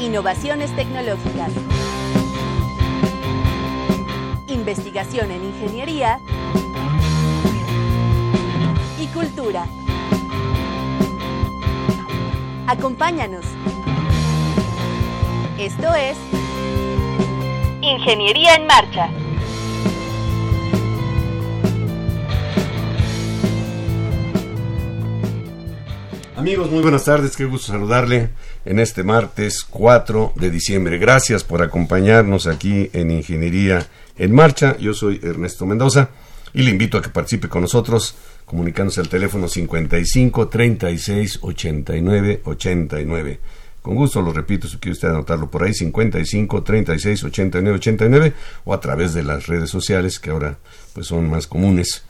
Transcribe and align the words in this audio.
Innovaciones 0.00 0.74
tecnológicas. 0.76 1.52
Investigación 4.46 5.30
en 5.32 5.44
ingeniería 5.44 6.20
y 9.00 9.06
cultura. 9.08 9.66
Acompáñanos. 12.68 13.44
Esto 15.58 15.92
es 15.94 16.16
Ingeniería 17.80 18.54
en 18.54 18.66
Marcha. 18.66 19.10
Amigos, 26.38 26.70
muy 26.70 26.82
buenas 26.82 27.04
tardes, 27.04 27.36
qué 27.36 27.46
gusto 27.46 27.72
saludarle 27.72 28.30
en 28.64 28.78
este 28.78 29.02
martes 29.02 29.64
4 29.68 30.34
de 30.36 30.50
diciembre. 30.50 30.96
Gracias 30.96 31.42
por 31.42 31.62
acompañarnos 31.62 32.46
aquí 32.46 32.88
en 32.92 33.10
Ingeniería 33.10 33.88
en 34.16 34.32
Marcha. 34.32 34.76
Yo 34.78 34.94
soy 34.94 35.18
Ernesto 35.20 35.66
Mendoza 35.66 36.10
y 36.54 36.62
le 36.62 36.70
invito 36.70 36.96
a 36.96 37.02
que 37.02 37.08
participe 37.08 37.48
con 37.48 37.62
nosotros 37.62 38.14
comunicándose 38.44 39.00
al 39.00 39.08
teléfono 39.08 39.48
55 39.48 40.46
36 40.46 41.40
89 41.42 42.42
89. 42.44 43.40
Con 43.82 43.96
gusto 43.96 44.22
lo 44.22 44.32
repito, 44.32 44.68
si 44.68 44.76
quiere 44.76 44.92
usted 44.92 45.08
anotarlo 45.08 45.50
por 45.50 45.64
ahí, 45.64 45.74
55 45.74 46.62
36 46.62 47.24
89 47.24 47.76
89 47.78 48.32
o 48.64 48.74
a 48.74 48.78
través 48.78 49.12
de 49.12 49.24
las 49.24 49.48
redes 49.48 49.70
sociales 49.70 50.20
que 50.20 50.30
ahora 50.30 50.56
pues 50.92 51.08
son 51.08 51.28
más 51.28 51.48
comunes 51.48 52.04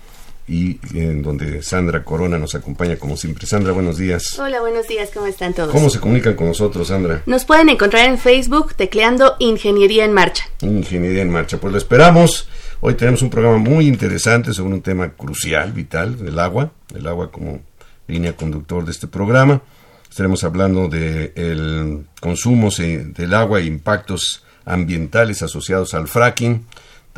y 0.49 0.79
en 0.95 1.23
donde 1.23 1.63
Sandra 1.63 2.03
Corona 2.03 2.39
nos 2.39 2.55
acompaña 2.55 2.97
como 2.97 3.17
siempre. 3.17 3.47
Sandra, 3.47 3.73
buenos 3.73 3.99
días. 3.99 4.39
Hola, 4.39 4.61
buenos 4.61 4.89
días, 4.89 5.11
¿cómo 5.13 5.27
están 5.27 5.53
todos? 5.53 5.71
¿Cómo 5.71 5.91
se 5.91 6.01
comunican 6.01 6.35
con 6.35 6.49
nosotros, 6.49 6.89
Sandra? 6.89 7.23
Nos 7.27 7.45
pueden 7.45 7.69
encontrar 7.69 8.09
en 8.09 8.19
Facebook 8.19 8.75
tecleando 8.75 9.37
Ingeniería 9.39 10.05
en 10.05 10.13
Marcha. 10.13 10.49
Ingeniería 10.63 11.23
en 11.23 11.31
Marcha, 11.31 11.59
pues 11.59 11.73
lo 11.73 11.79
esperamos. 11.79 12.49
Hoy 12.81 12.95
tenemos 12.95 13.23
un 13.23 13.31
programa 13.31 13.59
muy 13.59 13.87
interesante 13.87 14.55
sobre 14.55 14.75
un 14.75 14.83
tema 14.83 15.11
crucial, 15.11 15.73
vital, 15.73 16.17
el 16.27 16.39
agua, 16.39 16.73
el 16.95 17.07
agua 17.07 17.31
como 17.31 17.61
línea 18.07 18.35
conductor 18.35 18.85
de 18.85 18.93
este 18.93 19.07
programa. 19.07 19.61
Estaremos 20.09 20.43
hablando 20.45 20.89
del 20.89 21.33
el 21.35 22.07
consumo 22.21 22.71
del 22.71 23.35
agua 23.35 23.61
e 23.61 23.65
impactos 23.65 24.45
ambientales 24.65 25.43
asociados 25.43 25.93
al 25.95 26.09
fracking 26.09 26.65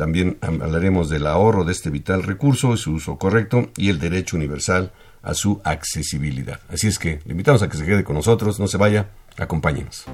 también 0.01 0.39
hablaremos 0.41 1.09
del 1.09 1.27
ahorro 1.27 1.63
de 1.63 1.73
este 1.73 1.91
vital 1.91 2.23
recurso, 2.23 2.75
su 2.75 2.93
uso 2.93 3.19
correcto 3.19 3.69
y 3.77 3.89
el 3.89 3.99
derecho 3.99 4.35
universal 4.35 4.91
a 5.21 5.35
su 5.35 5.61
accesibilidad. 5.63 6.59
Así 6.69 6.87
es 6.87 6.97
que 6.97 7.19
le 7.23 7.33
invitamos 7.33 7.61
a 7.61 7.69
que 7.69 7.77
se 7.77 7.85
quede 7.85 8.03
con 8.03 8.15
nosotros, 8.15 8.59
no 8.59 8.65
se 8.65 8.77
vaya, 8.77 9.11
acompáñenos. 9.37 10.05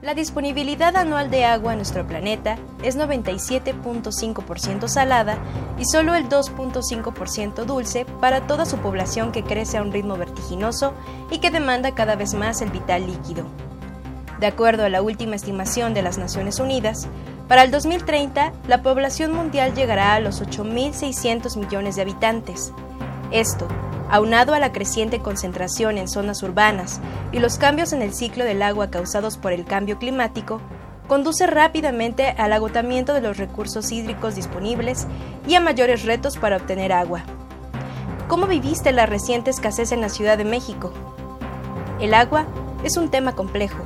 La 0.00 0.14
disponibilidad 0.14 0.96
anual 0.96 1.28
de 1.28 1.44
agua 1.44 1.72
en 1.72 1.78
nuestro 1.78 2.06
planeta 2.06 2.56
es 2.84 2.96
97.5% 2.96 4.86
salada 4.86 5.36
y 5.76 5.84
solo 5.84 6.14
el 6.14 6.28
2.5% 6.28 7.64
dulce 7.64 8.06
para 8.20 8.46
toda 8.46 8.64
su 8.64 8.78
población 8.78 9.32
que 9.32 9.42
crece 9.42 9.78
a 9.78 9.82
un 9.82 9.90
ritmo 9.90 10.16
vertiginoso 10.16 10.94
y 11.32 11.38
que 11.38 11.50
demanda 11.50 11.96
cada 11.96 12.14
vez 12.14 12.32
más 12.34 12.62
el 12.62 12.70
vital 12.70 13.08
líquido. 13.08 13.44
De 14.40 14.46
acuerdo 14.46 14.84
a 14.84 14.88
la 14.88 15.00
última 15.00 15.36
estimación 15.36 15.94
de 15.94 16.02
las 16.02 16.18
Naciones 16.18 16.58
Unidas, 16.58 17.08
para 17.48 17.62
el 17.62 17.70
2030, 17.70 18.52
la 18.68 18.82
población 18.82 19.32
mundial 19.32 19.74
llegará 19.74 20.14
a 20.14 20.20
los 20.20 20.42
8.600 20.42 21.56
millones 21.56 21.96
de 21.96 22.02
habitantes. 22.02 22.72
Esto, 23.30 23.68
aunado 24.10 24.54
a 24.54 24.58
la 24.58 24.72
creciente 24.72 25.20
concentración 25.20 25.98
en 25.98 26.08
zonas 26.08 26.42
urbanas 26.42 27.00
y 27.32 27.38
los 27.38 27.58
cambios 27.58 27.92
en 27.92 28.02
el 28.02 28.14
ciclo 28.14 28.44
del 28.44 28.62
agua 28.62 28.90
causados 28.90 29.36
por 29.36 29.52
el 29.52 29.64
cambio 29.64 29.98
climático, 29.98 30.60
conduce 31.06 31.46
rápidamente 31.46 32.30
al 32.38 32.52
agotamiento 32.52 33.12
de 33.12 33.20
los 33.20 33.36
recursos 33.36 33.92
hídricos 33.92 34.34
disponibles 34.34 35.06
y 35.46 35.54
a 35.54 35.60
mayores 35.60 36.04
retos 36.04 36.38
para 36.38 36.56
obtener 36.56 36.92
agua. 36.92 37.24
¿Cómo 38.26 38.46
viviste 38.46 38.90
la 38.92 39.04
reciente 39.04 39.50
escasez 39.50 39.92
en 39.92 40.00
la 40.00 40.08
Ciudad 40.08 40.38
de 40.38 40.44
México? 40.44 40.92
El 42.00 42.14
agua 42.14 42.46
es 42.84 42.96
un 42.96 43.10
tema 43.10 43.34
complejo 43.34 43.84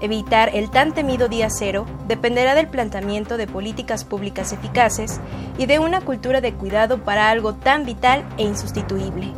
Evitar 0.00 0.50
el 0.54 0.70
tan 0.70 0.94
temido 0.94 1.28
día 1.28 1.50
cero 1.50 1.84
dependerá 2.06 2.54
del 2.54 2.68
planteamiento 2.68 3.36
de 3.36 3.48
políticas 3.48 4.04
públicas 4.04 4.52
eficaces 4.52 5.20
y 5.58 5.66
de 5.66 5.80
una 5.80 6.00
cultura 6.00 6.40
de 6.40 6.54
cuidado 6.54 7.02
para 7.02 7.30
algo 7.30 7.54
tan 7.54 7.84
vital 7.84 8.24
e 8.36 8.44
insustituible. 8.44 9.32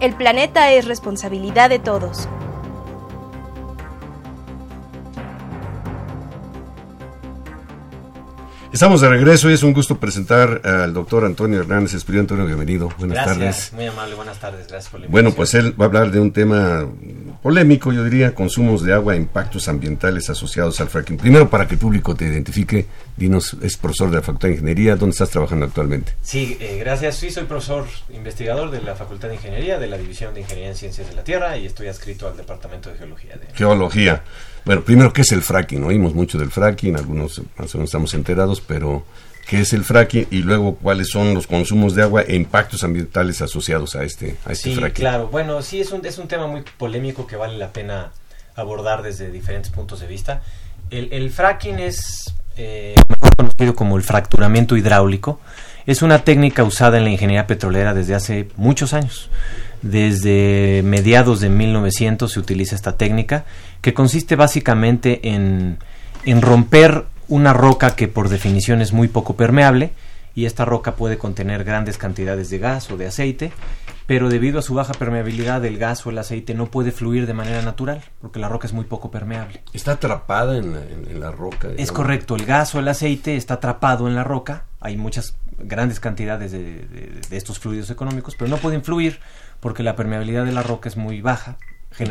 El 0.00 0.14
planeta 0.14 0.70
es 0.72 0.86
responsabilidad 0.86 1.70
de 1.70 1.78
todos, 1.78 2.28
Estamos 8.72 9.02
de 9.02 9.08
regreso 9.10 9.50
y 9.50 9.52
es 9.52 9.62
un 9.62 9.74
gusto 9.74 9.98
presentar 9.98 10.62
al 10.64 10.94
doctor 10.94 11.26
Antonio 11.26 11.60
Hernández 11.60 11.92
Espíritu. 11.92 12.20
Antonio, 12.20 12.46
bienvenido. 12.46 12.88
Buenas 12.98 13.16
gracias, 13.16 13.36
tardes. 13.36 13.72
Muy 13.74 13.84
amable, 13.84 14.14
buenas 14.14 14.40
tardes. 14.40 14.66
Gracias 14.66 14.90
por 14.90 15.00
la. 15.00 15.08
Bueno, 15.08 15.32
pues 15.32 15.52
él 15.52 15.78
va 15.78 15.84
a 15.84 15.88
hablar 15.88 16.10
de 16.10 16.18
un 16.18 16.32
tema 16.32 16.88
polémico, 17.42 17.92
yo 17.92 18.02
diría, 18.02 18.34
consumos 18.34 18.82
de 18.82 18.94
agua 18.94 19.12
e 19.12 19.18
impactos 19.18 19.68
ambientales 19.68 20.30
asociados 20.30 20.80
al 20.80 20.88
fracking. 20.88 21.18
Primero, 21.18 21.50
para 21.50 21.68
que 21.68 21.74
el 21.74 21.80
público 21.80 22.14
te 22.14 22.24
identifique, 22.24 22.86
dinos, 23.14 23.58
es 23.60 23.76
profesor 23.76 24.08
de 24.08 24.16
la 24.16 24.22
Facultad 24.22 24.48
de 24.48 24.54
Ingeniería, 24.54 24.96
¿dónde 24.96 25.12
estás 25.12 25.28
trabajando 25.28 25.66
actualmente? 25.66 26.14
Sí, 26.22 26.56
eh, 26.58 26.78
gracias. 26.80 27.16
Sí, 27.16 27.30
soy 27.30 27.44
profesor 27.44 27.84
investigador 28.14 28.70
de 28.70 28.80
la 28.80 28.94
Facultad 28.94 29.28
de 29.28 29.34
Ingeniería, 29.34 29.78
de 29.78 29.88
la 29.88 29.98
División 29.98 30.32
de 30.32 30.40
Ingeniería 30.40 30.70
en 30.70 30.76
Ciencias 30.76 31.10
de 31.10 31.14
la 31.14 31.24
Tierra 31.24 31.58
y 31.58 31.66
estoy 31.66 31.88
adscrito 31.88 32.26
al 32.26 32.38
Departamento 32.38 32.88
de 32.88 32.96
Geología. 32.96 33.34
De... 33.36 33.54
Geología. 33.54 34.22
Bueno, 34.64 34.82
primero, 34.82 35.12
¿qué 35.12 35.22
es 35.22 35.32
el 35.32 35.42
fracking? 35.42 35.82
Oímos 35.84 36.14
mucho 36.14 36.38
del 36.38 36.50
fracking, 36.50 36.96
algunos 36.96 37.40
más 37.56 37.74
o 37.74 37.78
menos 37.78 37.88
estamos 37.88 38.14
enterados, 38.14 38.60
pero 38.60 39.04
qué 39.46 39.60
es 39.60 39.72
el 39.72 39.84
fracking 39.84 40.28
y 40.30 40.38
luego 40.38 40.76
cuáles 40.76 41.08
son 41.08 41.34
los 41.34 41.46
consumos 41.46 41.94
de 41.94 42.02
agua 42.02 42.22
e 42.22 42.36
impactos 42.36 42.84
ambientales 42.84 43.42
asociados 43.42 43.96
a 43.96 44.04
este, 44.04 44.36
a 44.46 44.52
este 44.52 44.70
sí, 44.70 44.76
fracking. 44.76 45.02
claro. 45.02 45.28
Bueno, 45.28 45.62
sí, 45.62 45.80
es 45.80 45.90
un, 45.90 46.04
es 46.06 46.18
un 46.18 46.28
tema 46.28 46.46
muy 46.46 46.62
polémico 46.78 47.26
que 47.26 47.36
vale 47.36 47.58
la 47.58 47.72
pena 47.72 48.12
abordar 48.54 49.02
desde 49.02 49.30
diferentes 49.30 49.70
puntos 49.70 50.00
de 50.00 50.06
vista. 50.06 50.42
El, 50.90 51.12
el 51.12 51.30
fracking 51.30 51.78
es 51.80 52.32
eh, 52.56 52.94
mejor 53.08 53.34
conocido 53.36 53.74
como 53.74 53.96
el 53.96 54.02
fracturamiento 54.02 54.76
hidráulico. 54.76 55.40
Es 55.86 56.02
una 56.02 56.20
técnica 56.20 56.62
usada 56.62 56.98
en 56.98 57.04
la 57.04 57.10
ingeniería 57.10 57.46
petrolera 57.46 57.94
desde 57.94 58.14
hace 58.14 58.48
muchos 58.56 58.92
años. 58.92 59.30
Desde 59.82 60.82
mediados 60.84 61.40
de 61.40 61.48
1900 61.48 62.30
se 62.30 62.40
utiliza 62.40 62.74
esta 62.76 62.96
técnica, 62.96 63.44
que 63.80 63.94
consiste 63.94 64.36
básicamente 64.36 65.28
en, 65.28 65.78
en 66.24 66.42
romper 66.42 67.04
una 67.28 67.52
roca 67.52 67.96
que 67.96 68.08
por 68.08 68.28
definición 68.28 68.80
es 68.80 68.92
muy 68.92 69.08
poco 69.08 69.36
permeable 69.36 69.92
y 70.34 70.46
esta 70.46 70.64
roca 70.64 70.96
puede 70.96 71.18
contener 71.18 71.64
grandes 71.64 71.98
cantidades 71.98 72.50
de 72.50 72.58
gas 72.58 72.90
o 72.90 72.96
de 72.96 73.06
aceite, 73.06 73.52
pero 74.06 74.28
debido 74.28 74.58
a 74.58 74.62
su 74.62 74.74
baja 74.74 74.92
permeabilidad 74.94 75.64
el 75.64 75.78
gas 75.78 76.06
o 76.06 76.10
el 76.10 76.18
aceite 76.18 76.54
no 76.54 76.66
puede 76.66 76.90
fluir 76.90 77.26
de 77.26 77.34
manera 77.34 77.62
natural 77.62 78.02
porque 78.20 78.38
la 78.38 78.48
roca 78.48 78.66
es 78.66 78.72
muy 78.72 78.84
poco 78.84 79.10
permeable. 79.10 79.62
Está 79.72 79.92
atrapada 79.92 80.56
en 80.56 81.20
la, 81.20 81.30
roca. 81.30 81.68
Es 81.76 81.92
correcto, 81.92 82.36
el 82.36 82.46
gas 82.46 82.74
o 82.74 82.78
el 82.78 82.88
aceite 82.88 83.36
está 83.36 83.54
atrapado 83.54 84.08
en 84.08 84.14
la 84.14 84.24
roca, 84.24 84.64
hay 84.80 84.96
muchas 84.96 85.36
grandes 85.58 86.00
cantidades 86.00 86.50
de, 86.52 86.86
de 87.28 87.36
estos 87.36 87.58
fluidos 87.58 87.90
económicos, 87.90 88.34
pero 88.36 88.50
no 88.50 88.56
pueden 88.56 88.82
fluir 88.82 89.20
porque 89.62 89.84
la 89.84 89.94
permeabilidad 89.94 90.44
de 90.44 90.50
la 90.52 90.62
roca 90.62 90.88
es 90.88 90.96
muy 90.96 91.22
baja. 91.22 91.56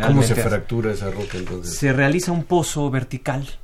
¿Cómo 0.08 0.24
se 0.24 0.36
fractura 0.36 0.94
esa 0.94 1.12
roca 1.12 1.38
entonces? 1.38 1.76
Se 1.76 1.92
realiza 1.92 2.32
un 2.32 2.46
pozo 2.46 2.90
vertical 2.90 3.60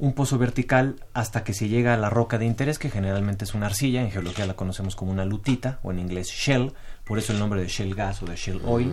un 0.00 0.12
pozo 0.12 0.38
vertical 0.38 0.96
hasta 1.12 1.44
que 1.44 1.52
se 1.52 1.68
llega 1.68 1.94
a 1.94 1.96
la 1.96 2.10
roca 2.10 2.38
de 2.38 2.44
interés, 2.44 2.78
que 2.78 2.90
generalmente 2.90 3.44
es 3.44 3.54
una 3.54 3.66
arcilla, 3.66 4.00
en 4.00 4.10
geología 4.10 4.46
la 4.46 4.54
conocemos 4.54 4.96
como 4.96 5.10
una 5.10 5.24
lutita, 5.24 5.80
o 5.82 5.90
en 5.90 5.98
inglés 5.98 6.28
shell, 6.28 6.72
por 7.04 7.18
eso 7.18 7.32
el 7.32 7.38
nombre 7.38 7.60
de 7.60 7.68
shell 7.68 7.94
gas 7.94 8.22
o 8.22 8.26
de 8.26 8.36
shell 8.36 8.60
oil. 8.64 8.92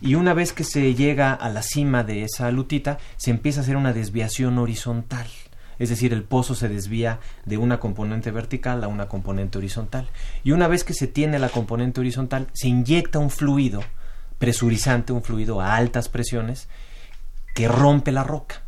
Y 0.00 0.14
una 0.14 0.34
vez 0.34 0.52
que 0.52 0.64
se 0.64 0.94
llega 0.94 1.32
a 1.32 1.48
la 1.50 1.62
cima 1.62 2.04
de 2.04 2.24
esa 2.24 2.50
lutita, 2.50 2.98
se 3.16 3.30
empieza 3.30 3.60
a 3.60 3.62
hacer 3.62 3.76
una 3.76 3.92
desviación 3.92 4.58
horizontal. 4.58 5.28
Es 5.80 5.88
decir, 5.88 6.12
el 6.12 6.24
pozo 6.24 6.54
se 6.54 6.68
desvía 6.68 7.20
de 7.46 7.56
una 7.56 7.80
componente 7.80 8.30
vertical 8.30 8.84
a 8.84 8.88
una 8.88 9.08
componente 9.08 9.56
horizontal. 9.56 10.10
Y 10.44 10.52
una 10.52 10.68
vez 10.68 10.84
que 10.84 10.92
se 10.92 11.06
tiene 11.06 11.38
la 11.38 11.48
componente 11.48 12.00
horizontal, 12.00 12.48
se 12.52 12.68
inyecta 12.68 13.18
un 13.18 13.30
fluido 13.30 13.82
presurizante, 14.38 15.14
un 15.14 15.22
fluido 15.22 15.62
a 15.62 15.76
altas 15.76 16.10
presiones 16.10 16.68
que 17.54 17.66
rompe 17.66 18.12
la 18.12 18.24
roca. 18.24 18.62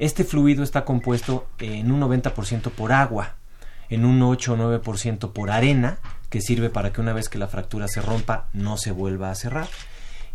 Este 0.00 0.24
fluido 0.24 0.64
está 0.64 0.84
compuesto 0.84 1.46
en 1.60 1.92
un 1.92 2.00
90% 2.00 2.72
por 2.72 2.92
agua, 2.92 3.36
en 3.88 4.04
un 4.04 4.20
8 4.20 4.54
o 4.54 4.56
9% 4.56 5.32
por 5.32 5.52
arena, 5.52 5.98
que 6.28 6.40
sirve 6.40 6.70
para 6.70 6.92
que 6.92 7.00
una 7.00 7.12
vez 7.12 7.28
que 7.28 7.38
la 7.38 7.46
fractura 7.46 7.86
se 7.86 8.02
rompa 8.02 8.48
no 8.52 8.78
se 8.78 8.90
vuelva 8.90 9.30
a 9.30 9.36
cerrar, 9.36 9.68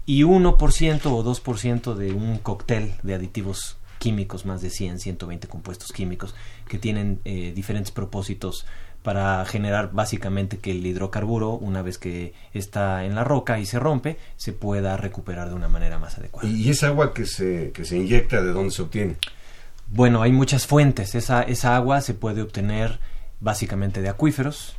y 0.05 0.21
1% 0.23 1.05
o 1.05 1.23
2% 1.23 1.95
de 1.95 2.13
un 2.13 2.37
cóctel 2.37 2.93
de 3.03 3.15
aditivos 3.15 3.77
químicos, 4.07 4.45
más 4.45 4.61
de 4.61 4.69
100, 4.69 4.99
120 4.99 5.49
compuestos 5.49 5.91
químicos, 5.91 6.33
que 6.69 6.77
tienen 6.77 7.19
eh, 7.25 7.51
diferentes 7.53 7.91
propósitos 7.91 8.65
para 9.03 9.43
generar 9.43 9.91
básicamente 9.91 10.59
que 10.59 10.71
el 10.71 10.85
hidrocarburo, 10.85 11.51
una 11.51 11.81
vez 11.81 11.97
que 11.97 12.33
está 12.53 13.03
en 13.03 13.15
la 13.15 13.25
roca 13.25 13.59
y 13.59 13.65
se 13.65 13.79
rompe, 13.79 14.17
se 14.37 14.53
pueda 14.53 14.95
recuperar 14.95 15.49
de 15.49 15.55
una 15.55 15.67
manera 15.67 15.99
más 15.99 16.17
adecuada. 16.17 16.47
¿Y 16.47 16.69
esa 16.69 16.87
agua 16.87 17.13
que 17.13 17.25
se, 17.25 17.71
que 17.73 17.83
se 17.83 17.97
inyecta, 17.97 18.41
de 18.41 18.53
dónde 18.53 18.71
se 18.71 18.81
obtiene? 18.81 19.17
Bueno, 19.87 20.21
hay 20.21 20.31
muchas 20.31 20.67
fuentes. 20.67 21.13
Esa, 21.13 21.43
esa 21.43 21.75
agua 21.75 21.99
se 21.99 22.13
puede 22.13 22.41
obtener 22.41 22.99
básicamente 23.41 24.01
de 24.01 24.07
acuíferos, 24.07 24.76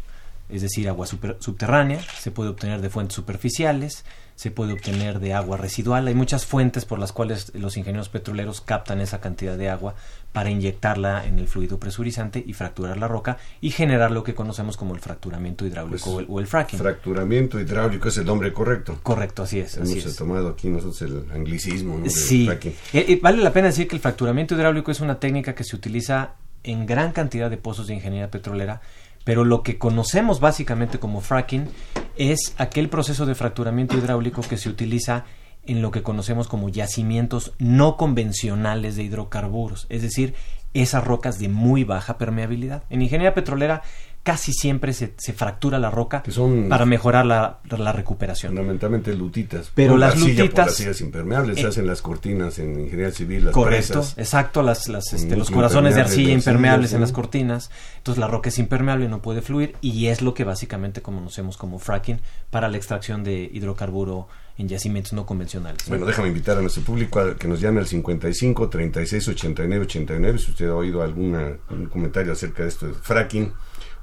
es 0.49 0.63
decir, 0.63 0.89
agua 0.89 1.07
subterránea, 1.07 2.01
se 2.19 2.31
puede 2.31 2.51
obtener 2.51 2.81
de 2.81 2.91
fuentes 2.91 3.15
superficiales, 3.15 4.05
se 4.35 4.53
puede 4.53 4.73
obtener 4.73 5.19
de 5.19 5.35
agua 5.35 5.57
residual. 5.57 6.07
Hay 6.07 6.15
muchas 6.15 6.47
fuentes 6.47 6.85
por 6.85 7.01
las 7.01 7.13
cuales 7.13 7.53
los 7.55 7.77
ingenieros 7.77 8.09
petroleros 8.09 8.61
captan 8.61 9.01
esa 9.01 9.21
cantidad 9.21 9.59
de 9.59 9.69
agua 9.69 9.97
para 10.33 10.49
inyectarla 10.49 11.27
en 11.27 11.41
el 11.41 11.49
fluido 11.49 11.79
presurizante 11.79 12.43
y 12.47 12.53
fracturar 12.53 12.99
la 12.99 13.09
roca 13.09 13.39
y 13.61 13.73
generar 13.73 14.13
lo 14.13 14.23
que 14.23 14.35
conocemos 14.35 14.77
como 14.77 14.95
el 14.95 15.01
fracturamiento 15.01 15.67
hidráulico 15.67 16.15
Pues, 16.15 16.27
o, 16.29 16.39
el, 16.39 16.47
fracking. 16.47 16.79
Fracturamiento 16.79 17.59
hidráulico 17.59 18.09
es 18.09 18.17
el 18.19 18.27
nombre 18.27 18.53
correcto. 18.53 19.01
Correcto, 19.03 19.43
así 19.43 19.59
es. 19.59 19.77
Así 19.77 19.95
Hemos 19.95 20.07
es. 20.07 20.17
tomado 20.17 20.49
aquí 20.51 20.69
nosotros 20.69 21.03
el 21.03 21.31
anglicismo. 21.33 21.99
¿no? 21.99 22.09
Sí. 22.09 22.49
Eh, 22.63 22.77
eh, 22.93 23.19
vale 23.21 23.43
la 23.43 23.53
pena 23.53 23.67
decir 23.67 23.89
que 23.89 23.97
el 23.97 24.01
fracturamiento 24.03 24.55
hidráulico 24.55 24.93
es 24.93 25.01
una 25.01 25.19
técnica 25.19 25.55
que 25.57 25.65
se 25.65 25.75
utiliza 25.75 26.35
en 26.63 26.87
gran 26.87 27.13
cantidad 27.13 27.51
de 27.51 27.57
pozos 27.57 27.87
de 27.89 27.95
ingeniería 27.95 28.31
petrolera, 28.31 28.81
pero 29.29 29.45
lo 29.45 29.63
que 29.63 29.77
conocemos 29.77 30.41
básicamente 30.41 30.99
como 30.99 31.21
fracking 31.21 31.69
es 32.17 32.55
aquel 32.57 32.89
proceso 32.89 33.27
de 33.27 33.35
fracturamiento 33.35 33.99
hidráulico 33.99 34.41
que 34.41 34.57
se 34.57 34.71
utiliza 34.71 35.27
en 35.67 35.83
lo 35.83 35.91
que 35.91 36.03
conocemos 36.03 36.49
como 36.49 36.71
yacimientos 36.71 37.53
no 37.59 37.99
convencionales 37.99 38.97
de 38.97 39.03
hidrocarburos, 39.03 39.87
es 39.91 40.01
decir, 40.01 40.35
esas 40.73 41.05
rocas 41.05 41.39
de 41.39 41.51
muy 41.51 41.85
baja 41.85 42.17
permeabilidad. 42.17 42.85
En 42.89 43.03
ingeniería 43.03 43.35
petrolera 43.35 43.83
casi 44.23 44.53
siempre 44.53 44.93
se, 44.93 45.15
se 45.17 45.33
fractura 45.33 45.79
la 45.79 45.91
roca 45.91 46.23
Que 46.23 46.31
son- 46.33 46.69
para 46.69 46.85
mejorar 46.85 47.25
la, 47.25 47.61
la 47.77 47.93
recuperación. 47.93 48.51
Fundamentalmente 48.55 49.15
lutitas. 49.15 49.71
Pero 49.75 49.93
Por 49.93 50.01
las 50.01 50.13
arcilla, 50.13 50.35
por 50.43 50.45
lutitas- 50.51 50.67
las 50.67 50.75
sillas 50.75 51.01
impermeables, 51.01 51.57
se 51.57 51.63
Eh, 51.63 51.69
hacen 51.69 51.87
las 51.87 52.03
cortinas 52.03 52.59
en 52.59 52.79
ingeniería 52.79 53.11
civil, 53.11 53.47
las 53.47 53.55
Correcto, 53.55 53.95
presas. 54.01 54.19
exacto, 54.19 54.63
las, 54.63 54.89
las, 54.89 55.13
este, 55.15 55.35
los 55.37 55.51
corazones 55.51 55.95
de 55.95 56.03
arcilla 56.03 56.33
impermeables 56.33 56.93
en 56.93 57.01
las 57.01 57.13
cortinas, 57.13 57.71
entonces 57.97 58.21
la 58.21 58.27
roca 58.29 58.51
es 58.51 58.59
impermeable, 58.59 59.09
no 59.09 59.23
puede 59.23 59.41
fluir 59.41 59.77
y 59.81 60.07
es 60.09 60.21
lo 60.21 60.35
que 60.35 60.45
básicamente 60.45 61.01
conocemos 61.01 61.57
como 61.57 61.79
fracking 61.79 62.21
para 62.51 62.69
la 62.69 62.77
extracción 62.77 63.25
de 63.25 63.49
hidrocarburo 63.53 64.29
en 64.59 64.69
yacimientos 64.69 65.13
no 65.13 65.25
convencionales. 65.25 65.85
¿no? 65.87 65.91
Bueno, 65.91 66.05
déjame 66.07 66.29
invitar 66.29 66.59
a 66.59 66.61
nuestro 66.61 66.83
público 66.83 67.21
a 67.21 67.37
que 67.37 67.47
nos 67.49 67.61
llame 67.61 67.79
al 67.81 67.87
55 67.87 68.69
36 68.69 69.29
89 69.29 69.85
89 69.85 70.39
si 70.39 70.51
usted 70.51 70.69
ha 70.69 70.75
oído 70.75 71.01
alguna, 71.03 71.53
un 71.71 71.87
comentario 71.87 72.33
acerca 72.33 72.65
de 72.65 72.69
esto 72.69 72.89
de 72.89 72.95
fracking 72.95 73.53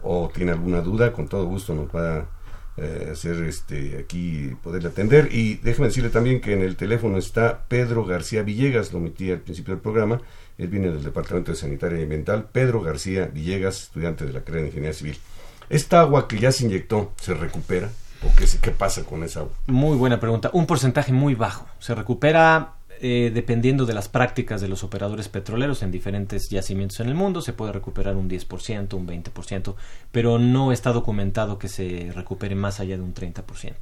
o 0.06 0.30
tiene 0.34 0.52
alguna 0.52 0.82
duda, 0.82 1.12
con 1.12 1.28
todo 1.28 1.46
gusto 1.46 1.74
nos 1.74 1.88
va 1.88 2.18
a 2.18 2.26
eh, 2.78 3.10
hacer 3.12 3.44
este 3.44 3.98
aquí 4.00 4.52
poderle 4.62 4.90
atender 4.90 5.30
y 5.32 5.56
déjeme 5.56 5.88
decirle 5.88 6.10
también 6.10 6.42
que 6.42 6.54
en 6.54 6.62
el 6.62 6.76
teléfono 6.76 7.18
está 7.18 7.66
Pedro 7.68 8.06
García 8.06 8.44
Villegas, 8.44 8.94
lo 8.94 9.00
omití 9.00 9.32
al 9.32 9.40
principio 9.40 9.74
del 9.74 9.82
programa, 9.82 10.22
él 10.58 10.68
viene 10.68 10.90
del 10.90 11.04
Departamento 11.04 11.52
de 11.52 11.58
Sanitaria 11.58 12.00
y 12.00 12.04
Ambiental, 12.04 12.48
Pedro 12.52 12.82
García 12.82 13.26
Villegas, 13.26 13.84
estudiante 13.84 14.26
de 14.26 14.34
la 14.34 14.42
carrera 14.42 14.64
de 14.64 14.68
Ingeniería 14.68 14.98
Civil. 14.98 15.18
¿Esta 15.70 16.02
agua 16.02 16.28
que 16.28 16.38
ya 16.38 16.52
se 16.52 16.66
inyectó 16.66 17.14
se 17.16 17.34
recupera? 17.34 17.90
¿O 18.24 18.36
qué, 18.36 18.46
qué 18.62 18.72
pasa 18.72 19.04
con 19.04 19.24
esa 19.24 19.42
agua? 19.42 19.54
Muy 19.68 19.98
buena 19.98 20.20
pregunta. 20.20 20.50
Un 20.54 20.66
porcentaje 20.66 21.12
muy 21.12 21.34
bajo. 21.34 21.66
Se 21.80 21.96
recupera 21.96 22.74
eh, 23.02 23.32
dependiendo 23.34 23.86
de 23.86 23.94
las 23.94 24.10
prácticas 24.10 24.62
de 24.62 24.68
los 24.68 24.84
operadores 24.84 25.30
petroleros 25.30 25.84
en 25.84 25.92
diferentes 25.92 26.50
yacimientos 26.50 27.00
en 27.00 27.08
el 27.08 27.16
mundo. 27.16 27.42
Se 27.42 27.54
puede 27.54 27.72
recuperar 27.72 28.16
un 28.16 28.30
10%, 28.30 28.94
un 28.94 29.08
20%, 29.08 29.76
pero 30.12 30.40
no 30.40 30.72
está 30.72 30.92
documentado 30.92 31.60
que 31.60 31.68
se 31.68 32.12
recupere 32.14 32.56
más 32.56 32.80
allá 32.80 32.98
de 32.98 33.04
un 33.04 33.14
30%. 33.14 33.74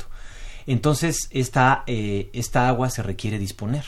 Entonces, 0.65 1.27
esta, 1.31 1.83
eh, 1.87 2.29
esta 2.33 2.67
agua 2.67 2.89
se 2.89 3.03
requiere 3.03 3.37
disponer. 3.37 3.83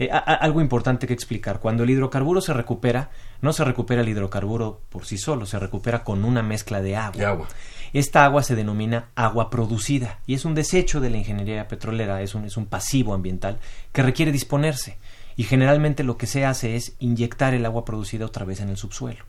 Eh, 0.00 0.08
a- 0.10 0.16
a- 0.16 0.34
algo 0.34 0.60
importante 0.60 1.06
que 1.06 1.12
explicar. 1.12 1.60
Cuando 1.60 1.84
el 1.84 1.90
hidrocarburo 1.90 2.40
se 2.40 2.52
recupera, 2.54 3.10
no 3.42 3.52
se 3.52 3.64
recupera 3.64 4.00
el 4.00 4.08
hidrocarburo 4.08 4.80
por 4.88 5.04
sí 5.04 5.18
solo, 5.18 5.44
se 5.46 5.58
recupera 5.58 6.02
con 6.04 6.24
una 6.24 6.42
mezcla 6.42 6.80
de 6.80 6.96
agua. 6.96 7.18
De 7.18 7.26
agua. 7.26 7.48
Esta 7.92 8.24
agua 8.24 8.42
se 8.42 8.56
denomina 8.56 9.10
agua 9.14 9.50
producida 9.50 10.18
y 10.26 10.34
es 10.34 10.44
un 10.44 10.54
desecho 10.54 11.00
de 11.00 11.10
la 11.10 11.18
ingeniería 11.18 11.68
petrolera, 11.68 12.22
es 12.22 12.34
un, 12.34 12.44
es 12.46 12.56
un 12.56 12.64
pasivo 12.66 13.12
ambiental 13.14 13.58
que 13.92 14.02
requiere 14.02 14.32
disponerse 14.32 14.96
y 15.36 15.42
generalmente 15.42 16.02
lo 16.02 16.16
que 16.16 16.26
se 16.26 16.46
hace 16.46 16.76
es 16.76 16.94
inyectar 16.98 17.52
el 17.52 17.66
agua 17.66 17.84
producida 17.84 18.24
otra 18.26 18.44
vez 18.46 18.60
en 18.60 18.68
el 18.70 18.76
subsuelo. 18.76 19.24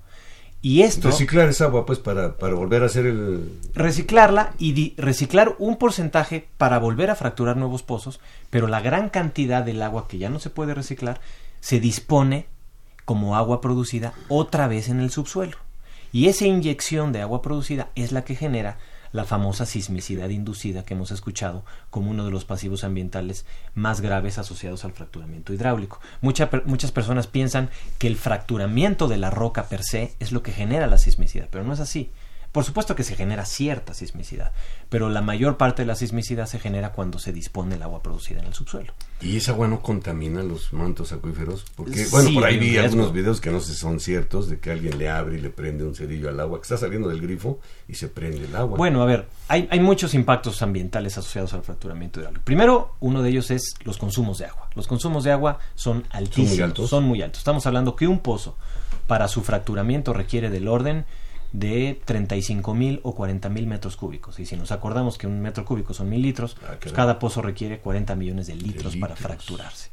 Y 0.63 0.83
esto, 0.83 1.07
Reciclar 1.09 1.49
esa 1.49 1.65
agua 1.65 1.87
pues 1.87 1.97
para, 1.97 2.37
para 2.37 2.53
volver 2.53 2.83
a 2.83 2.85
hacer 2.85 3.07
el... 3.07 3.51
reciclarla 3.73 4.53
y 4.59 4.73
di- 4.73 4.93
reciclar 4.95 5.55
un 5.57 5.77
porcentaje 5.77 6.47
para 6.59 6.77
volver 6.77 7.09
a 7.09 7.15
fracturar 7.15 7.57
nuevos 7.57 7.81
pozos, 7.81 8.19
pero 8.51 8.67
la 8.67 8.79
gran 8.79 9.09
cantidad 9.09 9.63
del 9.63 9.81
agua 9.81 10.07
que 10.07 10.19
ya 10.19 10.29
no 10.29 10.39
se 10.39 10.51
puede 10.51 10.75
reciclar 10.75 11.19
se 11.61 11.79
dispone 11.79 12.45
como 13.05 13.35
agua 13.35 13.59
producida 13.59 14.13
otra 14.29 14.67
vez 14.67 14.87
en 14.89 14.99
el 14.99 15.09
subsuelo. 15.09 15.57
Y 16.13 16.27
esa 16.27 16.45
inyección 16.45 17.11
de 17.11 17.21
agua 17.21 17.41
producida 17.41 17.89
es 17.95 18.11
la 18.11 18.23
que 18.23 18.35
genera 18.35 18.77
la 19.11 19.25
famosa 19.25 19.65
sismicidad 19.65 20.29
inducida 20.29 20.83
que 20.83 20.93
hemos 20.93 21.11
escuchado 21.11 21.63
como 21.89 22.11
uno 22.11 22.25
de 22.25 22.31
los 22.31 22.45
pasivos 22.45 22.83
ambientales 22.83 23.45
más 23.73 24.01
graves 24.01 24.37
asociados 24.37 24.85
al 24.85 24.93
fracturamiento 24.93 25.53
hidráulico. 25.53 25.99
Mucha 26.21 26.49
muchas 26.65 26.91
personas 26.91 27.27
piensan 27.27 27.69
que 27.97 28.07
el 28.07 28.15
fracturamiento 28.15 29.07
de 29.07 29.17
la 29.17 29.29
roca 29.29 29.67
per 29.67 29.83
se 29.83 30.15
es 30.19 30.31
lo 30.31 30.43
que 30.43 30.51
genera 30.51 30.87
la 30.87 30.97
sismicidad, 30.97 31.47
pero 31.51 31.63
no 31.63 31.73
es 31.73 31.79
así. 31.79 32.11
Por 32.51 32.65
supuesto 32.65 32.95
que 32.95 33.03
se 33.03 33.15
genera 33.15 33.45
cierta 33.45 33.94
sismicidad, 33.94 34.51
pero 34.89 35.09
la 35.09 35.21
mayor 35.21 35.56
parte 35.57 35.83
de 35.83 35.86
la 35.86 35.95
sismicidad 35.95 36.48
se 36.48 36.59
genera 36.59 36.92
cuando 36.92 37.18
se 37.18 37.31
dispone 37.31 37.75
el 37.75 37.83
agua 37.83 38.03
producida 38.03 38.39
en 38.39 38.45
el 38.45 38.53
subsuelo. 38.53 38.94
¿Y 39.21 39.38
esa 39.38 39.53
agua 39.53 39.69
no 39.69 39.81
contamina 39.81 40.44
los 40.44 40.74
mantos 40.74 41.13
acuíferos? 41.13 41.63
Porque, 41.75 42.06
bueno, 42.12 42.30
Sí, 42.30 42.36
por 42.36 42.43
ahí 42.43 42.58
vi 42.58 42.77
algunos 42.77 43.13
videos 43.13 43.39
que 43.39 43.51
no 43.51 43.62
sé 43.62 43.74
si 43.74 43.79
son 43.79 44.00
ciertos, 44.00 44.50
de 44.50 44.60
que 44.60 44.72
alguien 44.72 44.98
le 44.98 45.10
abre 45.10 45.38
y 45.38 45.41
le 45.41 45.50
prende 45.50 45.86
un 45.86 45.96
cerillo 45.96 46.27
al 46.27 46.39
agua, 46.39 46.60
que 46.60 46.63
está 46.63 46.77
saliendo 46.77 47.08
del 47.08 47.22
grifo 47.22 47.60
y 47.88 47.96
se 47.96 48.10
prende 48.10 48.46
el 48.46 48.55
agua. 48.55 48.77
Bueno, 48.77 49.01
a 49.01 49.05
ver, 49.05 49.27
hay, 49.48 49.70
hay 49.72 49.79
muchos 49.79 50.13
impactos 50.13 50.62
ambientales 50.62 51.17
asociados 51.17 51.53
al 51.53 51.63
fracturamiento 51.63 52.20
hidráulico. 52.20 52.43
Primero, 52.43 52.96
uno 53.00 53.22
de 53.22 53.29
ellos 53.29 53.50
es 53.51 53.75
los 53.84 53.98
consumos 53.98 54.39
de 54.39 54.46
agua. 54.48 54.70
Los 54.75 54.88
consumos 54.88 55.24
de 55.24 55.31
agua 55.31 55.60
son 55.75 56.03
altísimos, 56.10 56.60
altos? 56.60 56.89
son 56.89 57.05
muy 57.05 57.22
altos. 57.22 57.39
Estamos 57.39 57.65
hablando 57.65 57.96
que 57.96 58.08
un 58.08 58.20
pozo 58.20 58.58
para 59.08 59.27
su 59.27 59.41
fracturamiento 59.41 60.13
requiere 60.13 60.50
del 60.50 60.67
orden 60.67 61.05
de 61.53 62.00
35 62.05 62.74
mil 62.74 63.00
o 63.03 63.13
40 63.15 63.50
mil 63.50 63.67
metros 63.67 63.98
cúbicos. 63.98 64.39
Y 64.39 64.46
si 64.46 64.55
nos 64.55 64.72
acordamos 64.72 65.17
que 65.17 65.27
un 65.27 65.41
metro 65.41 65.65
cúbico 65.65 65.93
son 65.93 66.10
mil 66.10 66.22
litros, 66.22 66.55
Ah, 66.65 66.75
pues 66.79 66.93
cada 66.93 67.20
pozo 67.20 67.41
requiere 67.41 67.79
40 67.79 68.15
millones 68.15 68.48
de 68.48 68.55
litros, 68.55 68.96
para 68.96 69.13
litros. 69.15 69.20
fracturarse. 69.20 69.89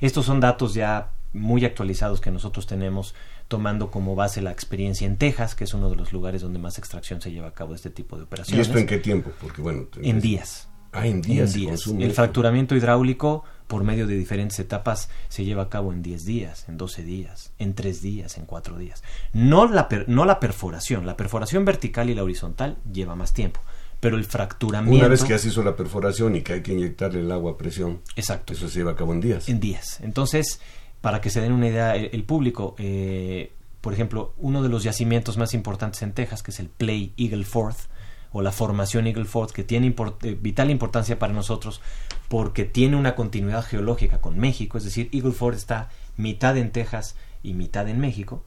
Estos 0.00 0.24
son 0.26 0.40
datos 0.40 0.74
ya 0.74 1.10
muy 1.32 1.64
actualizados 1.64 2.20
que 2.20 2.30
nosotros 2.30 2.66
tenemos 2.66 3.14
tomando 3.48 3.90
como 3.90 4.14
base 4.14 4.42
la 4.42 4.50
experiencia 4.50 5.06
en 5.06 5.16
Texas, 5.16 5.54
que 5.54 5.64
es 5.64 5.74
uno 5.74 5.90
de 5.90 5.96
los 5.96 6.12
lugares 6.12 6.42
donde 6.42 6.58
más 6.58 6.78
extracción 6.78 7.20
se 7.20 7.30
lleva 7.30 7.48
a 7.48 7.52
cabo 7.54 7.70
de 7.70 7.76
este 7.76 7.90
tipo 7.90 8.16
de 8.16 8.22
¿Y 8.22 8.24
operaciones. 8.24 8.66
esto 8.66 8.78
en 8.78 8.86
qué 8.86 8.98
tiempo? 8.98 9.30
Porque, 9.40 9.60
bueno... 9.62 9.86
En 10.02 10.20
días. 10.20 10.68
Ah, 10.92 11.06
en 11.06 11.22
días. 11.22 11.54
En 11.54 11.60
días. 11.60 11.86
El 11.86 12.12
fracturamiento 12.12 12.74
hidráulico, 12.74 13.44
por 13.72 13.84
medio 13.84 14.06
de 14.06 14.18
diferentes 14.18 14.58
etapas, 14.58 15.08
se 15.30 15.46
lleva 15.46 15.62
a 15.62 15.68
cabo 15.70 15.94
en 15.94 16.02
10 16.02 16.26
días, 16.26 16.68
en 16.68 16.76
12 16.76 17.02
días, 17.04 17.52
en 17.58 17.72
3 17.72 18.02
días, 18.02 18.36
en 18.36 18.44
4 18.44 18.76
días. 18.76 19.02
No 19.32 19.66
la, 19.66 19.88
per- 19.88 20.10
no 20.10 20.26
la 20.26 20.40
perforación. 20.40 21.06
La 21.06 21.16
perforación 21.16 21.64
vertical 21.64 22.10
y 22.10 22.14
la 22.14 22.22
horizontal 22.22 22.76
lleva 22.92 23.14
más 23.16 23.32
tiempo. 23.32 23.60
Pero 23.98 24.18
el 24.18 24.24
fracturamiento. 24.26 24.98
Una 24.98 25.08
vez 25.08 25.22
que 25.24 25.30
ya 25.30 25.38
se 25.38 25.48
hizo 25.48 25.62
la 25.64 25.74
perforación 25.74 26.36
y 26.36 26.42
que 26.42 26.52
hay 26.52 26.62
que 26.62 26.74
inyectarle 26.74 27.20
el 27.20 27.32
agua 27.32 27.52
a 27.52 27.56
presión, 27.56 28.02
Exacto. 28.14 28.52
eso 28.52 28.68
se 28.68 28.80
lleva 28.80 28.90
a 28.92 28.94
cabo 28.96 29.14
en 29.14 29.22
días. 29.22 29.48
En 29.48 29.58
días. 29.58 30.00
Entonces, 30.02 30.60
para 31.00 31.22
que 31.22 31.30
se 31.30 31.40
den 31.40 31.52
una 31.52 31.68
idea, 31.68 31.96
el, 31.96 32.10
el 32.12 32.24
público, 32.24 32.74
eh, 32.78 33.52
por 33.80 33.94
ejemplo, 33.94 34.34
uno 34.36 34.62
de 34.62 34.68
los 34.68 34.82
yacimientos 34.84 35.38
más 35.38 35.54
importantes 35.54 36.02
en 36.02 36.12
Texas, 36.12 36.42
que 36.42 36.50
es 36.50 36.60
el 36.60 36.68
Play 36.68 37.14
Eagle 37.16 37.44
Ford, 37.44 37.74
o 38.32 38.42
la 38.42 38.52
formación 38.52 39.06
Eagle 39.06 39.24
Ford, 39.26 39.50
que 39.50 39.64
tiene 39.64 39.94
import- 39.94 40.24
eh, 40.24 40.36
vital 40.40 40.70
importancia 40.70 41.18
para 41.18 41.32
nosotros 41.32 41.80
porque 42.28 42.64
tiene 42.64 42.96
una 42.96 43.14
continuidad 43.14 43.62
geológica 43.64 44.20
con 44.20 44.38
México, 44.38 44.78
es 44.78 44.84
decir, 44.84 45.08
Eagle 45.12 45.32
Ford 45.32 45.54
está 45.54 45.90
mitad 46.16 46.56
en 46.56 46.70
Texas 46.72 47.14
y 47.42 47.52
mitad 47.54 47.88
en 47.88 48.00
México. 48.00 48.42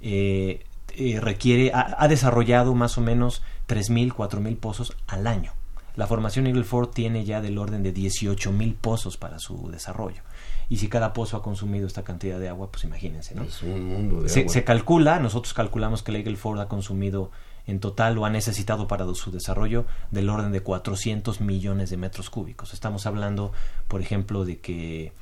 Eh, 0.00 0.64
eh, 0.96 1.20
requiere, 1.20 1.70
ha, 1.72 1.96
ha 1.98 2.08
desarrollado 2.08 2.74
más 2.74 2.98
o 2.98 3.00
menos 3.00 3.42
3.000, 3.68 4.12
4.000 4.12 4.56
pozos 4.58 4.96
al 5.06 5.26
año. 5.26 5.52
La 5.94 6.06
formación 6.06 6.46
Eagle 6.46 6.64
Ford 6.64 6.88
tiene 6.88 7.24
ya 7.24 7.40
del 7.42 7.58
orden 7.58 7.82
de 7.82 7.92
18 7.92 8.50
mil 8.50 8.74
pozos 8.74 9.18
para 9.18 9.38
su 9.38 9.70
desarrollo. 9.70 10.22
Y 10.70 10.78
si 10.78 10.88
cada 10.88 11.12
pozo 11.12 11.36
ha 11.36 11.42
consumido 11.42 11.86
esta 11.86 12.02
cantidad 12.02 12.40
de 12.40 12.48
agua, 12.48 12.70
pues 12.72 12.84
imagínense, 12.84 13.34
¿no? 13.34 13.42
Es 13.42 13.62
un 13.62 13.88
mundo 13.88 14.22
de 14.22 14.30
se, 14.30 14.40
agua. 14.40 14.52
se 14.54 14.64
calcula, 14.64 15.18
nosotros 15.20 15.52
calculamos 15.52 16.02
que 16.02 16.12
la 16.12 16.18
Eagle 16.18 16.36
Ford 16.36 16.58
ha 16.60 16.66
consumido 16.68 17.30
en 17.66 17.80
total 17.80 18.18
o 18.18 18.24
ha 18.24 18.30
necesitado 18.30 18.88
para 18.88 19.06
su 19.14 19.30
desarrollo 19.30 19.86
del 20.10 20.28
orden 20.28 20.52
de 20.52 20.62
400 20.62 21.40
millones 21.40 21.90
de 21.90 21.96
metros 21.96 22.30
cúbicos. 22.30 22.72
Estamos 22.74 23.06
hablando, 23.06 23.52
por 23.88 24.00
ejemplo, 24.00 24.44
de 24.44 24.58
que 24.58 25.12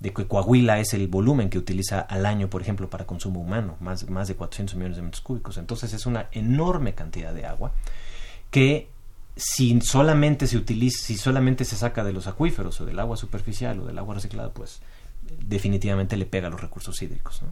de 0.00 0.12
que 0.12 0.26
Coahuila 0.28 0.78
es 0.78 0.94
el 0.94 1.08
volumen 1.08 1.50
que 1.50 1.58
utiliza 1.58 2.00
al 2.00 2.24
año, 2.24 2.48
por 2.48 2.62
ejemplo, 2.62 2.88
para 2.88 3.04
consumo 3.04 3.40
humano, 3.40 3.76
más, 3.80 4.08
más 4.08 4.28
de 4.28 4.36
400 4.36 4.76
millones 4.76 4.96
de 4.96 5.02
metros 5.02 5.22
cúbicos. 5.22 5.58
Entonces 5.58 5.92
es 5.92 6.06
una 6.06 6.28
enorme 6.30 6.94
cantidad 6.94 7.34
de 7.34 7.46
agua 7.46 7.72
que 8.50 8.88
si 9.36 9.80
solamente 9.80 10.46
se 10.46 10.56
utiliza, 10.56 11.04
si 11.04 11.16
solamente 11.16 11.64
se 11.64 11.76
saca 11.76 12.04
de 12.04 12.12
los 12.12 12.26
acuíferos 12.26 12.80
o 12.80 12.86
del 12.86 12.98
agua 12.98 13.16
superficial 13.16 13.80
o 13.80 13.86
del 13.86 13.98
agua 13.98 14.14
reciclada, 14.14 14.52
pues 14.52 14.80
definitivamente 15.44 16.16
le 16.16 16.26
pega 16.26 16.46
a 16.46 16.50
los 16.50 16.60
recursos 16.60 17.00
hídricos. 17.02 17.42
¿no? 17.42 17.48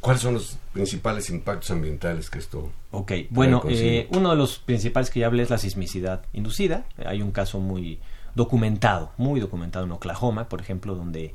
¿Cuáles 0.00 0.22
son 0.22 0.34
los 0.34 0.58
principales 0.72 1.28
impactos 1.30 1.70
ambientales 1.70 2.30
que 2.30 2.38
esto... 2.38 2.70
Ok, 2.92 3.12
bueno, 3.30 3.62
eh, 3.68 4.08
uno 4.12 4.30
de 4.30 4.36
los 4.36 4.58
principales 4.58 5.10
que 5.10 5.20
ya 5.20 5.26
hablé 5.26 5.42
es 5.42 5.50
la 5.50 5.58
sismicidad 5.58 6.24
inducida. 6.32 6.86
Hay 7.04 7.20
un 7.20 7.32
caso 7.32 7.58
muy 7.58 7.98
documentado, 8.34 9.12
muy 9.16 9.40
documentado 9.40 9.84
en 9.84 9.92
Oklahoma, 9.92 10.48
por 10.48 10.60
ejemplo, 10.60 10.94
donde 10.94 11.34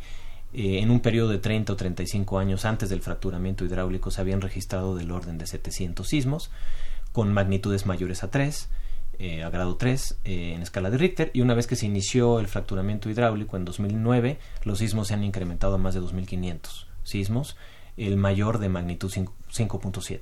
eh, 0.54 0.80
en 0.80 0.92
un 0.92 1.00
periodo 1.00 1.30
de 1.30 1.40
30 1.40 1.74
o 1.74 1.76
35 1.76 2.38
años 2.38 2.64
antes 2.66 2.90
del 2.90 3.02
fracturamiento 3.02 3.66
hidráulico 3.66 4.12
se 4.12 4.22
habían 4.22 4.40
registrado 4.40 4.96
del 4.96 5.12
orden 5.12 5.40
de 5.40 5.48
700 5.48 6.08
sismos 6.08 6.52
con 7.12 7.34
magnitudes 7.34 7.86
mayores 7.86 8.24
a 8.24 8.30
3, 8.30 8.70
eh, 9.20 9.44
a 9.44 9.50
grado 9.50 9.78
3 9.78 10.20
eh, 10.24 10.54
en 10.56 10.62
escala 10.62 10.90
de 10.90 10.98
Richter, 10.98 11.32
y 11.34 11.42
una 11.42 11.54
vez 11.56 11.66
que 11.66 11.76
se 11.76 11.86
inició 11.86 12.40
el 12.40 12.48
fracturamiento 12.48 13.10
hidráulico 13.10 13.58
en 13.58 13.66
2009, 13.66 14.40
los 14.64 14.80
sismos 14.80 15.08
se 15.08 15.14
han 15.16 15.24
incrementado 15.24 15.76
a 15.76 15.78
más 15.78 15.94
de 15.96 16.02
2.500 16.02 16.86
sismos, 17.04 17.56
el 17.98 18.18
mayor 18.18 18.60
de 18.60 18.70
magnitud 18.70 19.10
5 19.10 19.34
5.7. 19.52 20.22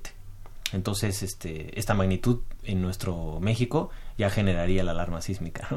Entonces, 0.74 1.24
este, 1.24 1.78
esta 1.80 1.94
magnitud 1.94 2.42
en 2.64 2.82
nuestro 2.82 3.40
México 3.42 3.90
ya 4.18 4.30
generaría 4.30 4.84
la 4.84 4.92
alarma 4.92 5.22
sísmica. 5.22 5.68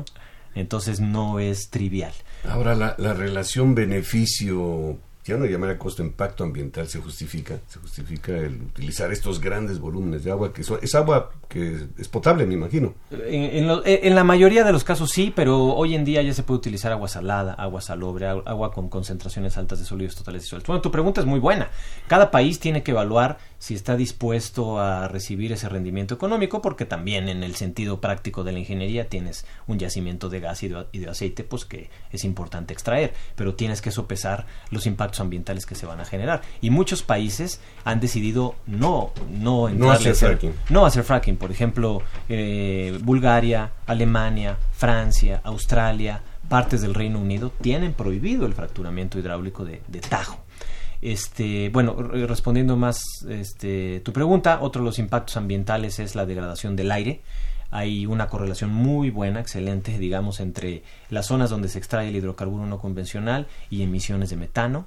Entonces 0.55 1.01
no 1.01 1.41
es 1.41 1.71
trivial. 1.71 2.13
Ahora, 2.49 2.75
la 2.77 3.15
relación 3.15 3.75
beneficio, 3.75 4.99
ya 5.25 5.37
no 5.37 5.47
llamaría 5.47 5.79
costo-impacto 5.79 6.45
ambiental, 6.45 6.87
se 6.87 7.01
justifica. 7.01 7.59
Se 7.69 7.79
justifica 7.79 8.33
el 8.37 8.61
utilizar 8.63 9.11
estos 9.13 9.41
grandes 9.41 9.79
volúmenes 9.79 10.23
de 10.25 10.31
agua, 10.31 10.53
que 10.53 10.61
es 10.63 10.95
agua 10.95 11.31
que 11.49 11.87
es 11.99 12.09
potable, 12.09 12.45
me 12.47 12.55
imagino. 12.55 12.95
En, 13.11 13.43
en 13.57 13.67
lo- 13.69 13.83
en 13.87 14.15
la 14.15 14.25
mayoría 14.25 14.65
de 14.65 14.73
los 14.73 14.85
casos 14.85 15.11
sí, 15.11 15.33
pero 15.35 15.75
hoy 15.75 15.95
en 15.95 16.05
día 16.05 16.21
ya 16.23 16.35
se 16.35 16.43
puede 16.43 16.59
utilizar 16.59 16.93
agua 16.93 17.09
salada, 17.09 17.55
agua 17.55 17.81
salobre, 17.81 18.27
agu- 18.27 18.43
agua 18.45 18.73
con 18.73 18.89
concentraciones 18.89 19.57
altas 19.57 19.79
de 19.79 19.85
sólidos 19.85 20.15
totales 20.17 20.43
disueltos. 20.43 20.67
Bueno, 20.67 20.83
tu 20.83 20.91
pregunta 20.91 21.21
es 21.21 21.27
muy 21.27 21.41
buena. 21.41 21.71
Cada 22.07 22.31
país 22.31 22.59
tiene 22.61 22.83
que 22.83 22.91
evaluar 22.91 23.39
si 23.65 23.73
está 23.75 23.97
dispuesto 23.97 24.79
a 24.79 25.09
recibir 25.09 25.51
ese 25.51 25.71
rendimiento 25.71 26.13
económico, 26.15 26.61
porque 26.61 26.85
también 26.85 27.31
en 27.31 27.43
el 27.43 27.55
sentido 27.55 27.99
práctico 27.99 28.45
de 28.45 28.53
la 28.53 28.59
ingeniería 28.59 29.09
tienes 29.09 29.47
un 29.67 29.79
yacimiento 29.79 30.29
de 30.29 30.41
gas 30.41 30.63
y 30.65 30.69
de, 30.69 30.85
y 30.93 30.99
de 30.99 31.09
aceite, 31.09 31.45
pues 31.45 31.65
que 31.65 31.89
es 32.13 32.25
importante 32.25 32.75
extraer, 32.75 33.15
pero 33.37 33.55
tienes 33.55 33.81
que 33.81 33.91
sopesar 33.91 34.45
los 34.71 34.85
impactos 34.85 35.21
ambientales 35.21 35.65
que 35.65 35.77
se 35.77 35.87
van 35.87 35.99
a 35.99 36.05
generar. 36.05 36.43
Y 36.61 36.69
muchos 36.69 37.03
países 37.03 37.59
han 37.85 38.01
decidido 38.01 38.55
no, 38.67 39.13
no, 39.31 39.69
a 39.91 39.95
hacer- 39.95 40.15
fracking. 40.15 40.53
no 40.69 40.85
hacer 40.85 41.03
fracking. 41.03 41.39
Por 41.39 41.51
ejemplo, 41.51 42.03
eh, 42.29 42.99
Bulgaria, 43.03 43.71
Alemania, 43.87 44.59
Francia, 44.73 45.41
Australia, 45.43 46.21
partes 46.51 46.83
del 46.83 46.93
Reino 46.93 47.19
Unido 47.19 47.51
tienen 47.63 47.95
prohibido 47.95 48.45
el 48.45 48.53
fracturamiento 48.53 49.19
hidráulico 49.19 49.65
de, 49.65 49.81
de 49.89 50.01
tajo. 50.01 50.44
Este, 51.05 51.69
bueno, 51.69 51.95
re- 51.95 52.27
respondiendo 52.27 52.79
más 52.79 53.03
este, 53.29 54.01
tu 54.01 54.15
pregunta, 54.15 54.61
otro 54.63 54.81
de 54.81 54.87
los 54.87 54.99
impactos 54.99 55.37
ambientales 55.37 55.99
es 55.99 56.15
la 56.15 56.25
degradación 56.25 56.77
del 56.77 56.91
aire. 56.91 57.21
Hay 57.71 58.07
una 58.07 58.29
correlación 58.29 58.73
muy 58.73 59.11
buena, 59.11 59.41
excelente, 59.41 59.99
digamos, 59.99 60.41
entre 60.41 60.83
las 61.11 61.27
zonas 61.27 61.51
donde 61.51 61.69
se 61.69 61.77
extrae 61.79 62.09
el 62.09 62.17
hidrocarburo 62.17 62.65
no 62.65 62.79
convencional 62.79 63.49
y 63.69 63.83
emisiones 63.83 64.31
de 64.31 64.37
metano. 64.37 64.87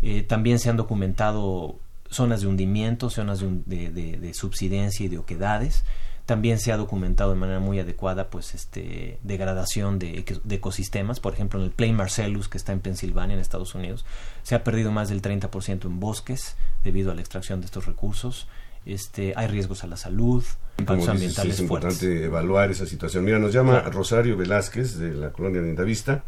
Eh, 0.00 0.22
también 0.22 0.58
se 0.60 0.70
han 0.70 0.78
documentado 0.78 1.76
zonas 2.08 2.40
de 2.40 2.46
hundimiento, 2.46 3.10
zonas 3.10 3.40
de- 3.40 3.90
de 3.90 4.32
subsidencia 4.34 5.04
y 5.04 5.08
de 5.10 5.18
oquedades. 5.18 5.84
También 6.30 6.60
se 6.60 6.70
ha 6.70 6.76
documentado 6.76 7.30
de 7.32 7.36
manera 7.40 7.58
muy 7.58 7.80
adecuada 7.80 8.30
pues 8.30 8.54
este 8.54 9.18
degradación 9.24 9.98
de, 9.98 10.20
eco- 10.20 10.40
de 10.44 10.54
ecosistemas, 10.54 11.18
por 11.18 11.34
ejemplo 11.34 11.58
en 11.58 11.64
el 11.66 11.72
Plain 11.72 11.96
Marcellus 11.96 12.48
que 12.48 12.56
está 12.56 12.70
en 12.72 12.78
Pensilvania 12.78 13.34
en 13.34 13.40
Estados 13.40 13.74
Unidos, 13.74 14.04
se 14.44 14.54
ha 14.54 14.62
perdido 14.62 14.92
más 14.92 15.08
del 15.08 15.22
30% 15.22 15.86
en 15.86 15.98
bosques 15.98 16.54
debido 16.84 17.10
a 17.10 17.16
la 17.16 17.20
extracción 17.20 17.58
de 17.60 17.66
estos 17.66 17.86
recursos. 17.86 18.46
Este, 18.86 19.32
hay 19.34 19.48
riesgos 19.48 19.82
a 19.82 19.88
la 19.88 19.96
salud, 19.96 20.44
impactos 20.78 20.86
Como 20.86 20.96
dices, 20.98 21.08
ambientales 21.38 21.60
es 21.60 21.66
fuertes. 21.66 21.94
importante 21.94 22.24
evaluar 22.26 22.70
esa 22.70 22.86
situación. 22.86 23.24
Mira, 23.24 23.40
nos 23.40 23.52
llama 23.52 23.80
Rosario 23.80 24.36
Velázquez 24.36 24.98
de 24.98 25.12
la 25.14 25.32
colonia 25.32 25.60
de 25.60 25.68
Indavista 25.68 26.22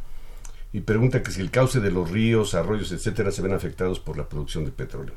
y 0.72 0.80
pregunta 0.80 1.22
que 1.22 1.30
si 1.30 1.40
el 1.40 1.52
cauce 1.52 1.78
de 1.78 1.92
los 1.92 2.10
ríos, 2.10 2.54
arroyos, 2.56 2.90
etcétera, 2.90 3.30
se 3.30 3.40
ven 3.40 3.52
afectados 3.54 4.00
por 4.00 4.16
la 4.16 4.28
producción 4.28 4.64
de 4.64 4.72
petróleo. 4.72 5.14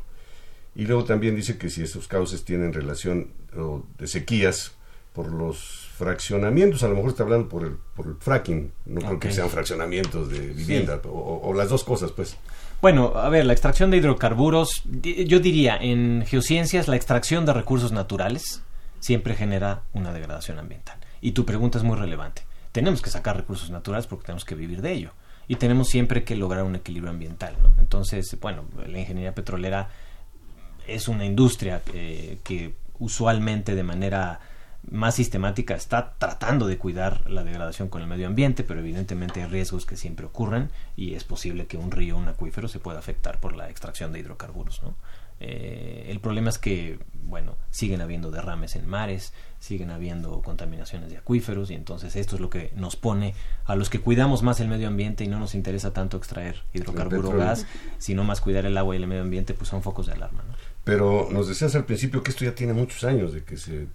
Y 0.75 0.85
luego 0.85 1.05
también 1.05 1.35
dice 1.35 1.57
que 1.57 1.69
si 1.71 1.81
esos 1.81 2.07
cauces 2.07 2.43
tienen 2.45 2.71
relación 2.71 3.31
o, 3.57 3.83
de 3.97 4.07
sequías 4.07 4.73
por 5.15 5.31
los 5.31 5.87
fraccionamientos, 5.97 6.83
a 6.83 6.89
lo 6.89 6.95
mejor 6.95 7.11
está 7.11 7.23
hablando 7.23 7.47
por 7.47 7.63
el, 7.63 7.77
por 7.95 8.05
el 8.07 8.15
fracking, 8.19 8.71
no 8.85 8.99
creo 9.01 9.19
que 9.19 9.31
sean 9.31 9.49
fraccionamientos 9.49 10.29
de 10.29 10.39
vivienda, 10.49 10.99
o, 11.05 11.09
o- 11.09 11.47
o 11.49 11.53
las 11.53 11.69
dos 11.69 11.83
cosas, 11.85 12.11
pues. 12.11 12.35
Bueno, 12.81 13.13
a 13.15 13.29
ver, 13.29 13.45
la 13.45 13.53
extracción 13.53 13.89
de 13.91 13.97
hidrocarburos, 13.97 14.83
yo 14.85 15.39
diría, 15.39 15.77
en 15.77 16.25
geociencias, 16.27 16.87
la 16.89 16.97
extracción 16.97 17.45
de 17.45 17.53
recursos 17.53 17.91
naturales 17.93 18.61
siempre 18.99 19.35
genera 19.35 19.83
una 19.93 20.11
degradación 20.11 20.59
ambiental. 20.59 20.97
Y 21.21 21.31
tu 21.31 21.45
pregunta 21.45 21.77
es 21.77 21.83
muy 21.85 21.95
relevante. 21.95 22.43
Tenemos 22.73 23.01
que 23.01 23.09
sacar 23.09 23.37
recursos 23.37 23.69
naturales 23.69 24.05
porque 24.07 24.25
tenemos 24.25 24.43
que 24.43 24.55
vivir 24.55 24.81
de 24.81 24.91
ello. 24.91 25.11
Y 25.47 25.55
tenemos 25.55 25.87
siempre 25.89 26.23
que 26.25 26.35
lograr 26.35 26.63
un 26.63 26.75
equilibrio 26.75 27.11
ambiental. 27.11 27.55
¿no? 27.61 27.73
Entonces, 27.79 28.37
bueno, 28.41 28.65
la 28.87 28.99
ingeniería 28.99 29.33
petrolera 29.33 29.87
es 30.87 31.07
una 31.07 31.23
industria 31.25 31.81
eh, 31.93 32.39
que 32.43 32.73
usualmente 32.99 33.75
de 33.75 33.83
manera 33.83 34.39
más 34.89 35.15
sistemática 35.15 35.75
está 35.75 36.15
tratando 36.17 36.67
de 36.67 36.77
cuidar 36.77 37.29
la 37.29 37.43
degradación 37.43 37.89
con 37.89 38.01
el 38.01 38.07
medio 38.07 38.27
ambiente, 38.27 38.63
pero 38.63 38.79
evidentemente 38.79 39.41
hay 39.41 39.49
riesgos 39.49 39.85
que 39.85 39.97
siempre 39.97 40.25
ocurren 40.25 40.69
y 40.95 41.13
es 41.15 41.23
posible 41.23 41.67
que 41.67 41.77
un 41.77 41.91
río, 41.91 42.17
un 42.17 42.27
acuífero 42.27 42.67
se 42.67 42.79
pueda 42.79 42.99
afectar 42.99 43.39
por 43.39 43.55
la 43.55 43.69
extracción 43.69 44.11
de 44.11 44.19
hidrocarburos. 44.19 44.83
¿no? 44.83 44.95
Eh, 45.39 46.07
el 46.09 46.19
problema 46.19 46.49
es 46.49 46.57
que, 46.57 46.99
bueno, 47.23 47.57
siguen 47.69 48.01
habiendo 48.01 48.31
derrames 48.31 48.75
en 48.75 48.87
mares, 48.87 49.33
siguen 49.59 49.89
habiendo 49.89 50.41
contaminaciones 50.41 51.09
de 51.09 51.17
acuíferos 51.17 51.71
y 51.71 51.73
entonces 51.73 52.15
esto 52.15 52.35
es 52.35 52.41
lo 52.41 52.49
que 52.49 52.71
nos 52.75 52.95
pone 52.95 53.33
a 53.65 53.75
los 53.75 53.89
que 53.89 53.99
cuidamos 53.99 54.43
más 54.43 54.59
el 54.59 54.69
medio 54.69 54.87
ambiente 54.87 55.23
y 55.23 55.27
no 55.27 55.39
nos 55.39 55.55
interesa 55.55 55.91
tanto 55.91 56.17
extraer 56.17 56.63
hidrocarburo 56.73 57.29
o 57.29 57.37
gas, 57.37 57.65
sino 57.97 58.23
más 58.23 58.39
cuidar 58.39 58.65
el 58.65 58.77
agua 58.77 58.95
y 58.95 59.01
el 59.01 59.07
medio 59.07 59.23
ambiente, 59.23 59.53
pues 59.53 59.69
son 59.69 59.81
focos 59.81 60.05
de 60.05 60.13
alarma. 60.13 60.43
¿no? 60.47 60.55
Pero 60.83 61.27
nos 61.31 61.47
decías 61.47 61.75
al 61.75 61.85
principio 61.85 62.23
que 62.23 62.31
esto 62.31 62.45
ya 62.45 62.55
tiene 62.55 62.73
muchos 62.73 63.03
años 63.03 63.33
de 63.33 63.43
que 63.43 63.57
se 63.57 63.87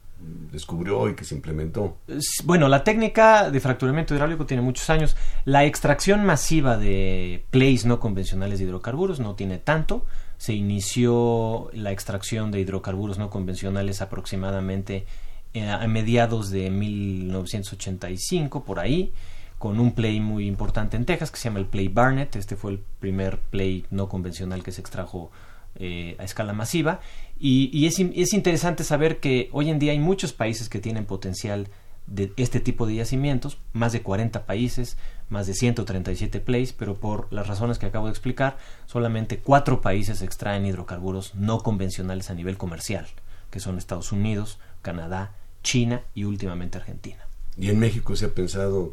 descubrió 0.51 1.09
y 1.09 1.15
que 1.15 1.25
se 1.25 1.35
implementó. 1.35 1.97
Bueno, 2.45 2.69
la 2.69 2.85
técnica 2.85 3.51
de 3.51 3.61
fracturamiento 3.61 4.15
hidráulico 4.15 4.47
tiene 4.47 4.63
muchos 4.63 4.91
años. 4.91 5.17
La 5.45 5.65
extracción 5.65 6.25
masiva 6.25 6.77
de 6.77 7.45
plays 7.51 7.87
no 7.87 8.01
convencionales 8.01 8.59
de 8.59 8.67
hidrocarburos 8.67 9.21
no 9.21 9.35
tiene 9.35 9.59
tanto. 9.59 10.05
Se 10.39 10.53
inició 10.53 11.71
la 11.73 11.93
extracción 11.93 12.51
de 12.51 12.61
hidrocarburos 12.61 13.19
no 13.19 13.31
convencionales 13.31 14.03
aproximadamente 14.03 15.07
eh, 15.53 15.69
a 15.69 15.87
mediados 15.89 16.51
de 16.51 16.71
1985, 16.71 18.65
por 18.65 18.79
ahí, 18.79 19.13
con 19.59 19.81
un 19.81 19.93
play 19.93 20.21
muy 20.21 20.47
importante 20.47 20.97
en 20.97 21.05
Texas 21.05 21.31
que 21.31 21.39
se 21.39 21.49
llama 21.49 21.59
el 21.59 21.67
Play 21.67 21.89
Barnett. 21.89 22.37
Este 22.37 22.57
fue 22.57 22.73
el 22.73 22.79
primer 22.79 23.39
play 23.39 23.85
no 23.91 24.09
convencional 24.09 24.63
que 24.63 24.73
se 24.73 24.81
extrajo 24.81 25.31
eh, 25.77 26.17
a 26.19 26.25
escala 26.25 26.53
masiva. 26.53 27.01
Y, 27.39 27.71
y 27.73 27.87
es, 27.87 27.99
es 27.99 28.33
interesante 28.33 28.85
saber 28.85 29.21
que 29.21 29.49
hoy 29.53 29.71
en 29.71 29.79
día 29.79 29.93
hay 29.93 29.99
muchos 29.99 30.33
países 30.33 30.69
que 30.69 30.79
tienen 30.79 31.07
potencial 31.07 31.69
de 32.07 32.33
este 32.37 32.61
tipo 32.61 32.87
de 32.87 32.97
yacimientos, 32.97 33.59
más 33.73 33.93
de 33.93 34.03
40 34.03 34.45
países, 34.45 34.97
más 35.29 35.47
de 35.47 35.55
137 35.55 36.41
plays, 36.41 36.73
pero 36.73 36.97
por 36.97 37.33
las 37.33 37.47
razones 37.47 37.79
que 37.79 37.87
acabo 37.87 38.07
de 38.07 38.11
explicar, 38.11 38.59
solamente 38.87 39.39
cuatro 39.39 39.81
países 39.81 40.21
extraen 40.21 40.67
hidrocarburos 40.67 41.35
no 41.37 41.61
convencionales 41.61 42.29
a 42.31 42.35
nivel 42.35 42.59
comercial, 42.59 43.07
que 43.51 43.61
son 43.61 43.79
Estados 43.79 44.11
Unidos, 44.11 44.59
Canadá, 44.83 45.35
China 45.63 46.03
y 46.15 46.25
últimamente 46.25 46.79
Argentina. 46.79 47.25
¿Y 47.57 47.71
en 47.71 47.79
México 47.79 48.17
se 48.17 48.27
ha 48.27 48.35
pensado 48.35 48.93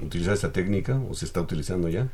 utilizar 0.00 0.34
esta 0.34 0.52
técnica 0.52 1.00
o 1.08 1.14
se 1.14 1.26
está 1.26 1.40
utilizando 1.40 1.88
ya? 1.88 2.08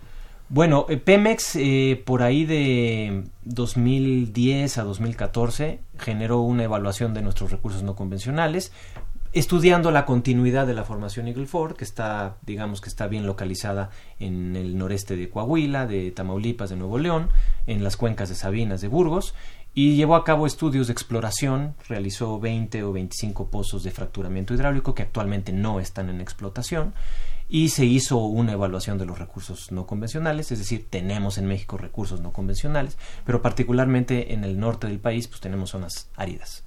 Bueno, 0.51 0.85
eh, 0.89 0.99
Pemex 0.99 1.57
eh, 1.57 2.03
por 2.05 2.23
ahí 2.23 2.45
de 2.45 3.25
2010 3.45 4.79
a 4.79 4.85
2014 4.85 5.81
generó 5.99 6.41
una 6.41 6.65
evaluación 6.65 7.15
de 7.15 7.23
nuestros 7.23 7.51
recursos 7.51 7.83
no 7.83 7.97
convencionales. 7.97 8.71
estudiando 9.33 9.91
la 9.91 10.05
continuidad 10.05 10.65
de 10.65 10.75
la 10.75 10.85
formación 10.85 11.27
Eagle 11.27 11.47
Ford, 11.47 11.75
que 11.75 11.83
está, 11.83 12.37
digamos 12.43 12.81
que 12.81 12.89
está 12.89 13.09
bien 13.09 13.27
localizada 13.27 13.91
en 14.21 14.55
el 14.55 14.79
noreste 14.79 15.17
de 15.17 15.29
Coahuila, 15.29 15.87
de 15.89 16.13
Tamaulipas, 16.13 16.71
de 16.71 16.77
Nuevo 16.77 16.99
León, 16.99 17.31
en 17.67 17.83
las 17.83 17.97
cuencas 17.97 18.29
de 18.29 18.37
Sabinas, 18.37 18.81
de 18.81 18.87
Burgos, 18.87 19.35
y 19.75 19.97
llevó 19.97 20.15
a 20.15 20.23
cabo 20.23 20.47
estudios 20.47 20.87
de 20.87 20.93
exploración, 20.93 21.75
realizó 21.89 22.39
20 22.39 22.85
o 22.85 22.93
25 22.93 23.49
pozos 23.49 23.83
de 23.83 23.91
fracturamiento 23.91 24.55
hidráulico 24.55 24.95
que 24.95 25.03
actualmente 25.03 25.53
no 25.53 25.81
están 25.81 26.11
en 26.11 26.21
explotación, 26.21 26.95
y 27.49 27.69
se 27.69 27.85
hizo 27.85 28.19
una 28.19 28.53
evaluación 28.53 28.99
de 28.99 29.07
los 29.07 29.19
recursos 29.19 29.71
no 29.73 29.87
convencionales, 29.87 30.53
es 30.53 30.59
decir, 30.59 30.87
tenemos 30.89 31.39
en 31.39 31.47
México 31.47 31.77
recursos 31.77 32.21
no 32.21 32.33
convencionales, 32.33 32.97
pero 33.25 33.43
particularmente 33.43 34.33
en 34.33 34.45
el 34.45 34.59
norte 34.59 34.87
del 34.87 34.99
país 34.99 35.29
pues 35.29 35.41
tenemos 35.41 35.71
zonas 35.71 36.09
áridas 36.17 36.65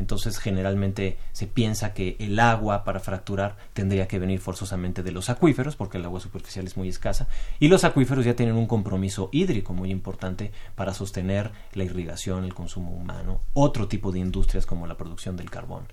entonces 0.00 0.38
generalmente 0.38 1.18
se 1.32 1.46
piensa 1.46 1.92
que 1.92 2.16
el 2.18 2.38
agua 2.40 2.84
para 2.84 3.00
fracturar 3.00 3.56
tendría 3.74 4.08
que 4.08 4.18
venir 4.18 4.40
forzosamente 4.40 5.02
de 5.02 5.12
los 5.12 5.28
acuíferos, 5.28 5.76
porque 5.76 5.98
el 5.98 6.04
agua 6.04 6.20
superficial 6.20 6.66
es 6.66 6.76
muy 6.76 6.88
escasa, 6.88 7.28
y 7.58 7.68
los 7.68 7.84
acuíferos 7.84 8.24
ya 8.24 8.34
tienen 8.34 8.56
un 8.56 8.66
compromiso 8.66 9.28
hídrico 9.30 9.74
muy 9.74 9.90
importante 9.90 10.52
para 10.74 10.94
sostener 10.94 11.50
la 11.74 11.84
irrigación, 11.84 12.44
el 12.44 12.54
consumo 12.54 12.92
humano, 12.92 13.42
otro 13.52 13.88
tipo 13.88 14.10
de 14.10 14.20
industrias 14.20 14.66
como 14.66 14.86
la 14.86 14.96
producción 14.96 15.36
del 15.36 15.50
carbón. 15.50 15.86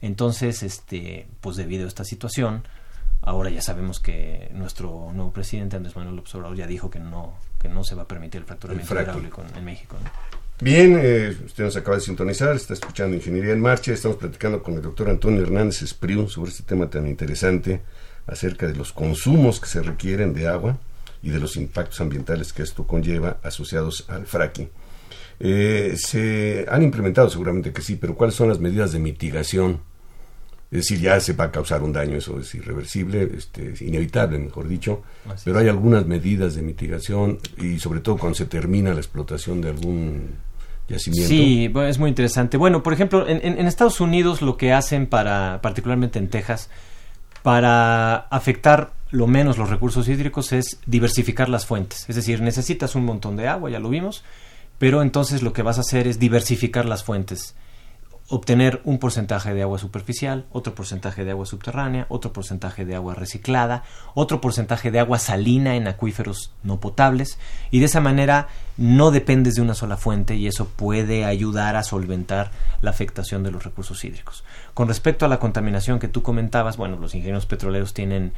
Entonces, 0.00 0.64
este, 0.64 1.28
pues 1.40 1.56
debido 1.56 1.84
a 1.84 1.88
esta 1.88 2.04
situación, 2.04 2.64
ahora 3.22 3.50
ya 3.50 3.62
sabemos 3.62 4.00
que 4.00 4.50
nuestro 4.52 5.10
nuevo 5.14 5.32
presidente 5.32 5.76
Andrés 5.76 5.96
Manuel 5.96 6.16
López 6.16 6.34
Obrador 6.34 6.56
ya 6.56 6.66
dijo 6.66 6.90
que 6.90 6.98
no 6.98 7.34
que 7.58 7.68
no 7.68 7.84
se 7.84 7.94
va 7.94 8.02
a 8.02 8.08
permitir 8.08 8.40
el 8.40 8.46
fracturamiento 8.46 8.92
hidráulico 8.92 9.42
en, 9.56 9.64
México. 9.64 9.96
Bien, 10.60 10.98
eh, 11.00 11.36
usted 11.46 11.64
nos 11.64 11.76
acaba 11.76 11.96
de 11.96 12.02
sintonizar, 12.02 12.56
está 12.56 12.74
escuchando 12.74 13.16
Ingeniería 13.16 13.52
en 13.52 13.60
Marcha, 13.60 13.92
estamos 13.92 14.16
platicando 14.16 14.62
con 14.62 14.74
el 14.74 14.82
doctor 14.82 15.08
Antonio 15.08 15.42
Hernández 15.42 15.82
Espriu 15.82 16.28
sobre 16.28 16.50
este 16.50 16.64
tema 16.64 16.90
tan 16.90 17.06
interesante 17.06 17.82
acerca 18.26 18.66
de 18.66 18.74
los 18.74 18.92
consumos 18.92 19.60
que 19.60 19.66
se 19.66 19.82
requieren 19.82 20.34
de 20.34 20.48
agua 20.48 20.78
y 21.22 21.30
de 21.30 21.38
los 21.38 21.56
impactos 21.56 22.00
ambientales 22.00 22.52
que 22.52 22.62
esto 22.62 22.84
conlleva 22.86 23.38
asociados 23.42 24.06
al 24.08 24.26
fracking. 24.26 24.70
Eh, 25.38 25.94
se 25.96 26.66
han 26.68 26.82
implementado 26.82 27.30
seguramente 27.30 27.72
que 27.72 27.82
sí, 27.82 27.96
pero 27.96 28.14
¿cuáles 28.14 28.34
son 28.34 28.48
las 28.48 28.58
medidas 28.58 28.92
de 28.92 28.98
mitigación? 28.98 29.80
Es 30.72 30.78
decir, 30.78 31.00
ya 31.00 31.20
se 31.20 31.34
va 31.34 31.44
a 31.44 31.52
causar 31.52 31.82
un 31.82 31.92
daño, 31.92 32.16
eso 32.16 32.40
es 32.40 32.54
irreversible, 32.54 33.30
este, 33.36 33.74
es 33.74 33.82
inevitable, 33.82 34.38
mejor 34.38 34.66
dicho, 34.66 35.02
pero 35.44 35.58
hay 35.58 35.68
algunas 35.68 36.06
medidas 36.06 36.54
de 36.54 36.62
mitigación 36.62 37.38
y 37.58 37.78
sobre 37.78 38.00
todo 38.00 38.16
cuando 38.16 38.36
se 38.36 38.46
termina 38.46 38.94
la 38.94 39.00
explotación 39.00 39.60
de 39.60 39.68
algún 39.68 40.30
Sí, 40.98 41.70
es 41.74 41.98
muy 41.98 42.08
interesante. 42.08 42.56
Bueno, 42.56 42.82
por 42.82 42.92
ejemplo, 42.92 43.26
en, 43.26 43.66
Estados 43.66 44.00
Unidos 44.00 44.42
lo 44.42 44.56
que 44.56 44.72
hacen 44.72 45.06
para, 45.06 45.60
particularmente 45.62 46.18
en 46.18 46.28
Texas, 46.28 46.70
para 47.42 48.16
afectar 48.16 48.92
lo 49.10 49.26
menos 49.26 49.58
los 49.58 49.70
recursos 49.70 50.08
hídricos 50.08 50.52
es 50.52 50.80
diversificar 50.86 51.48
las 51.48 51.66
fuentes. 51.66 52.08
Es 52.08 52.16
decir, 52.16 52.40
necesitas 52.40 52.94
un 52.94 53.04
montón 53.04 53.36
de 53.36 53.48
agua, 53.48 53.70
ya 53.70 53.78
lo 53.78 53.88
vimos, 53.88 54.24
pero 54.78 55.02
entonces 55.02 55.42
lo 55.42 55.52
que 55.52 55.62
vas 55.62 55.78
a 55.78 55.82
hacer 55.82 56.06
es 56.06 56.18
diversificar 56.18 56.84
las 56.86 57.04
fuentes 57.04 57.54
obtener 58.32 58.80
un 58.84 58.98
porcentaje 58.98 59.52
de 59.52 59.60
agua 59.60 59.78
superficial, 59.78 60.46
otro 60.52 60.74
porcentaje 60.74 61.22
de 61.22 61.32
agua 61.32 61.44
subterránea, 61.44 62.06
otro 62.08 62.32
porcentaje 62.32 62.86
de 62.86 62.94
agua 62.94 63.14
reciclada, 63.14 63.82
otro 64.14 64.40
porcentaje 64.40 64.90
de 64.90 65.00
agua 65.00 65.18
salina 65.18 65.76
en 65.76 65.86
acuíferos 65.86 66.50
no 66.62 66.80
potables 66.80 67.38
y 67.70 67.80
de 67.80 67.84
esa 67.84 68.00
manera 68.00 68.48
no 68.78 69.10
dependes 69.10 69.56
de 69.56 69.60
una 69.60 69.74
sola 69.74 69.98
fuente 69.98 70.34
y 70.34 70.46
eso 70.46 70.66
puede 70.66 71.26
ayudar 71.26 71.76
a 71.76 71.82
solventar 71.82 72.50
la 72.80 72.88
afectación 72.88 73.42
de 73.42 73.50
los 73.50 73.64
recursos 73.64 74.02
hídricos. 74.02 74.44
Con 74.72 74.88
respecto 74.88 75.26
a 75.26 75.28
la 75.28 75.38
contaminación 75.38 75.98
que 75.98 76.08
tú 76.08 76.22
comentabas, 76.22 76.78
bueno, 76.78 76.96
los 76.96 77.14
ingenieros 77.14 77.44
petroleros 77.44 77.92
tienen 77.92 78.32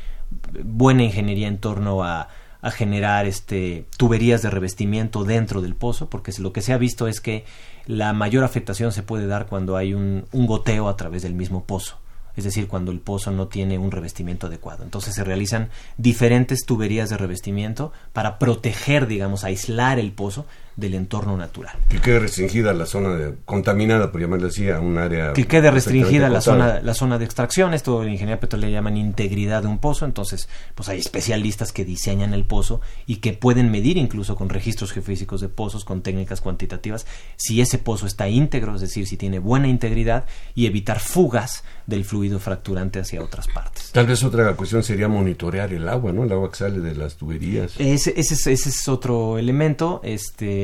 buena 0.65 1.05
ingeniería 1.05 1.47
en 1.47 1.59
torno 1.59 2.03
a 2.03 2.31
a 2.65 2.71
generar 2.71 3.27
este 3.27 3.85
tuberías 3.99 4.41
de 4.41 4.49
revestimiento 4.49 5.25
dentro 5.25 5.61
del 5.61 5.75
pozo, 5.75 6.09
porque 6.09 6.33
lo 6.39 6.55
que 6.55 6.63
se 6.63 6.73
ha 6.73 6.79
visto 6.79 7.07
es 7.07 7.21
que 7.21 7.45
la 7.87 8.15
mayor 8.15 8.43
afectación 8.43 8.91
se 8.91 9.03
puede 9.03 9.27
dar 9.27 9.47
cuando 9.47 9.77
hay 9.77 9.93
un, 9.93 10.25
un 10.33 10.47
goteo 10.47 10.89
a 10.89 10.97
través 10.97 11.23
del 11.23 11.35
mismo 11.35 11.65
pozo 11.65 11.99
es 12.37 12.43
decir, 12.43 12.67
cuando 12.67 12.91
el 12.91 12.99
pozo 12.99 13.31
no 13.31 13.47
tiene 13.47 13.79
un 13.79 13.93
revestimiento 13.93 14.49
adecuado. 14.49 14.83
Entonces 14.83 15.15
se 15.15 15.23
realizan 15.23 15.69
diferentes 15.99 16.65
tuberías 16.67 17.09
de 17.09 17.17
revestimiento 17.17 17.93
para 18.13 18.41
proteger, 18.41 19.07
digamos, 19.07 19.45
aislar 19.45 20.01
el 20.01 20.11
pozo 20.11 20.45
del 20.77 20.95
entorno 20.95 21.37
natural. 21.37 21.77
Que 21.89 22.01
quede 22.01 22.19
restringida 22.19 22.73
la 22.73 22.87
zona 22.87 23.33
contaminada, 23.45 24.11
por 24.11 24.21
llamarlo 24.21 24.49
así, 24.49 24.69
a 24.71 24.81
un 24.81 24.99
área... 24.99 25.33
Que 25.33 25.47
quede 25.47 25.71
restringida 25.71 26.29
la 26.29 26.41
zona, 26.41 26.81
la 26.83 26.95
zona 26.95 27.19
de 27.19 27.25
extracción, 27.25 27.75
esto 27.75 28.03
en 28.03 28.11
ingeniería 28.11 28.41
petrolera 28.41 28.73
llaman 28.73 28.97
integridad 28.97 29.63
de 29.63 29.69
un 29.69 29.79
pozo, 29.79 30.05
entonces 30.05 30.49
pues 30.75 30.89
hay 30.89 30.99
especialistas 30.99 31.73
que 31.73 31.85
diseñan 31.85 32.35
el 32.35 32.45
pozo 32.45 32.81
y 33.07 33.17
que 33.17 33.33
pueden 33.33 33.71
medir 33.71 33.97
incluso 33.97 34.37
con 34.37 34.49
registros 34.49 34.93
geofísicos 34.93 35.41
de 35.41 35.49
pozos, 35.49 35.85
con 35.85 36.03
técnicas 36.03 36.41
cuantitativas, 36.41 37.07
si 37.37 37.61
ese 37.61 37.79
pozo 37.79 38.07
está 38.07 38.29
íntegro, 38.29 38.75
es 38.75 38.81
decir, 38.81 39.07
si 39.07 39.17
tiene 39.17 39.39
buena 39.39 39.69
integridad 39.69 40.25
y 40.55 40.67
evitar 40.67 40.99
fugas 40.99 41.65
del 41.87 42.05
fluido 42.05 42.39
fracturante 42.39 42.99
hacia 42.99 43.23
otras 43.23 43.47
partes. 43.49 43.93
Tal 43.93 44.07
vez 44.07 44.25
otra 44.25 44.55
cuestión 44.55 44.83
sería 44.83 45.07
monitorear 45.07 45.73
el 45.73 45.89
agua, 45.89 46.13
¿no? 46.13 46.25
El 46.25 46.33
agua 46.33 46.51
que 46.51 46.57
sale 46.57 46.81
de 46.81 46.95
las 46.95 47.17
tuberías. 47.17 47.75
Ese, 47.79 48.15
ese, 48.17 48.35
ese 48.35 48.69
es 48.69 48.89
otro 48.89 49.39
elemento, 49.39 50.01
este 50.03 50.64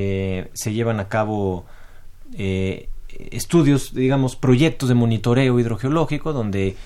se 0.52 0.72
llevan 0.72 1.00
a 1.00 1.08
cabo 1.08 1.64
eh, 2.36 2.88
estudios, 3.30 3.94
digamos, 3.94 4.36
proyectos 4.36 4.88
de 4.88 4.94
monitoreo 4.94 5.58
hidrogeológico 5.58 6.32
donde 6.32 6.76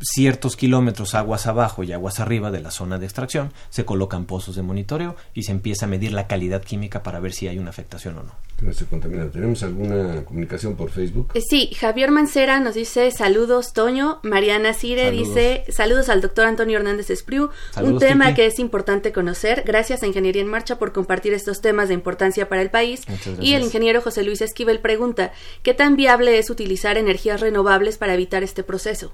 ciertos 0.00 0.56
kilómetros 0.56 1.14
aguas 1.14 1.46
abajo 1.46 1.82
y 1.82 1.92
aguas 1.92 2.20
arriba 2.20 2.50
de 2.50 2.60
la 2.60 2.70
zona 2.70 2.98
de 2.98 3.06
extracción, 3.06 3.52
se 3.70 3.84
colocan 3.84 4.24
pozos 4.24 4.56
de 4.56 4.62
monitoreo 4.62 5.16
y 5.34 5.44
se 5.44 5.52
empieza 5.52 5.86
a 5.86 5.88
medir 5.88 6.12
la 6.12 6.26
calidad 6.26 6.62
química 6.62 7.02
para 7.02 7.20
ver 7.20 7.32
si 7.32 7.48
hay 7.48 7.58
una 7.58 7.70
afectación 7.70 8.18
o 8.18 8.22
no. 8.22 8.32
no 8.62 8.72
se 8.72 8.86
contamina. 8.86 9.28
¿Tenemos 9.30 9.62
alguna 9.62 10.24
comunicación 10.24 10.76
por 10.76 10.90
Facebook? 10.90 11.30
Eh, 11.34 11.40
sí, 11.40 11.70
Javier 11.78 12.10
Mancera 12.10 12.60
nos 12.60 12.74
dice 12.74 13.10
saludos, 13.10 13.72
Toño. 13.72 14.20
Mariana 14.22 14.74
Cire 14.74 15.10
dice 15.10 15.64
saludos 15.68 16.08
al 16.08 16.20
doctor 16.20 16.46
Antonio 16.46 16.78
Hernández 16.78 17.10
Espriu. 17.10 17.50
un 17.82 17.98
tema 17.98 18.34
que 18.34 18.46
es 18.46 18.58
importante 18.58 19.12
conocer. 19.12 19.62
Gracias 19.66 20.02
a 20.02 20.06
Ingeniería 20.06 20.42
en 20.42 20.48
Marcha 20.48 20.78
por 20.78 20.92
compartir 20.92 21.32
estos 21.32 21.60
temas 21.60 21.88
de 21.88 21.94
importancia 21.94 22.48
para 22.48 22.62
el 22.62 22.70
país. 22.70 23.02
Y 23.40 23.54
el 23.54 23.62
ingeniero 23.62 24.00
José 24.00 24.22
Luis 24.22 24.40
Esquivel 24.40 24.80
pregunta, 24.80 25.32
¿qué 25.62 25.74
tan 25.74 25.96
viable 25.96 26.38
es 26.38 26.50
utilizar 26.50 26.98
energías 26.98 27.40
renovables 27.40 27.98
para 27.98 28.14
evitar 28.14 28.42
este 28.42 28.62
proceso? 28.62 29.12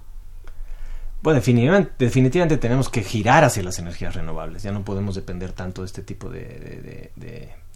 Bueno, 1.25 1.41
definitivamente, 1.41 2.59
tenemos 2.59 2.91
que 2.91 3.03
girar 3.03 3.45
hacia 3.45 3.63
las 3.63 3.79
energías 3.79 4.15
renovables. 4.15 4.63
Ya 4.63 4.73
no 4.73 4.85
podemos 4.85 5.15
depender 5.15 5.53
tanto 5.53 5.81
de 5.81 5.87
este 5.87 6.03
tipo 6.03 6.29
de, 6.29 7.13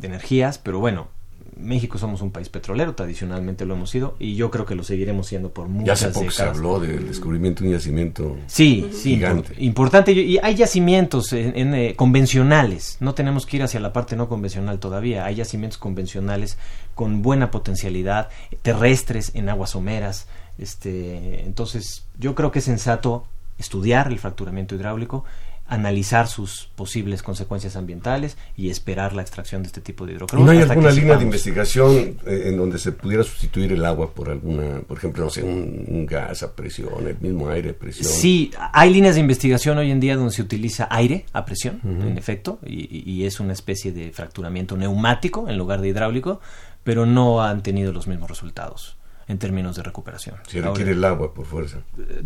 energías, 0.03 0.59
pero 0.59 0.81
bueno, 0.81 1.09
México 1.57 1.97
somos 1.97 2.21
un 2.21 2.31
país 2.31 2.51
petrolero, 2.51 2.95
tradicionalmente 2.95 3.65
lo 3.65 3.73
hemos 3.73 3.89
sido, 3.89 4.17
y 4.19 4.35
yo 4.35 4.51
creo 4.51 4.67
que 4.67 4.75
lo 4.75 4.85
seguiremos 4.85 5.29
siendo 5.29 5.51
por 5.51 5.67
muchas 5.67 5.99
ya 5.99 6.09
hace 6.09 6.19
poco 6.21 6.31
se 6.31 6.43
habló 6.43 6.79
del 6.79 7.09
descubrimiento 7.09 7.63
de 7.63 7.71
un 7.71 7.77
yacimiento 7.77 8.37
sí, 8.49 8.87
gigante. 9.03 9.55
Sí, 9.55 9.65
importante. 9.65 10.13
Y 10.13 10.37
hay 10.43 10.55
yacimientos 10.55 11.33
en, 11.33 11.75
eh, 11.75 11.95
convencionales, 11.97 12.99
no 13.01 13.15
tenemos 13.15 13.47
que 13.47 13.57
ir 13.57 13.63
hacia 13.63 13.81
la 13.81 13.95
parte 13.95 14.15
no 14.15 14.29
convencional 14.29 14.79
todavía. 14.79 15.25
Hay 15.25 15.37
yacimientos 15.37 15.79
convencionales 15.79 16.59
con 16.95 17.23
buena 17.23 17.51
potencialidad, 17.51 18.29
terrestres 18.61 19.31
en 19.35 19.49
aguas 19.49 19.71
someras. 19.71 20.29
Este, 20.59 21.47
entonces, 21.47 22.05
yo 22.19 22.35
creo 22.35 22.53
que 22.53 22.59
es 22.59 22.67
sensato 22.67 23.25
estudiar 23.59 24.09
el 24.09 24.19
fracturamiento 24.19 24.75
hidráulico, 24.75 25.25
analizar 25.69 26.29
sus 26.29 26.71
posibles 26.75 27.23
consecuencias 27.23 27.77
ambientales 27.77 28.39
y 28.57 28.71
esperar 28.71 29.13
la 29.13 29.21
extracción 29.21 29.63
de 29.63 29.67
este 29.67 29.83
tipo 29.83 30.07
de 30.07 30.15
hidrocarburos. 30.15 30.47
¿No 30.47 30.59
hay 30.59 30.67
alguna 30.67 30.91
línea 30.91 31.17
de 31.17 31.25
investigación 31.25 32.19
eh, 32.27 32.45
en 32.47 32.57
donde 32.57 32.79
se 32.79 32.93
pudiera 32.93 33.23
sustituir 33.23 33.73
el 33.73 33.85
agua 33.85 34.13
por 34.13 34.31
alguna, 34.31 34.81
por 34.81 34.97
ejemplo, 34.97 35.25
no 35.25 35.31
sé, 35.31 35.43
un, 35.43 36.07
gas 36.07 36.43
a 36.43 36.55
presión, 36.55 37.07
el 37.07 37.19
mismo 37.21 37.51
aire 37.51 37.71
a 37.71 37.75
presión? 37.75 38.11
Sí, 38.11 38.51
hay 38.73 38.91
líneas 38.93 39.17
de 39.17 39.21
investigación 39.21 39.77
hoy 39.77 39.91
en 39.91 40.01
día 40.01 40.17
donde 40.17 40.33
se 40.33 40.41
utiliza 40.41 40.89
aire 40.91 41.27
a 41.35 41.45
presión, 41.45 41.81
en 41.85 42.17
efecto, 42.17 42.59
y, 42.65 43.19
es 43.19 43.41
una 43.41 43.53
especie 43.53 43.93
de 43.93 44.11
fracturamiento 44.13 44.77
neumático 44.77 45.49
en 45.49 45.59
lugar 45.59 45.81
de 45.83 45.89
hidráulico, 45.89 46.41
pero 46.83 47.05
no 47.05 47.43
han 47.43 47.63
tenido 47.63 47.93
los 47.93 48.07
mismos 48.07 48.31
resultados 48.31 48.98
en 49.29 49.39
términos 49.39 49.77
de 49.77 49.83
recuperación. 49.83 50.37
Se 50.49 50.61
requiere 50.61 50.93
el 50.93 51.05
agua 51.05 51.35
por 51.35 51.45
fuerza. 51.45 51.79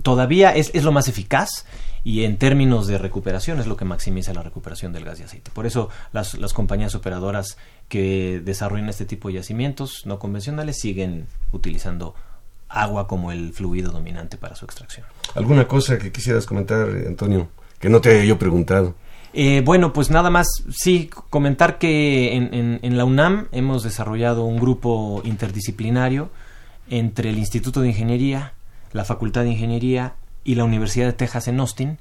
Todavía 0.02 0.54
es, 0.54 0.70
es, 0.72 0.84
lo 0.84 0.92
más 0.92 1.08
eficaz 1.08 1.66
y 2.04 2.24
en 2.24 2.38
términos 2.38 2.86
de 2.86 2.96
recuperación 2.96 3.58
es 3.58 3.66
lo 3.66 3.76
que 3.76 3.84
maximiza 3.84 4.32
la 4.32 4.42
recuperación 4.42 4.92
del 4.92 5.04
gas 5.04 5.20
y 5.20 5.24
aceite. 5.24 5.50
Por 5.52 5.66
eso 5.66 5.90
las, 6.12 6.34
las 6.34 6.52
compañías 6.52 6.94
operadoras 6.94 7.58
que 7.88 8.40
desarrollan 8.44 8.88
este 8.88 9.04
tipo 9.04 9.28
de 9.28 9.34
yacimientos 9.34 10.06
no 10.06 10.20
convencionales 10.20 10.78
siguen 10.78 11.26
utilizando 11.50 12.14
agua 12.68 13.06
como 13.06 13.32
el 13.32 13.52
fluido 13.52 13.90
dominante 13.90 14.38
para 14.38 14.54
su 14.54 14.64
extracción. 14.64 15.04
¿Alguna 15.34 15.66
cosa 15.66 15.98
que 15.98 16.12
quisieras 16.12 16.46
comentar, 16.46 16.88
Antonio, 17.06 17.48
que 17.78 17.90
no 17.90 18.00
te 18.00 18.10
haya 18.10 18.24
yo 18.24 18.38
preguntado? 18.38 18.94
Eh, 19.34 19.62
bueno, 19.64 19.92
pues 19.92 20.10
nada 20.10 20.30
más, 20.30 20.46
sí, 20.70 21.10
comentar 21.30 21.78
que 21.78 22.34
en, 22.36 22.52
en, 22.52 22.80
en, 22.82 22.96
la 22.98 23.06
UNAM 23.06 23.48
hemos 23.50 23.82
desarrollado 23.82 24.44
un 24.44 24.58
grupo 24.58 25.22
interdisciplinario 25.24 26.30
entre 26.92 27.30
el 27.30 27.38
Instituto 27.38 27.80
de 27.80 27.88
Ingeniería, 27.88 28.52
la 28.92 29.06
Facultad 29.06 29.44
de 29.44 29.50
Ingeniería 29.50 30.14
y 30.44 30.56
la 30.56 30.64
Universidad 30.64 31.06
de 31.06 31.14
Texas 31.14 31.48
en 31.48 31.58
Austin, 31.58 31.98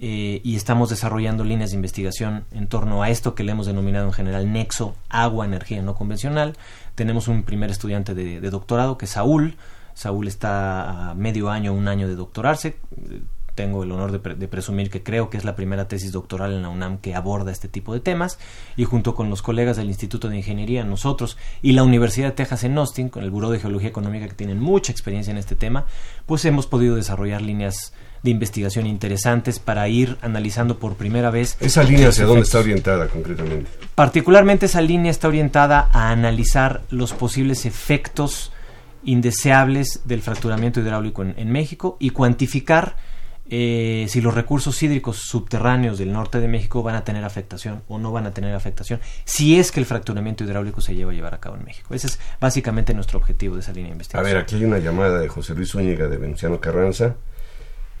eh, 0.00 0.40
y 0.42 0.56
estamos 0.56 0.90
desarrollando 0.90 1.44
líneas 1.44 1.70
de 1.70 1.76
investigación 1.76 2.44
en 2.50 2.66
torno 2.66 3.04
a 3.04 3.10
esto 3.10 3.36
que 3.36 3.44
le 3.44 3.52
hemos 3.52 3.66
denominado 3.66 4.06
en 4.06 4.12
general 4.12 4.52
nexo 4.52 4.96
agua 5.08 5.46
energía 5.46 5.80
no 5.80 5.94
convencional. 5.94 6.56
Tenemos 6.96 7.28
un 7.28 7.44
primer 7.44 7.70
estudiante 7.70 8.14
de, 8.14 8.40
de 8.40 8.50
doctorado 8.50 8.98
que 8.98 9.04
es 9.04 9.12
Saúl. 9.12 9.54
Saúl 9.94 10.26
está 10.26 11.10
a 11.10 11.14
medio 11.14 11.48
año, 11.48 11.72
un 11.72 11.86
año 11.86 12.08
de 12.08 12.16
doctorarse 12.16 12.78
tengo 13.62 13.84
el 13.84 13.92
honor 13.92 14.10
de, 14.10 14.48
presumir 14.48 14.90
que 14.90 15.04
creo 15.04 15.30
que 15.30 15.36
es 15.36 15.44
la 15.44 15.54
primera 15.54 15.86
tesis 15.86 16.10
doctoral 16.10 16.52
en 16.52 16.62
la 16.62 16.68
UNAM 16.68 16.98
que 16.98 17.14
aborda 17.14 17.52
este 17.52 17.68
tipo 17.68 17.94
de 17.94 18.00
temas 18.00 18.40
y 18.76 18.82
junto 18.82 19.14
con 19.14 19.30
los 19.30 19.40
colegas 19.40 19.76
del 19.76 19.86
Instituto 19.86 20.28
de 20.28 20.36
Ingeniería, 20.36 20.82
nosotros 20.82 21.36
y 21.62 21.70
la 21.70 21.84
Universidad 21.84 22.30
de 22.30 22.32
Texas 22.32 22.64
en 22.64 22.76
Austin, 22.76 23.08
con 23.08 23.22
el 23.22 23.30
Buró 23.30 23.50
de 23.50 23.60
Geología 23.60 23.88
Económica 23.88 24.26
que 24.26 24.34
tienen 24.34 24.58
mucha 24.58 24.90
experiencia 24.90 25.30
en 25.30 25.38
este 25.38 25.54
tema, 25.54 25.86
pues 26.26 26.44
hemos 26.44 26.66
podido 26.66 26.96
desarrollar 26.96 27.40
líneas 27.40 27.92
de 28.24 28.32
investigación 28.32 28.88
interesantes 28.88 29.60
para 29.60 29.88
ir 29.88 30.16
analizando 30.22 30.80
por 30.80 30.96
primera 30.96 31.30
vez. 31.30 31.56
¿Esa 31.60 31.84
línea 31.84 32.08
hacia 32.08 32.24
dónde 32.24 32.42
está 32.42 32.58
orientada 32.58 33.06
concretamente? 33.06 33.70
Particularmente 33.94 34.66
esa 34.66 34.80
línea 34.80 35.12
está 35.12 35.28
orientada 35.28 35.88
a 35.92 36.10
analizar 36.10 36.82
los 36.90 37.12
posibles 37.12 37.64
efectos 37.64 38.50
indeseables 39.04 40.00
del 40.04 40.20
fracturamiento 40.20 40.80
hidráulico 40.80 41.22
en 41.22 41.52
México 41.52 41.96
y 42.00 42.10
cuantificar 42.10 42.96
eh, 43.54 44.06
si 44.08 44.22
los 44.22 44.32
recursos 44.32 44.82
hídricos 44.82 45.18
subterráneos 45.18 45.98
del 45.98 46.10
norte 46.10 46.40
de 46.40 46.48
México 46.48 46.82
van 46.82 46.94
a 46.94 47.04
tener 47.04 47.22
afectación 47.22 47.82
o 47.86 47.98
no 47.98 48.10
van 48.10 48.24
a 48.24 48.30
tener 48.32 48.54
afectación, 48.54 48.98
si 49.26 49.58
es 49.58 49.70
que 49.70 49.78
el 49.78 49.84
fracturamiento 49.84 50.42
hidráulico 50.42 50.80
se 50.80 50.94
lleva 50.94 51.12
a 51.12 51.14
llevar 51.14 51.34
a 51.34 51.38
cabo 51.40 51.56
en 51.56 51.64
México. 51.66 51.92
Ese 51.92 52.06
es 52.06 52.18
básicamente 52.40 52.94
nuestro 52.94 53.18
objetivo 53.18 53.56
de 53.56 53.60
esa 53.60 53.72
línea 53.72 53.88
de 53.88 53.92
investigación. 53.92 54.26
A 54.26 54.32
ver, 54.32 54.42
aquí 54.42 54.54
hay 54.54 54.64
una 54.64 54.78
llamada 54.78 55.18
de 55.18 55.28
José 55.28 55.54
Luis 55.54 55.68
Zúñiga 55.68 56.08
de 56.08 56.16
Venustiano 56.16 56.60
Carranza. 56.60 57.16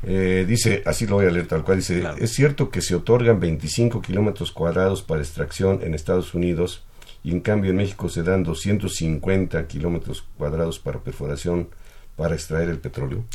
Eh, 0.04 0.46
dice, 0.48 0.82
así 0.86 1.06
lo 1.06 1.16
voy 1.16 1.26
a 1.26 1.30
leer 1.30 1.46
tal 1.48 1.64
cual, 1.64 1.76
dice, 1.76 2.02
es 2.18 2.32
cierto 2.32 2.70
que 2.70 2.80
se 2.80 2.94
otorgan 2.94 3.38
25 3.38 4.00
kilómetros 4.00 4.52
cuadrados 4.52 5.02
para 5.02 5.20
extracción 5.20 5.80
en 5.82 5.92
Estados 5.92 6.32
Unidos 6.32 6.82
y 7.22 7.30
en 7.30 7.40
cambio 7.40 7.72
en 7.72 7.76
México 7.76 8.08
se 8.08 8.22
dan 8.22 8.42
250 8.42 9.66
kilómetros 9.66 10.24
cuadrados 10.38 10.78
para 10.78 11.00
perforación 11.00 11.68
para 12.16 12.36
extraer 12.36 12.70
el 12.70 12.78
petróleo. 12.78 13.26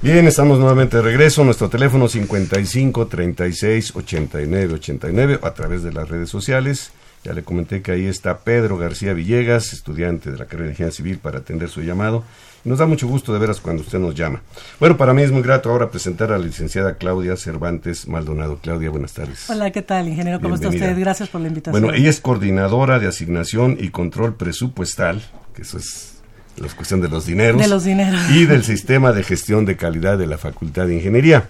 Bien, 0.00 0.28
estamos 0.28 0.60
nuevamente 0.60 0.96
de 0.96 1.02
regreso. 1.02 1.42
Nuestro 1.42 1.68
teléfono 1.68 2.06
55 2.06 3.08
36 3.08 3.96
89 3.96 4.74
89 4.74 5.40
a 5.42 5.54
través 5.54 5.82
de 5.82 5.92
las 5.92 6.08
redes 6.08 6.30
sociales. 6.30 6.92
Ya 7.24 7.32
le 7.32 7.42
comenté 7.42 7.82
que 7.82 7.90
ahí 7.90 8.06
está 8.06 8.38
Pedro 8.38 8.78
García 8.78 9.12
Villegas, 9.12 9.72
estudiante 9.72 10.30
de 10.30 10.38
la 10.38 10.44
carrera 10.44 10.66
de 10.66 10.70
Ingeniería 10.70 10.96
Civil, 10.96 11.18
para 11.18 11.38
atender 11.38 11.68
su 11.68 11.82
llamado. 11.82 12.22
Nos 12.62 12.78
da 12.78 12.86
mucho 12.86 13.08
gusto 13.08 13.32
de 13.32 13.40
veras 13.40 13.60
cuando 13.60 13.82
usted 13.82 13.98
nos 13.98 14.14
llama. 14.14 14.40
Bueno, 14.78 14.96
para 14.96 15.12
mí 15.12 15.22
es 15.22 15.32
muy 15.32 15.42
grato 15.42 15.68
ahora 15.68 15.90
presentar 15.90 16.30
a 16.30 16.38
la 16.38 16.46
licenciada 16.46 16.94
Claudia 16.94 17.36
Cervantes 17.36 18.06
Maldonado. 18.06 18.58
Claudia, 18.62 18.90
buenas 18.90 19.14
tardes. 19.14 19.50
Hola, 19.50 19.72
¿qué 19.72 19.82
tal, 19.82 20.06
ingeniero? 20.06 20.40
¿Cómo 20.40 20.54
está 20.54 20.68
usted? 20.68 20.96
Gracias 20.96 21.28
por 21.28 21.40
la 21.40 21.48
invitación. 21.48 21.82
Bueno, 21.82 21.98
ella 21.98 22.08
es 22.08 22.20
coordinadora 22.20 23.00
de 23.00 23.08
asignación 23.08 23.76
y 23.80 23.88
control 23.88 24.36
presupuestal, 24.36 25.22
que 25.56 25.62
eso 25.62 25.76
es 25.76 26.17
la 26.60 26.68
cuestión 26.68 27.00
de 27.00 27.08
los 27.08 27.26
dineros. 27.26 27.60
De 27.60 27.68
los 27.68 27.84
dineros. 27.84 28.30
Y 28.30 28.46
del 28.46 28.64
sistema 28.64 29.12
de 29.12 29.22
gestión 29.22 29.64
de 29.64 29.76
calidad 29.76 30.18
de 30.18 30.26
la 30.26 30.38
Facultad 30.38 30.86
de 30.86 30.94
Ingeniería. 30.94 31.48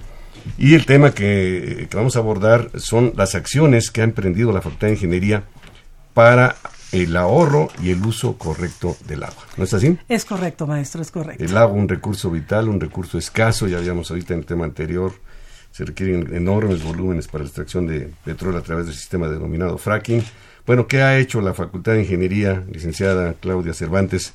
Y 0.57 0.75
el 0.75 0.87
tema 0.87 1.13
que, 1.13 1.89
vamos 1.93 2.17
a 2.17 2.21
abordar 2.21 2.71
son 2.77 3.13
las 3.17 3.35
acciones 3.35 3.91
que 3.91 4.01
ha 4.01 4.05
emprendido 4.05 4.53
la 4.53 4.63
Facultad 4.63 4.89
de 4.89 4.95
Ingeniería 4.95 5.45
para 6.15 6.57
el 6.93 7.17
ahorro 7.17 7.69
y 7.83 7.91
el 7.91 8.05
uso 8.05 8.39
correcto 8.39 8.97
del 9.07 9.23
agua. 9.23 9.45
¿No 9.57 9.65
es 9.65 9.75
así? 9.75 9.99
Es 10.09 10.25
correcto, 10.25 10.67
maestro, 10.67 11.03
es 11.03 11.11
correcto. 11.11 11.45
El 11.45 11.57
agua, 11.57 11.77
un 11.77 11.89
recurso 11.89 12.31
vital, 12.31 12.69
un 12.69 12.81
recurso 12.81 13.19
escaso, 13.19 13.69
ya 13.69 13.79
habíamos 13.79 14.11
ahorita 14.11 14.35
en 14.35 14.41
el 14.41 14.47
tema 14.47 14.65
anterior, 14.65 15.13
se 15.71 15.85
requieren 15.85 16.35
enormes 16.35 16.83
volúmenes 16.83 17.29
para 17.29 17.45
la 17.45 17.49
extracción 17.49 17.87
de 17.87 18.11
petróleo 18.25 18.59
a 18.59 18.63
través 18.63 18.87
del 18.87 18.95
sistema 18.95 19.29
denominado 19.29 19.77
fracking. 19.77 20.25
Bueno, 20.67 20.87
¿qué 20.87 21.03
ha 21.03 21.19
hecho 21.19 21.41
la 21.41 21.55
Facultad 21.55 21.93
de 21.93 22.01
Ingeniería, 22.01 22.65
licenciada 22.73 23.35
Claudia 23.35 23.75
Cervantes, 23.75 24.33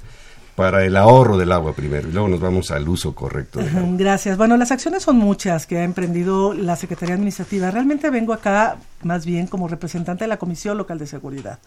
para 0.56 0.86
el 0.86 0.96
ahorro 0.96 1.38
del 1.38 1.52
agua 1.52 1.74
primero 1.74 2.10
y 2.10 2.12
luego 2.12 2.28
nos 2.28 2.40
vamos 2.40 2.72
al 2.72 2.88
uso 2.88 3.14
correcto. 3.16 3.60
Gracias. 3.98 4.38
Bueno, 4.38 4.58
las 4.58 4.72
acciones 4.72 5.04
son 5.04 5.18
muchas 5.18 5.66
que 5.66 5.78
ha 5.78 5.84
emprendido 5.84 6.54
la 6.54 6.76
Secretaría 6.76 7.16
Administrativa. 7.16 7.72
Realmente 7.72 8.10
vengo 8.10 8.34
acá 8.34 8.78
más 9.06 9.26
bien 9.26 9.48
como 9.48 9.68
representante 9.68 10.24
de 10.24 10.28
la 10.28 10.38
Comisión 10.38 10.78
Local 10.78 11.00
de 11.00 11.08
Seguridad. 11.08 11.60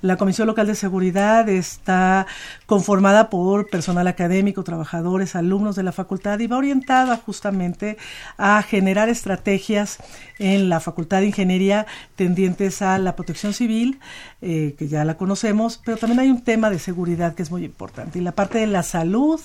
La 0.00 0.16
Comisión 0.16 0.46
Local 0.46 0.66
de 0.66 0.74
Seguridad 0.74 1.48
está 1.48 2.26
conformada 2.66 3.30
por 3.30 3.68
personal 3.68 4.06
académico, 4.06 4.64
trabajadores, 4.64 5.36
alumnos 5.36 5.76
de 5.76 5.82
la 5.82 5.92
facultad 5.92 6.38
y 6.38 6.46
va 6.46 6.56
orientada 6.56 7.16
justamente 7.16 7.96
a 8.38 8.62
generar 8.62 9.08
estrategias 9.08 9.98
en 10.38 10.68
la 10.68 10.80
Facultad 10.80 11.20
de 11.20 11.26
Ingeniería 11.26 11.86
tendientes 12.16 12.82
a 12.82 12.98
la 12.98 13.16
protección 13.16 13.54
civil, 13.54 14.00
eh, 14.42 14.74
que 14.78 14.88
ya 14.88 15.04
la 15.04 15.16
conocemos, 15.16 15.80
pero 15.84 15.96
también 15.96 16.20
hay 16.20 16.30
un 16.30 16.42
tema 16.42 16.70
de 16.70 16.78
seguridad 16.78 17.34
que 17.34 17.42
es 17.42 17.50
muy 17.50 17.64
importante 17.64 18.18
y 18.18 18.22
la 18.22 18.32
parte 18.32 18.58
de 18.58 18.66
la 18.66 18.82
salud 18.82 19.40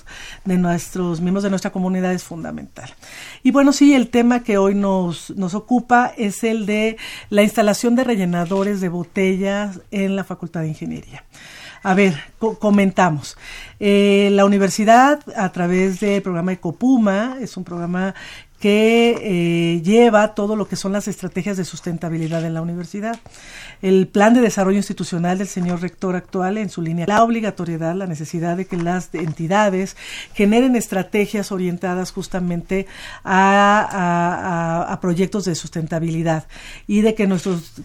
de 0.46 0.58
nuestros 0.58 1.22
miembros 1.22 1.44
de 1.44 1.50
nuestra 1.50 1.72
comunidad 1.72 2.14
es 2.14 2.24
fundamental. 2.24 2.90
Y 3.44 3.52
bueno, 3.52 3.72
sí, 3.72 3.94
el 3.94 4.10
tema 4.10 4.44
que 4.44 4.58
hoy 4.58 4.76
nos, 4.76 5.32
nos 5.32 5.54
ocupa 5.54 6.14
es 6.18 6.44
el 6.44 6.66
de 6.66 6.98
la 7.30 7.44
instalación 7.44 7.96
de 7.96 8.04
rellenadores 8.04 8.82
de 8.82 8.90
botellas 8.90 9.82
en 9.92 10.16
la 10.16 10.24
Facultad 10.24 10.62
de 10.62 10.70
Ingeniería. 10.70 11.24
A 11.82 11.94
ver, 11.94 12.16
comentamos. 12.60 13.38
Eh, 13.80 14.30
la 14.34 14.44
universidad, 14.44 15.22
a 15.36 15.52
través 15.52 16.02
del 16.02 16.22
programa 16.22 16.52
Ecopuma, 16.52 17.38
es 17.40 17.56
un 17.56 17.64
programa 17.64 18.16
que 18.60 19.18
eh, 19.22 19.82
lleva 19.82 20.36
todo 20.36 20.56
lo 20.56 20.68
que 20.68 20.76
son 20.76 20.92
las 20.92 21.08
estrategias 21.08 21.56
de 21.58 21.66
sustentabilidad 21.66 22.44
en 22.44 22.54
la 22.54 22.62
universidad. 22.62 23.18
El 23.82 24.08
plan 24.08 24.34
de 24.34 24.42
desarrollo 24.42 24.78
institucional 24.78 25.38
del 25.38 25.48
señor 25.48 25.82
rector 25.82 26.16
actual 26.16 26.58
en 26.58 26.70
su 26.70 26.82
línea, 26.82 27.06
la 27.08 27.24
obligatoriedad, 27.24 27.96
la 27.96 28.08
necesidad 28.08 28.58
de 28.58 28.66
que 28.66 28.76
las 28.76 29.14
entidades 29.16 29.96
generen 30.34 30.76
estrategias 30.76 31.52
orientadas 31.54 32.12
justamente 32.12 32.88
a, 33.24 34.88
a 34.90 35.00
proyectos 35.00 35.46
de 35.46 35.56
sustentabilidad 35.56 36.46
y 36.86 37.02
de 37.02 37.16
que 37.16 37.28
nuestros 37.28 37.82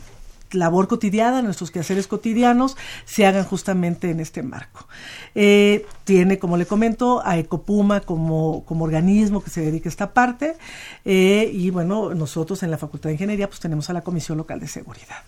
labor 0.54 0.88
cotidiana, 0.88 1.42
nuestros 1.42 1.70
quehaceres 1.70 2.06
cotidianos, 2.06 2.76
se 3.04 3.26
hagan 3.26 3.44
justamente 3.44 4.10
en 4.10 4.20
este 4.20 4.42
marco. 4.42 4.86
Eh, 5.34 5.86
tiene, 6.04 6.38
como 6.38 6.56
le 6.56 6.66
comento, 6.66 7.22
a 7.24 7.38
Ecopuma 7.38 8.00
como, 8.00 8.64
como 8.64 8.84
organismo 8.84 9.42
que 9.42 9.50
se 9.50 9.60
dedica 9.60 9.88
a 9.88 9.90
esta 9.90 10.12
parte 10.12 10.56
eh, 11.04 11.50
y 11.52 11.70
bueno, 11.70 12.14
nosotros 12.14 12.62
en 12.62 12.70
la 12.70 12.78
Facultad 12.78 13.08
de 13.08 13.14
Ingeniería 13.14 13.48
pues 13.48 13.60
tenemos 13.60 13.90
a 13.90 13.92
la 13.92 14.02
Comisión 14.02 14.38
Local 14.38 14.60
de 14.60 14.68
Seguridad. 14.68 15.22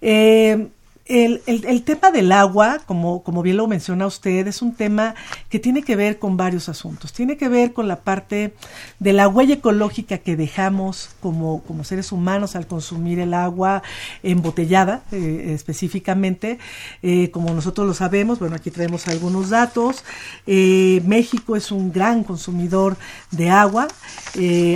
Eh, 0.00 0.68
el, 1.06 1.42
el, 1.46 1.82
tema 1.82 2.10
del 2.12 2.30
agua, 2.30 2.80
como, 2.86 3.22
como 3.24 3.42
bien 3.42 3.56
lo 3.56 3.66
menciona 3.66 4.06
usted, 4.06 4.46
es 4.46 4.62
un 4.62 4.74
tema 4.74 5.14
que 5.50 5.58
tiene 5.58 5.82
que 5.82 5.96
ver 5.96 6.18
con 6.18 6.36
varios 6.36 6.68
asuntos. 6.68 7.12
Tiene 7.12 7.36
que 7.36 7.48
ver 7.48 7.72
con 7.72 7.88
la 7.88 8.00
parte 8.00 8.54
de 9.00 9.12
la 9.12 9.26
huella 9.26 9.54
ecológica 9.54 10.18
que 10.18 10.36
dejamos 10.36 11.10
como, 11.20 11.62
como 11.64 11.82
seres 11.82 12.12
humanos 12.12 12.54
al 12.54 12.66
consumir 12.66 13.18
el 13.18 13.34
agua 13.34 13.82
embotellada, 14.22 15.02
eh, 15.10 15.52
específicamente. 15.54 16.58
Eh, 17.02 17.30
como 17.30 17.52
nosotros 17.52 17.86
lo 17.86 17.94
sabemos, 17.94 18.38
bueno, 18.38 18.54
aquí 18.54 18.70
traemos 18.70 19.08
algunos 19.08 19.50
datos. 19.50 20.04
Eh, 20.46 21.02
México 21.04 21.56
es 21.56 21.72
un 21.72 21.92
gran 21.92 22.22
consumidor 22.22 22.96
de 23.30 23.50
agua. 23.50 23.88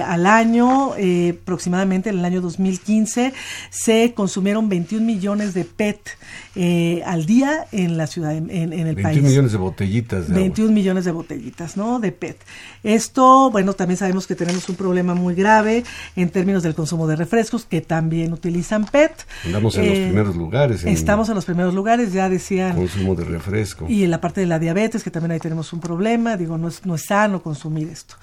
al 0.05 0.27
año, 0.27 0.93
aproximadamente 1.41 2.11
en 2.11 2.19
el 2.19 2.25
año 2.25 2.41
2015, 2.41 3.33
se 3.71 4.13
consumieron 4.15 4.69
21 4.69 5.05
millones 5.05 5.55
de 5.55 5.65
PET 5.65 6.16
eh, 6.55 7.03
al 7.05 7.27
día 7.27 7.67
en 7.73 7.97
la 7.97 8.07
ciudad, 8.07 8.35
en, 8.35 8.51
en 8.51 8.73
el 8.73 8.95
país. 8.95 9.17
21 9.17 9.29
millones 9.29 9.53
de 9.53 9.59
botellitas. 9.59 10.29
De 10.29 10.35
21 10.35 10.73
millones 10.73 11.05
de 11.05 11.13
botellitas, 11.13 11.77
¿no? 11.77 12.01
De 12.01 12.13
PET. 12.13 12.39
Esto, 12.83 13.51
bueno, 13.51 13.75
también 13.75 13.99
sabemos 13.99 14.27
que 14.27 14.35
tenemos 14.35 14.69
un 14.69 14.77
problema 14.77 15.15
muy 15.15 15.35
grave 15.35 15.85
en 16.17 16.31
términos 16.31 16.63
del 16.63 16.75
consumo 16.75 17.07
de 17.07 17.17
refrescos, 17.17 17.65
que 17.65 17.81
también 17.81 18.33
utilizan 18.33 18.87
PET. 18.87 19.27
Estamos 19.45 19.77
en 19.77 19.87
los 19.87 19.99
eh, 19.99 20.05
primeros 20.07 20.37
lugares. 20.37 20.85
estamos 20.85 21.29
en 21.29 21.35
los 21.35 21.45
primeros 21.45 21.75
lugares, 21.75 22.13
ya 22.13 22.29
decían. 22.29 22.77
Consumo 22.77 23.15
de 23.15 23.25
refresco. 23.25 23.87
Y 23.89 24.05
en 24.05 24.11
la 24.11 24.21
parte 24.21 24.41
de 24.41 24.47
la 24.47 24.59
diabetes, 24.59 25.03
que 25.03 25.11
también 25.11 25.33
ahí 25.33 25.41
tenemos 25.41 25.73
un 25.73 25.81
problema, 25.81 26.37
digo, 26.37 26.57
no 26.59 26.69
es, 26.69 26.85
no 26.87 26.95
es 26.95 27.05
sano 27.07 27.43
consumir 27.43 27.89
esto. 27.89 28.17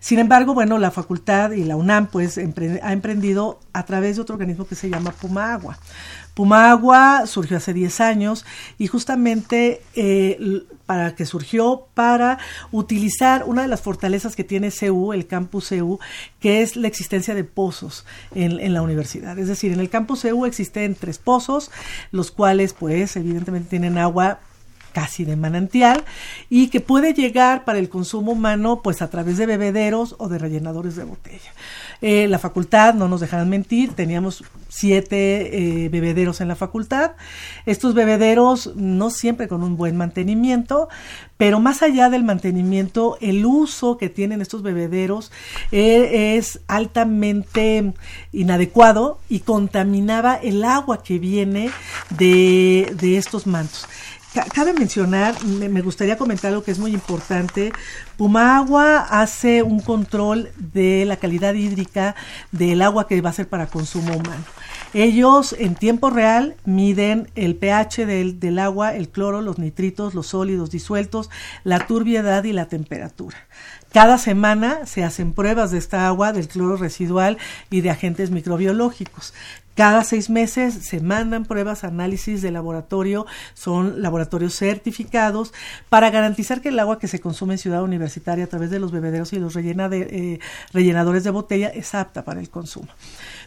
Sin 0.00 0.18
embargo, 0.18 0.54
bueno, 0.54 0.78
la 0.78 0.90
facultad 0.90 1.50
y 1.52 1.64
la 1.64 1.76
UNAM, 1.76 2.06
pues, 2.06 2.38
ha 2.38 2.92
emprendido 2.92 3.60
a 3.72 3.84
través 3.84 4.16
de 4.16 4.22
otro 4.22 4.34
organismo 4.34 4.66
que 4.66 4.74
se 4.74 4.88
llama 4.88 5.12
Puma 5.12 5.54
Agua. 5.54 5.78
Pumagua 6.40 7.26
surgió 7.26 7.58
hace 7.58 7.74
10 7.74 8.00
años 8.00 8.46
y 8.78 8.86
justamente 8.86 9.82
eh, 9.94 10.62
para 10.86 11.14
que 11.14 11.26
surgió 11.26 11.88
para 11.92 12.38
utilizar 12.72 13.44
una 13.44 13.60
de 13.60 13.68
las 13.68 13.82
fortalezas 13.82 14.36
que 14.36 14.42
tiene 14.42 14.70
CEU, 14.70 15.12
el 15.12 15.26
campus 15.26 15.68
CEU, 15.68 15.98
que 16.40 16.62
es 16.62 16.76
la 16.76 16.88
existencia 16.88 17.34
de 17.34 17.44
pozos 17.44 18.06
en, 18.34 18.58
en 18.58 18.72
la 18.72 18.80
universidad. 18.80 19.38
Es 19.38 19.48
decir, 19.48 19.70
en 19.70 19.80
el 19.80 19.90
campus 19.90 20.22
CEU 20.22 20.46
existen 20.46 20.94
tres 20.94 21.18
pozos, 21.18 21.70
los 22.10 22.30
cuales 22.30 22.72
pues 22.72 23.16
evidentemente 23.16 23.68
tienen 23.68 23.98
agua 23.98 24.40
casi 24.92 25.24
de 25.24 25.36
manantial 25.36 26.04
y 26.48 26.68
que 26.68 26.80
puede 26.80 27.14
llegar 27.14 27.64
para 27.64 27.78
el 27.78 27.88
consumo 27.88 28.32
humano 28.32 28.80
pues 28.82 29.02
a 29.02 29.10
través 29.10 29.36
de 29.36 29.46
bebederos 29.46 30.14
o 30.18 30.28
de 30.28 30.38
rellenadores 30.38 30.96
de 30.96 31.04
botella. 31.04 31.52
Eh, 32.02 32.28
la 32.28 32.38
facultad, 32.38 32.94
no 32.94 33.08
nos 33.08 33.20
dejarán 33.20 33.48
mentir, 33.48 33.92
teníamos 33.92 34.44
siete 34.68 35.84
eh, 35.84 35.88
bebederos 35.88 36.40
en 36.40 36.48
la 36.48 36.56
facultad. 36.56 37.12
Estos 37.66 37.94
bebederos 37.94 38.74
no 38.76 39.10
siempre 39.10 39.48
con 39.48 39.62
un 39.62 39.76
buen 39.76 39.96
mantenimiento, 39.96 40.88
pero 41.36 41.60
más 41.60 41.82
allá 41.82 42.08
del 42.08 42.22
mantenimiento, 42.22 43.18
el 43.20 43.44
uso 43.44 43.98
que 43.98 44.08
tienen 44.08 44.40
estos 44.40 44.62
bebederos 44.62 45.32
eh, 45.72 46.36
es 46.36 46.60
altamente 46.68 47.92
inadecuado 48.32 49.18
y 49.28 49.40
contaminaba 49.40 50.34
el 50.36 50.64
agua 50.64 51.02
que 51.02 51.18
viene 51.18 51.70
de, 52.10 52.94
de 52.98 53.18
estos 53.18 53.46
mantos. 53.46 53.86
Cabe 54.32 54.72
mencionar, 54.74 55.44
me 55.44 55.80
gustaría 55.80 56.16
comentar 56.16 56.50
algo 56.50 56.62
que 56.62 56.70
es 56.70 56.78
muy 56.78 56.92
importante. 56.92 57.72
Pumagua 58.16 58.98
hace 58.98 59.64
un 59.64 59.80
control 59.80 60.50
de 60.56 61.04
la 61.04 61.16
calidad 61.16 61.54
hídrica 61.54 62.14
del 62.52 62.80
agua 62.80 63.08
que 63.08 63.20
va 63.22 63.30
a 63.30 63.32
ser 63.32 63.48
para 63.48 63.66
consumo 63.66 64.14
humano. 64.14 64.44
Ellos 64.94 65.56
en 65.58 65.74
tiempo 65.74 66.10
real 66.10 66.54
miden 66.64 67.28
el 67.34 67.56
pH 67.56 68.06
del, 68.06 68.38
del 68.38 68.60
agua, 68.60 68.94
el 68.94 69.08
cloro, 69.08 69.40
los 69.40 69.58
nitritos, 69.58 70.14
los 70.14 70.28
sólidos 70.28 70.70
disueltos, 70.70 71.28
la 71.64 71.88
turbiedad 71.88 72.44
y 72.44 72.52
la 72.52 72.66
temperatura. 72.66 73.36
Cada 73.92 74.18
semana 74.18 74.86
se 74.86 75.02
hacen 75.02 75.32
pruebas 75.32 75.72
de 75.72 75.78
esta 75.78 76.06
agua, 76.06 76.32
del 76.32 76.46
cloro 76.46 76.76
residual 76.76 77.38
y 77.70 77.80
de 77.80 77.90
agentes 77.90 78.30
microbiológicos. 78.30 79.34
Cada 79.74 80.04
seis 80.04 80.28
meses 80.30 80.74
se 80.74 81.00
mandan 81.00 81.44
pruebas, 81.44 81.84
análisis 81.84 82.42
de 82.42 82.50
laboratorio, 82.50 83.26
son 83.54 84.02
laboratorios 84.02 84.54
certificados 84.54 85.54
para 85.88 86.10
garantizar 86.10 86.60
que 86.60 86.68
el 86.68 86.78
agua 86.78 86.98
que 86.98 87.08
se 87.08 87.20
consume 87.20 87.54
en 87.54 87.58
Ciudad 87.58 87.82
Universitaria 87.82 88.44
a 88.44 88.48
través 88.48 88.70
de 88.70 88.78
los 88.78 88.92
bebederos 88.92 89.32
y 89.32 89.38
los 89.38 89.54
rellena 89.54 89.88
de, 89.88 90.00
eh, 90.02 90.40
rellenadores 90.72 91.24
de 91.24 91.30
botella 91.30 91.68
es 91.68 91.94
apta 91.94 92.24
para 92.24 92.40
el 92.40 92.50
consumo. 92.50 92.88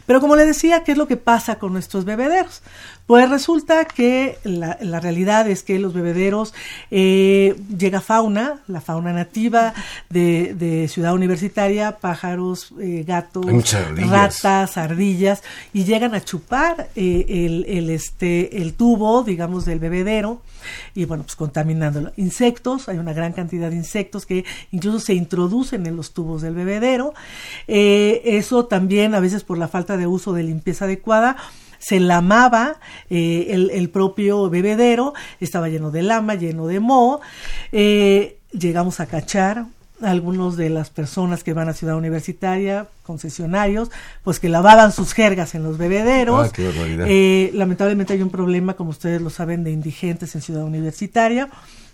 Pero 0.06 0.20
como 0.20 0.34
le 0.34 0.44
decía, 0.44 0.82
¿qué 0.82 0.92
es 0.92 0.98
lo 0.98 1.06
que 1.06 1.16
pasa 1.16 1.58
con 1.58 1.72
nuestros 1.72 2.04
bebederos? 2.04 2.62
Pues 3.06 3.28
resulta 3.28 3.84
que 3.84 4.38
la, 4.44 5.00
realidad 5.00 5.46
es 5.48 5.62
que 5.62 5.78
los 5.78 5.92
bebederos 5.92 6.54
eh, 6.90 7.54
llega 7.76 8.00
fauna, 8.00 8.62
la 8.66 8.80
fauna 8.80 9.12
nativa 9.12 9.74
de, 10.08 10.88
Ciudad 10.88 11.14
Universitaria, 11.14 11.98
pájaros, 11.98 12.72
eh, 12.80 13.04
gatos, 13.06 13.44
ratas, 13.96 14.78
ardillas, 14.78 15.42
y 15.72 15.84
llegan 15.84 16.14
a 16.14 16.24
chupar 16.24 16.88
eh, 16.96 17.26
el, 17.28 17.66
el, 17.68 17.90
este, 17.90 18.62
el 18.62 18.72
tubo, 18.74 19.22
digamos, 19.22 19.66
del 19.66 19.80
bebedero 19.80 20.40
y 20.94 21.04
bueno, 21.04 21.24
pues 21.24 21.36
contaminándolo. 21.36 22.12
Insectos, 22.16 22.88
hay 22.88 22.98
una 22.98 23.12
gran 23.12 23.32
cantidad 23.32 23.70
de 23.70 23.76
insectos 23.76 24.26
que 24.26 24.44
incluso 24.72 25.00
se 25.00 25.14
introducen 25.14 25.86
en 25.86 25.96
los 25.96 26.12
tubos 26.12 26.42
del 26.42 26.54
bebedero. 26.54 27.14
Eh, 27.68 28.22
eso 28.24 28.66
también 28.66 29.14
a 29.14 29.20
veces 29.20 29.44
por 29.44 29.58
la 29.58 29.68
falta 29.68 29.96
de 29.96 30.06
uso 30.06 30.32
de 30.32 30.42
limpieza 30.42 30.84
adecuada 30.86 31.36
se 31.84 32.00
lamaba 32.00 32.76
eh, 33.10 33.68
el, 33.72 33.90
propio 33.90 34.48
bebedero, 34.48 35.12
estaba 35.40 35.68
lleno 35.68 35.90
de 35.90 36.02
lama, 36.02 36.34
lleno 36.34 36.66
de 36.66 36.80
moho. 36.80 37.20
Eh, 37.72 38.38
llegamos 38.52 39.00
a 39.00 39.06
cachar 39.06 39.66
algunos 40.00 40.56
de 40.56 40.70
las 40.70 40.88
personas 40.88 41.44
que 41.44 41.52
van 41.52 41.68
a 41.68 41.74
Ciudad 41.74 41.96
Universitaria, 41.96 42.86
concesionarios, 43.02 43.90
pues 44.22 44.40
que 44.40 44.48
lavaban 44.48 44.92
sus 44.92 45.12
jergas 45.12 45.54
en 45.54 45.62
los 45.62 45.76
bebederos. 45.76 46.48
Ah, 46.48 46.62
eh, 47.06 47.50
lamentablemente 47.52 48.14
hay 48.14 48.22
un 48.22 48.30
problema, 48.30 48.74
como 48.74 48.90
ustedes 48.90 49.20
lo 49.20 49.28
saben, 49.28 49.62
de 49.62 49.70
indigentes 49.70 50.34
en 50.34 50.40
Ciudad 50.40 50.64
Universitaria. 50.64 51.50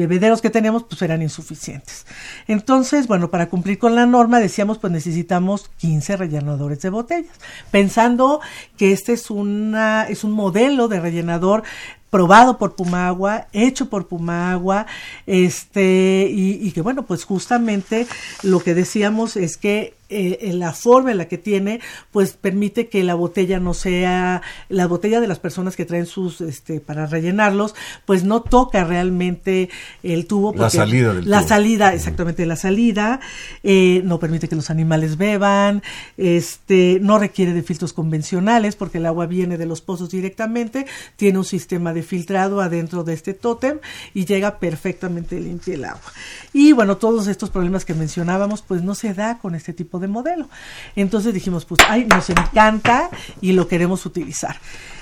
que 0.41 0.49
tenemos 0.49 0.83
pues 0.83 1.01
eran 1.01 1.21
insuficientes. 1.21 2.05
Entonces, 2.47 3.07
bueno, 3.07 3.29
para 3.29 3.49
cumplir 3.49 3.77
con 3.77 3.95
la 3.95 4.05
norma 4.05 4.39
decíamos 4.39 4.77
pues 4.79 4.91
necesitamos 4.91 5.69
15 5.77 6.17
rellenadores 6.17 6.81
de 6.81 6.89
botellas, 6.89 7.35
pensando 7.71 8.41
que 8.77 8.91
este 8.91 9.13
es 9.13 9.29
una, 9.29 10.03
es 10.03 10.23
un 10.23 10.31
modelo 10.31 10.87
de 10.87 10.99
rellenador 10.99 11.63
probado 12.09 12.59
por 12.59 12.75
Pumagua, 12.75 13.47
hecho 13.53 13.89
por 13.89 14.07
Pumagua, 14.07 14.85
este, 15.25 16.27
y 16.29 16.71
que 16.71 16.81
bueno, 16.81 17.03
pues 17.03 17.23
justamente 17.23 18.05
lo 18.43 18.59
que 18.59 18.75
decíamos 18.75 19.35
es 19.35 19.57
que 19.57 19.95
eh, 20.13 20.37
en 20.49 20.59
la 20.59 20.73
forma 20.73 21.11
en 21.11 21.17
la 21.17 21.27
que 21.27 21.37
tiene, 21.37 21.79
pues 22.11 22.33
permite 22.33 22.87
que 22.87 23.03
la 23.03 23.15
botella 23.15 23.59
no 23.59 23.73
sea, 23.73 24.41
la 24.69 24.87
botella 24.87 25.19
de 25.19 25.27
las 25.27 25.39
personas 25.39 25.75
que 25.75 25.85
traen 25.85 26.05
sus, 26.05 26.39
este, 26.41 26.79
para 26.79 27.07
rellenarlos, 27.07 27.73
pues 28.05 28.23
no 28.23 28.41
toca 28.41 28.83
realmente 28.83 29.69
el 30.03 30.27
tubo. 30.27 30.53
la 30.53 30.69
salida 30.69 31.13
del 31.13 31.29
La 31.29 31.41
salida, 31.41 31.93
exactamente, 31.93 32.45
la 32.45 32.55
salida, 32.55 33.19
eh, 33.63 34.01
no 34.05 34.19
permite 34.19 34.47
que 34.47 34.55
los 34.55 34.69
animales 34.69 35.17
beban, 35.17 35.81
este, 36.17 36.99
no 37.01 37.17
requiere 37.17 37.53
de 37.53 37.63
filtros 37.63 37.93
convencionales 37.93 38.75
porque 38.75 38.99
el 38.99 39.05
agua 39.05 39.25
viene 39.25 39.57
de 39.57 39.65
los 39.65 39.81
pozos 39.81 40.11
directamente, 40.11 40.85
tiene 41.15 41.39
un 41.39 41.45
sistema 41.45 41.93
de 41.93 42.03
filtrado 42.03 42.61
adentro 42.61 43.03
de 43.03 43.13
este 43.13 43.33
tótem 43.33 43.79
y 44.13 44.25
llega 44.25 44.59
perfectamente 44.59 45.39
limpia 45.39 45.73
el 45.73 45.85
agua. 45.85 46.11
Y 46.53 46.71
bueno, 46.73 46.97
todos 46.97 47.27
estos 47.27 47.49
problemas 47.49 47.85
que 47.85 47.93
mencionábamos, 47.93 48.61
pues 48.61 48.83
no 48.83 48.95
se 48.95 49.13
da 49.13 49.39
con 49.39 49.55
este 49.55 49.73
tipo 49.73 49.99
de 49.99 50.02
modelo. 50.07 50.49
Entonces 50.95 51.33
dijimos, 51.33 51.65
pues, 51.65 51.81
ay, 51.87 52.05
nos 52.05 52.29
encanta 52.29 53.09
y 53.41 53.53
lo 53.53 53.67
queremos 53.67 54.05
utilizar. 54.05 54.57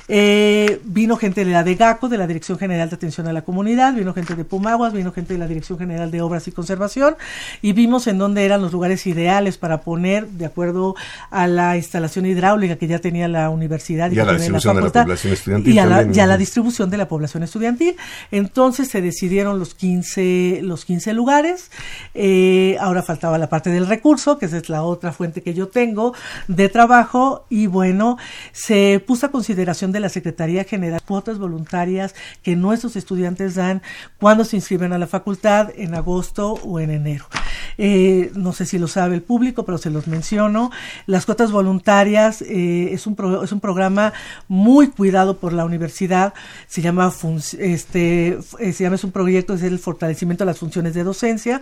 Eh, 0.08 0.82
vino 0.84 1.16
gente 1.18 1.46
de 1.46 1.52
la 1.52 1.64
de 1.64 1.76
GACO, 1.76 2.10
de 2.10 2.18
la 2.18 2.28
Dirección 2.28 2.58
General 2.58 2.90
de 2.90 2.96
Atención 2.96 3.28
a 3.28 3.34
la 3.34 3.44
Comunidad, 3.44 3.94
vino 3.94 4.14
gente 4.14 4.36
de 4.36 4.44
Pumaguas, 4.44 4.94
vino 4.94 5.12
gente 5.12 5.34
de 5.34 5.40
la 5.40 5.48
Dirección 5.48 5.78
General 5.78 6.12
de 6.12 6.22
Obras 6.22 6.48
y 6.48 6.52
Conservación 6.52 7.16
y 7.62 7.74
vimos 7.74 8.08
en 8.08 8.18
dónde 8.18 8.46
eran 8.46 8.62
los 8.62 8.72
lugares 8.72 9.06
ideales 9.08 9.58
para 9.58 9.82
poner, 9.82 10.28
de 10.28 10.46
acuerdo 10.46 10.96
a 11.30 11.48
la 11.48 11.78
instalación 11.78 12.26
hidráulica 12.26 12.76
que 12.76 12.88
ya 12.88 13.00
tenía 13.00 13.28
la 13.28 13.50
universidad 13.50 14.12
y, 14.12 14.20
a 14.20 14.26
la 14.26 14.34
distribución 14.34 14.76
de 14.76 14.82
la 14.82 14.92
población 14.92 15.34
estudiantil. 15.34 15.74
Y 15.74 15.80
a, 15.80 15.86
la, 16.28 16.38
distribución 16.38 16.90
de 16.90 16.98
la 16.98 17.08
población 17.08 17.44
estudiantil. 17.44 17.96
Entonces 18.32 18.90
se 18.90 19.02
decidieron 19.02 19.60
los 19.60 19.76
15, 19.76 20.60
los 20.64 20.86
15 20.86 21.14
lugares. 21.14 21.72
Eh, 22.14 22.78
ahora 22.80 23.04
faltaba 23.04 23.38
la 23.38 23.50
parte 23.50 23.70
del 23.70 23.88
recurso, 23.88 24.38
que 24.38 24.46
esa 24.46 24.58
es 24.58 24.70
la 24.70 24.84
otra 24.84 25.12
fuente 25.12 25.42
que 25.42 25.54
yo 25.54 25.68
tengo 25.68 26.14
de 26.48 26.70
trabajo. 26.70 27.46
Y 27.50 27.68
bueno, 27.68 28.18
se 28.52 29.04
puso 29.06 29.28
a 29.28 29.32
consideración 29.32 29.91
de 29.92 30.00
la 30.00 30.10
Secretaría 30.10 30.64
General 30.64 31.02
cuotas 31.02 31.40
voluntarias 31.40 32.16
que 32.44 32.56
nuestros 32.56 32.96
estudiantes 32.96 33.56
dan 33.56 33.82
cuando 34.20 34.46
se 34.46 34.56
inscriben 34.56 34.94
a 34.94 34.98
la 34.98 35.08
facultad 35.08 35.70
en 35.76 35.96
agosto 35.96 36.54
o 36.54 36.80
en 36.80 36.92
enero. 36.92 37.26
Eh, 37.78 38.32
no 38.36 38.54
sé 38.54 38.66
si 38.66 38.78
lo 38.78 38.88
sabe 38.88 39.16
el 39.16 39.22
público, 39.22 39.66
pero 39.66 39.78
se 39.78 39.90
los 39.90 40.08
menciono. 40.08 40.72
Las 41.06 41.26
cuotas 41.26 41.52
voluntarias 41.52 42.42
eh, 42.42 42.94
es, 42.94 43.08
un 43.08 43.16
es 43.44 43.52
un 43.52 43.60
programa 43.60 44.14
muy 44.48 44.88
cuidado 44.88 45.38
por 45.38 45.54
la 45.54 45.66
universidad. 45.66 46.34
Se 46.68 46.82
llama, 46.82 47.12
este, 47.58 48.40
eh, 48.60 48.74
se 48.74 48.84
llama 48.84 48.96
es 48.96 49.04
un 49.04 49.12
proyecto, 49.12 49.54
es 49.54 49.64
el 49.64 49.80
fortalecimiento 49.80 50.44
de 50.44 50.52
las 50.52 50.60
funciones 50.60 50.94
de 50.94 51.04
docencia 51.04 51.62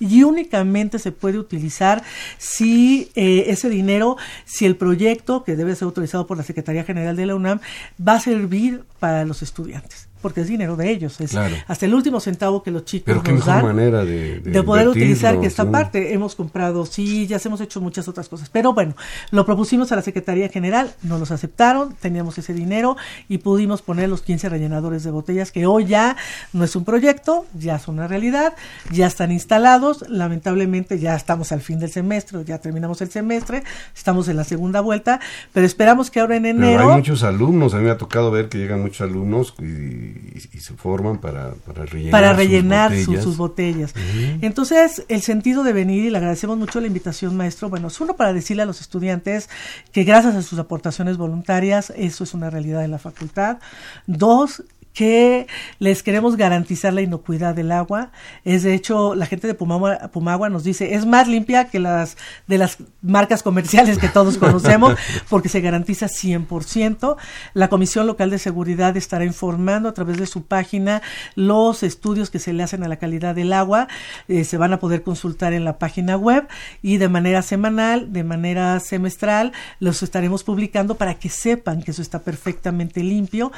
y 0.00 0.24
únicamente 0.24 0.98
se 0.98 1.12
puede 1.12 1.38
utilizar 1.38 2.02
si 2.38 3.10
eh, 3.14 3.44
ese 3.48 3.68
dinero, 3.68 4.16
si 4.44 4.66
el 4.66 4.76
proyecto, 4.76 5.44
que 5.44 5.54
debe 5.54 5.76
ser 5.76 5.84
autorizado 5.84 6.26
por 6.26 6.36
la 6.36 6.42
Secretaría 6.42 6.82
General 6.82 7.14
de 7.14 7.26
la 7.26 7.36
UNAM, 7.36 7.60
va 8.06 8.14
a 8.14 8.20
servir 8.20 8.82
para 8.98 9.24
los 9.24 9.42
estudiantes 9.42 10.09
porque 10.20 10.42
es 10.42 10.48
dinero 10.48 10.76
de 10.76 10.90
ellos, 10.90 11.20
es 11.20 11.34
hasta 11.34 11.86
el 11.86 11.94
último 11.94 12.20
centavo 12.20 12.62
que 12.62 12.70
los 12.70 12.84
chicos 12.84 13.04
Pero 13.06 13.22
qué 13.22 13.32
nos 13.32 13.46
mejor 13.46 13.54
dan 13.54 13.76
manera 13.76 14.04
de, 14.04 14.62
poder 14.64 14.88
utilizar 14.88 15.40
que 15.40 15.46
esta 15.46 15.70
parte. 15.70 16.12
Hemos 16.12 16.34
comprado 16.34 16.86
sillas, 16.86 17.44
hemos 17.46 17.60
hecho 17.60 17.80
muchas 17.80 18.08
otras 18.08 18.28
cosas. 18.28 18.50
Pero 18.50 18.72
bueno, 18.72 18.94
lo 19.30 19.44
propusimos 19.46 19.92
a 19.92 19.96
la 19.96 20.02
Secretaría 20.02 20.48
General, 20.48 20.92
nos 21.02 21.20
los 21.20 21.30
aceptaron, 21.30 21.94
teníamos 21.94 22.38
ese 22.38 22.54
dinero 22.54 22.96
y 23.28 23.38
pudimos 23.38 23.82
poner 23.82 24.08
los 24.08 24.22
15 24.22 24.48
rellenadores 24.48 25.04
de 25.04 25.10
botellas 25.10 25.52
que 25.52 25.66
hoy 25.66 25.86
ya 25.86 26.16
no 26.52 26.64
es 26.64 26.76
un 26.76 26.84
proyecto, 26.84 27.46
ya 27.54 27.78
son 27.78 27.96
una 27.96 28.08
realidad, 28.08 28.54
ya 28.90 29.06
están 29.06 29.32
instalados. 29.32 30.04
Lamentablemente 30.08 30.98
ya 30.98 31.14
estamos 31.14 31.52
al 31.52 31.60
fin 31.60 31.78
del 31.80 31.90
semestre, 31.90 32.44
ya 32.44 32.58
terminamos 32.58 33.00
el 33.00 33.10
semestre, 33.10 33.62
estamos 33.94 34.28
en 34.28 34.36
la 34.36 34.44
segunda 34.44 34.80
vuelta, 34.80 35.20
pero 35.52 35.66
esperamos 35.66 36.10
que 36.10 36.20
ahora 36.20 36.36
en 36.36 36.46
enero... 36.46 36.78
Pero 36.78 36.90
hay 36.90 36.96
muchos 36.96 37.22
alumnos, 37.22 37.74
a 37.74 37.78
mí 37.78 37.84
me 37.84 37.90
ha 37.90 37.98
tocado 37.98 38.30
ver 38.30 38.48
que 38.48 38.58
llegan 38.58 38.82
muchos 38.82 39.00
alumnos 39.00 39.54
y 39.58 40.09
y, 40.52 40.60
se 40.60 40.74
forman 40.74 41.18
para, 41.18 41.54
para 41.54 41.86
rellenar, 41.86 42.10
para 42.10 42.32
rellenar 42.32 42.96
sus 42.96 43.36
botellas. 43.36 43.94
Entonces, 44.40 45.04
el 45.08 45.22
sentido 45.22 45.62
de 45.64 45.72
venir, 45.72 46.04
y 46.04 46.10
le 46.10 46.18
agradecemos 46.18 46.58
mucho 46.58 46.80
la 46.80 46.86
invitación, 46.86 47.36
maestro, 47.36 47.68
bueno, 47.68 47.88
es 47.88 48.00
uno 48.00 48.16
para 48.16 48.32
decirle 48.32 48.62
a 48.62 48.66
los 48.66 48.80
estudiantes 48.80 49.48
que 49.92 50.04
gracias 50.04 50.34
a 50.34 50.42
sus 50.42 50.58
aportaciones 50.58 51.16
voluntarias, 51.16 51.92
eso 51.96 52.24
es 52.24 52.34
una 52.34 52.50
realidad 52.50 52.84
en 52.84 52.90
la 52.90 52.98
facultad. 52.98 53.58
Dos, 54.06 54.64
que 54.92 55.46
les 55.78 56.02
queremos 56.02 56.36
garantizar 56.36 56.92
la 56.92 57.02
inocuidad 57.02 57.54
del 57.54 57.72
agua. 57.72 58.10
Es 58.44 58.62
de 58.62 58.74
hecho, 58.74 59.14
la 59.14 59.26
gente 59.26 59.46
de 59.46 59.54
Pumagua, 59.54 60.10
Pumagua, 60.12 60.48
nos 60.48 60.64
dice, 60.64 60.94
es 60.94 61.06
más 61.06 61.28
limpia 61.28 61.66
que 61.68 61.78
las 61.78 62.16
de 62.46 62.58
las 62.58 62.78
marcas 63.02 63.42
comerciales 63.42 63.98
que 63.98 64.08
todos 64.08 64.38
conocemos, 64.38 64.94
porque 65.28 65.48
se 65.48 65.60
garantiza 65.60 66.06
100%. 66.06 67.16
La 67.54 67.68
Comisión 67.68 68.06
Local 68.06 68.30
de 68.30 68.38
Seguridad 68.38 68.96
estará 68.96 69.24
informando 69.24 69.88
a 69.88 69.94
través 69.94 70.18
de 70.18 70.26
su 70.26 70.44
página 70.46 71.02
los 71.34 71.82
estudios 71.82 72.30
que 72.30 72.38
se 72.38 72.52
le 72.52 72.62
hacen 72.62 72.82
a 72.82 72.88
la 72.88 72.96
calidad 72.96 73.34
del 73.34 73.52
agua. 73.52 73.88
Eh, 74.28 74.44
se 74.44 74.56
van 74.56 74.72
a 74.72 74.80
poder 74.80 75.02
consultar 75.02 75.52
en 75.52 75.64
la 75.64 75.78
página 75.78 76.16
web 76.16 76.48
y 76.82 76.96
de 76.96 77.08
manera 77.08 77.42
semanal, 77.42 78.12
de 78.12 78.24
manera 78.24 78.80
semestral, 78.80 79.52
los 79.78 80.02
estaremos 80.02 80.42
publicando 80.42 80.96
para 80.96 81.14
que 81.14 81.28
sepan 81.28 81.82
que 81.82 81.92
eso 81.92 82.02
está 82.02 82.20
perfectamente 82.20 83.02
limpio. 83.02 83.52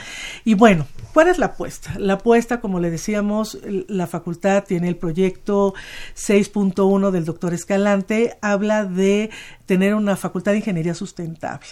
Y 0.45 0.55
bueno, 0.55 0.87
¿Cuál 1.23 1.31
es 1.31 1.32
la 1.39 1.47
apuesta? 1.47 1.99
La 1.99 2.15
apuesta, 2.15 2.61
como 2.61 2.81
le 2.81 2.91
decíamos, 2.91 3.59
la 3.89 4.07
facultad 4.07 4.65
tiene 4.65 4.89
el 4.89 4.97
proyecto 4.97 5.75
6.1 6.17 7.11
del 7.11 7.25
doctor 7.25 7.55
Escalante, 7.55 8.39
habla 8.41 8.85
de 8.85 9.31
tener 9.73 9.95
una 9.95 10.17
facultad 10.17 10.53
de 10.53 10.59
ingeniería 10.59 10.95
sustentable. 10.95 11.67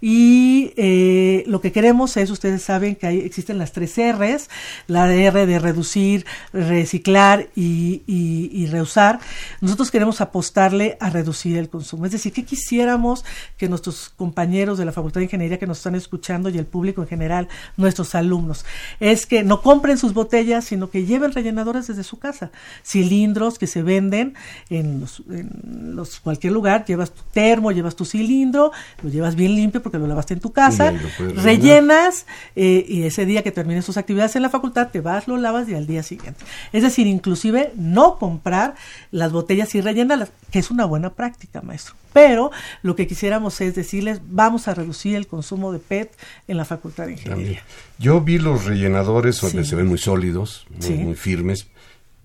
Y 0.00 0.72
eh, 0.76 1.44
lo 1.46 1.60
que 1.60 1.70
queremos 1.70 2.16
es, 2.16 2.28
ustedes 2.30 2.60
saben 2.60 2.96
que 2.96 3.06
hay, 3.06 3.20
existen 3.20 3.56
las 3.56 3.70
tres 3.70 3.94
R's, 3.96 4.50
la 4.88 5.14
R 5.14 5.46
de 5.46 5.58
reducir, 5.60 6.26
reciclar 6.52 7.46
y, 7.54 8.66
reusar. 8.72 9.20
Nosotros 9.60 9.92
queremos 9.92 10.20
apostarle 10.20 10.96
a 10.98 11.08
reducir 11.08 11.56
el 11.56 11.68
consumo. 11.68 12.04
Es 12.04 12.10
decir, 12.10 12.32
que 12.32 12.44
quisiéramos 12.44 13.24
que 13.56 13.68
nuestros 13.68 14.08
compañeros 14.08 14.76
de 14.76 14.84
la 14.84 14.90
Facultad 14.90 15.20
de 15.20 15.26
Ingeniería 15.26 15.60
que 15.60 15.68
nos 15.68 15.78
están 15.78 15.94
escuchando 15.94 16.48
y 16.48 16.58
el 16.58 16.66
público 16.66 17.00
en 17.02 17.06
general, 17.06 17.46
nuestros 17.76 18.16
alumnos, 18.16 18.64
es 18.98 19.24
que 19.24 19.44
no 19.44 19.62
compren 19.62 19.98
sus 19.98 20.14
botellas, 20.14 20.64
sino 20.64 20.90
que 20.90 21.06
lleven 21.06 21.30
rellenadores 21.30 21.86
desde 21.86 22.02
su 22.02 22.18
casa, 22.18 22.50
cilindros 22.84 23.56
que 23.56 23.68
se 23.68 23.84
venden 23.84 24.34
en, 24.68 24.98
los, 24.98 25.22
en 25.30 25.94
los, 25.94 26.18
cualquier 26.18 26.52
lugar, 26.52 26.84
llevas 26.84 27.12
termo, 27.36 27.70
llevas 27.70 27.94
tu 27.96 28.06
cilindro, 28.06 28.72
lo 29.02 29.10
llevas 29.10 29.36
bien 29.36 29.54
limpio 29.54 29.82
porque 29.82 29.98
lo 29.98 30.06
lavaste 30.06 30.32
en 30.32 30.40
tu 30.40 30.52
casa, 30.52 30.94
rellenas 31.34 32.24
eh, 32.56 32.82
y 32.88 33.02
ese 33.02 33.26
día 33.26 33.42
que 33.42 33.52
termines 33.52 33.84
tus 33.84 33.98
actividades 33.98 34.36
en 34.36 34.42
la 34.42 34.48
facultad 34.48 34.88
te 34.88 35.02
vas, 35.02 35.28
lo 35.28 35.36
lavas 35.36 35.68
y 35.68 35.74
al 35.74 35.86
día 35.86 36.02
siguiente. 36.02 36.42
Es 36.72 36.82
decir, 36.82 37.06
inclusive 37.06 37.74
no 37.76 38.16
comprar 38.18 38.74
las 39.10 39.32
botellas 39.32 39.74
y 39.74 39.82
rellenarlas, 39.82 40.30
que 40.50 40.60
es 40.60 40.70
una 40.70 40.86
buena 40.86 41.10
práctica, 41.10 41.60
maestro. 41.60 41.94
Pero 42.14 42.52
lo 42.80 42.96
que 42.96 43.06
quisiéramos 43.06 43.60
es 43.60 43.74
decirles, 43.74 44.22
vamos 44.30 44.66
a 44.68 44.72
reducir 44.72 45.14
el 45.14 45.26
consumo 45.26 45.72
de 45.72 45.78
PET 45.78 46.16
en 46.48 46.56
la 46.56 46.64
Facultad 46.64 47.04
de 47.04 47.12
Ingeniería. 47.12 47.62
Yo 47.98 48.22
vi 48.22 48.38
los 48.38 48.64
rellenadores 48.64 49.38
donde 49.42 49.62
se 49.62 49.76
ven 49.76 49.88
muy 49.88 49.98
sólidos, 49.98 50.66
muy 50.88 51.14
firmes, 51.14 51.66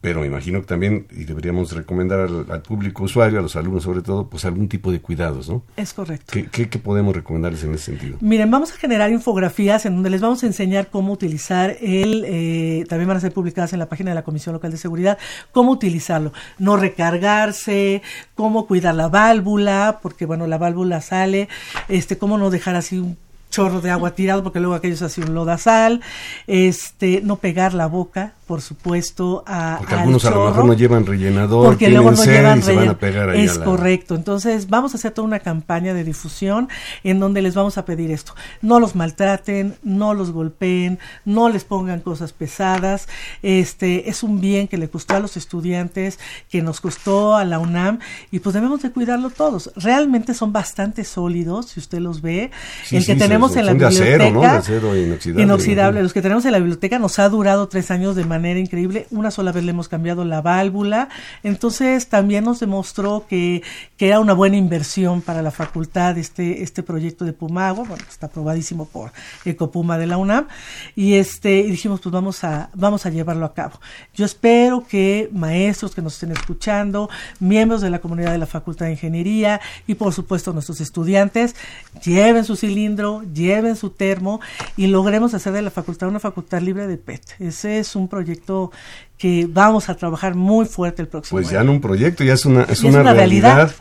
pero 0.02 0.22
me 0.22 0.28
imagino 0.28 0.60
que 0.62 0.66
también, 0.66 1.06
y 1.12 1.26
deberíamos 1.26 1.72
recomendar 1.74 2.22
al, 2.22 2.62
público 2.64 3.04
usuario, 3.04 3.38
a 3.38 3.42
los 3.44 3.56
alumnos 3.56 3.84
sobre 3.84 4.02
todo, 4.02 4.28
pues 4.28 4.46
algún 4.46 4.68
tipo 4.68 4.92
de 4.92 5.00
cuidados, 5.00 5.48
¿no? 5.48 5.64
Es 5.78 5.94
correcto. 5.94 6.34
¿Qué, 6.52 6.66
podemos 6.80 7.16
recomendarles 7.16 7.64
en 7.64 7.76
ese 7.76 7.86
sentido? 7.86 8.18
Miren, 8.20 8.50
vamos 8.50 8.72
a 8.72 8.78
generar 8.78 9.12
infografías 9.12 9.86
en 9.86 9.94
donde 9.94 10.10
les 10.10 10.20
vamos 10.20 10.44
a 10.44 10.48
enseñar 10.48 10.90
cómo 10.90 11.14
utilizar 11.14 11.78
el, 11.82 12.24
eh, 12.26 12.84
también 12.90 13.08
van 13.08 13.18
a 13.18 13.20
ser 13.20 13.32
publicadas 13.32 13.74
en 13.74 13.80
la 13.80 13.90
página 13.90 14.10
de 14.10 14.16
la 14.16 14.24
Comisión 14.24 14.54
Local 14.54 14.72
de 14.72 14.78
Seguridad, 14.78 15.20
cómo 15.52 15.72
utilizarlo, 15.72 16.34
no 16.58 16.78
recargarse, 16.78 18.02
cómo 18.34 18.66
cuidar 18.66 18.96
la 18.96 19.08
válvula, 19.08 20.00
porque 20.02 20.26
bueno, 20.26 20.48
la 20.48 20.58
válvula 20.58 21.02
sale, 21.02 21.48
este, 21.90 22.18
cómo 22.18 22.40
no 22.40 22.50
dejar 22.50 22.76
así 22.76 22.98
un 22.98 23.18
chorro 23.52 23.82
de 23.82 23.92
agua 23.92 24.16
tirado 24.16 24.42
porque 24.42 24.60
luego 24.60 24.74
aquello 24.74 24.96
es 24.96 25.02
así 25.04 25.22
un 25.22 25.36
lodazal, 25.36 26.02
este, 26.48 27.22
no 27.22 27.36
pegar 27.36 27.76
la 27.76 27.86
boca, 27.86 28.34
por 28.48 28.62
supuesto, 28.62 29.44
a 29.48 29.78
Porque 29.80 29.96
algunos 29.96 30.26
a 30.26 30.32
lo 30.32 30.48
mejor 30.48 30.66
no 30.66 30.74
llevan 30.74 31.06
rellenador, 31.06 31.68
porque 31.68 31.90
luego 31.90 32.12
no 32.12 32.26
llevan 32.26 32.62
se 32.62 32.76
van 32.76 32.90
a 32.90 32.98
pegar 32.98 33.30
ahí 33.30 33.46
Es 33.46 33.58
correcto. 33.58 34.16
Entonces, 34.16 34.68
vamos 34.68 34.94
a 34.94 34.98
hacer 34.98 35.14
toda 35.14 35.26
una 35.26 35.40
campaña 35.40 35.94
de 35.94 36.04
difusión 36.04 36.68
en 37.04 37.20
donde 37.20 37.42
les 37.42 37.56
vamos 37.56 37.78
a 37.78 37.86
pedir 37.86 38.12
esto. 38.12 38.36
No 38.62 38.80
los 38.80 38.96
maltraten, 38.96 39.76
no 39.84 40.14
los 40.14 40.32
golpeen, 40.32 41.00
no 41.24 41.48
les 41.48 41.64
pongan 41.64 42.02
cosas 42.02 42.34
pesadas. 42.34 43.08
Este, 43.42 44.10
es 44.10 44.24
un 44.24 44.42
bien 44.42 44.68
que 44.68 44.78
le 44.78 44.90
costó 44.90 45.16
a 45.16 45.20
los 45.20 45.38
estudiantes, 45.38 46.20
que 46.50 46.62
nos 46.62 46.82
costó 46.82 47.36
a 47.36 47.46
la 47.46 47.60
UNAM 47.60 48.00
y 48.32 48.40
pues 48.40 48.54
debemos 48.54 48.82
de 48.82 48.92
cuidarlo 48.92 49.30
todos. 49.30 49.72
Realmente 49.76 50.34
son 50.34 50.52
bastante 50.52 51.04
sólidos, 51.04 51.68
si 51.68 51.80
usted 51.80 52.00
los 52.00 52.22
ve. 52.22 52.52
el 52.92 53.06
que 53.06 53.16
tenemos 53.16 53.41
tenemos 53.50 53.56
en 53.56 53.66
la 53.66 53.74
biblioteca. 53.74 54.58
Acero, 54.58 54.96
inoxidable. 54.96 55.44
inoxidable. 55.44 56.04
Los 56.04 56.14
que 56.14 56.22
tenemos 56.22 56.46
en 56.46 56.52
la 56.52 56.60
biblioteca 56.60 57.00
nos 57.00 57.20
ha 57.20 57.30
durado 57.30 57.68
tres 57.68 57.92
años 57.92 58.16
de 58.16 58.26
manera 58.26 58.60
increíble. 58.60 59.08
Una 59.12 59.32
sola 59.32 59.52
vez 59.52 59.64
le 59.64 59.72
hemos 59.72 59.90
cambiado 59.90 60.26
la 60.26 60.42
válvula. 60.42 61.10
Entonces 61.44 62.08
también 62.08 62.44
nos 62.44 62.60
demostró 62.60 63.26
que, 63.28 63.64
que 63.98 64.08
era 64.08 64.20
una 64.20 64.34
buena 64.34 64.58
inversión 64.58 65.22
para 65.22 65.42
la 65.42 65.52
facultad 65.52 66.18
este, 66.18 66.64
este 66.64 66.84
proyecto 66.84 67.26
de 67.26 67.34
Pumagua. 67.34 67.86
Bueno, 67.86 68.04
está 68.10 68.28
aprobadísimo 68.28 68.86
por 68.86 69.12
Ecopuma 69.46 69.98
de 69.98 70.08
la 70.08 70.18
UNAM. 70.18 70.48
Y 70.96 71.16
este, 71.16 71.60
y 71.60 71.72
dijimos, 71.72 72.02
pues 72.02 72.14
vamos 72.14 72.44
a, 72.44 72.70
vamos 72.76 73.06
a 73.06 73.10
llevarlo 73.10 73.46
a 73.46 73.54
cabo. 73.54 73.80
Yo 74.14 74.26
espero 74.26 74.86
que 74.88 75.30
maestros 75.32 75.96
que 75.96 76.02
nos 76.02 76.14
estén 76.14 76.32
escuchando, 76.32 77.10
miembros 77.40 77.82
de 77.82 77.90
la 77.90 78.00
comunidad 78.00 78.32
de 78.32 78.38
la 78.38 78.46
Facultad 78.46 78.86
de 78.86 78.94
Ingeniería 78.94 79.62
y 79.88 79.96
por 79.96 80.14
supuesto 80.14 80.54
nuestros 80.54 80.82
estudiantes 80.82 81.56
lleven 82.04 82.46
su 82.46 82.56
cilindro, 82.56 83.24
lleven 83.34 83.76
su 83.76 83.90
termo 83.90 84.42
y 84.78 84.88
logremos 84.88 85.34
hacer 85.34 85.54
de 85.54 85.62
la 85.62 85.72
facultad 85.72 86.10
una 86.10 86.20
facultad 86.20 86.62
libre 86.62 86.88
de 86.88 86.98
PET. 86.98 87.22
Ese 87.40 87.80
es 87.80 87.96
un 87.96 88.08
proyecto 88.08 88.72
que 89.18 89.48
vamos 89.50 89.90
a 89.90 89.96
trabajar 89.96 90.36
muy 90.36 90.66
fuerte 90.66 91.02
el 91.02 91.08
próximo 91.08 91.40
pues 91.40 91.52
ya 91.52 91.64
no 91.64 91.72
un 91.72 91.82
proyecto, 91.82 92.24
ya 92.24 92.34
es 92.34 92.46
una, 92.46 92.64
es, 92.64 92.84
una, 92.84 93.14
realidad. 93.14 93.72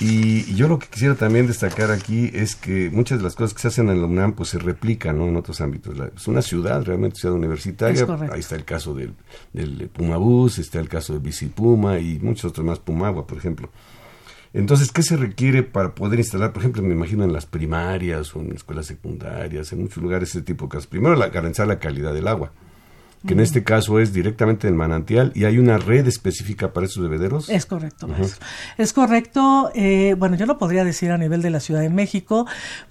Y, 0.00 0.54
yo 0.54 0.66
lo 0.66 0.78
que 0.78 0.88
quisiera 0.88 1.14
también 1.14 1.46
destacar 1.46 1.90
aquí 1.90 2.30
es 2.32 2.56
que 2.56 2.88
muchas 2.90 3.18
de 3.18 3.24
las 3.24 3.34
cosas 3.34 3.52
que 3.52 3.60
se 3.60 3.68
hacen 3.68 3.90
en 3.90 4.00
la 4.00 4.06
UNAM 4.06 4.32
pues 4.32 4.48
se 4.48 4.58
replican 4.58 5.18
¿no? 5.18 5.28
en 5.28 5.36
otros 5.36 5.60
ámbitos. 5.60 5.94
es 6.16 6.26
una 6.26 6.40
ciudad, 6.40 6.82
realmente 6.82 7.20
ciudad 7.20 7.34
universitaria. 7.34 8.06
Ahí 8.32 8.40
está 8.40 8.56
el 8.56 8.64
caso 8.64 8.94
del, 8.94 9.14
del 9.52 9.88
Pumabús, 9.90 10.58
está 10.58 10.80
el 10.80 10.88
caso 10.88 11.12
de 11.12 11.18
Bicipuma 11.18 11.98
y 11.98 12.18
muchos 12.18 12.46
otros 12.46 12.66
más, 12.66 12.78
Pumagua, 12.78 13.26
por 13.26 13.36
ejemplo. 13.36 13.70
Entonces, 14.52 14.90
¿qué 14.90 15.02
se 15.02 15.16
requiere 15.16 15.62
para 15.62 15.94
poder 15.94 16.18
instalar, 16.18 16.52
por 16.52 16.62
ejemplo, 16.62 16.82
me 16.82 16.94
imagino 16.94 17.24
en 17.24 17.32
las 17.32 17.46
primarias 17.46 18.34
o 18.34 18.40
en 18.40 18.52
escuelas 18.52 18.86
secundarias, 18.86 19.72
en 19.72 19.82
muchos 19.82 20.02
lugares 20.02 20.30
ese 20.30 20.42
tipo 20.42 20.64
de 20.64 20.70
cosas? 20.70 20.86
Primero, 20.86 21.14
la, 21.14 21.28
garantizar 21.28 21.68
la 21.68 21.78
calidad 21.78 22.12
del 22.12 22.26
agua 22.26 22.52
que 23.26 23.34
en 23.34 23.40
este 23.40 23.62
caso 23.62 24.00
es 24.00 24.12
directamente 24.12 24.66
del 24.66 24.74
manantial 24.74 25.32
y 25.34 25.44
hay 25.44 25.58
una 25.58 25.76
red 25.76 26.06
específica 26.06 26.72
para 26.72 26.86
esos 26.86 27.02
bebederos. 27.02 27.50
Es 27.50 27.66
correcto, 27.66 28.08
Es 28.78 28.92
correcto. 28.92 29.70
Eh, 29.74 30.14
bueno, 30.18 30.36
yo 30.36 30.46
lo 30.46 30.56
podría 30.56 30.84
decir 30.84 31.10
a 31.10 31.18
nivel 31.18 31.42
de 31.42 31.50
la 31.50 31.60
Ciudad 31.60 31.82
de 31.82 31.90
México 31.90 32.46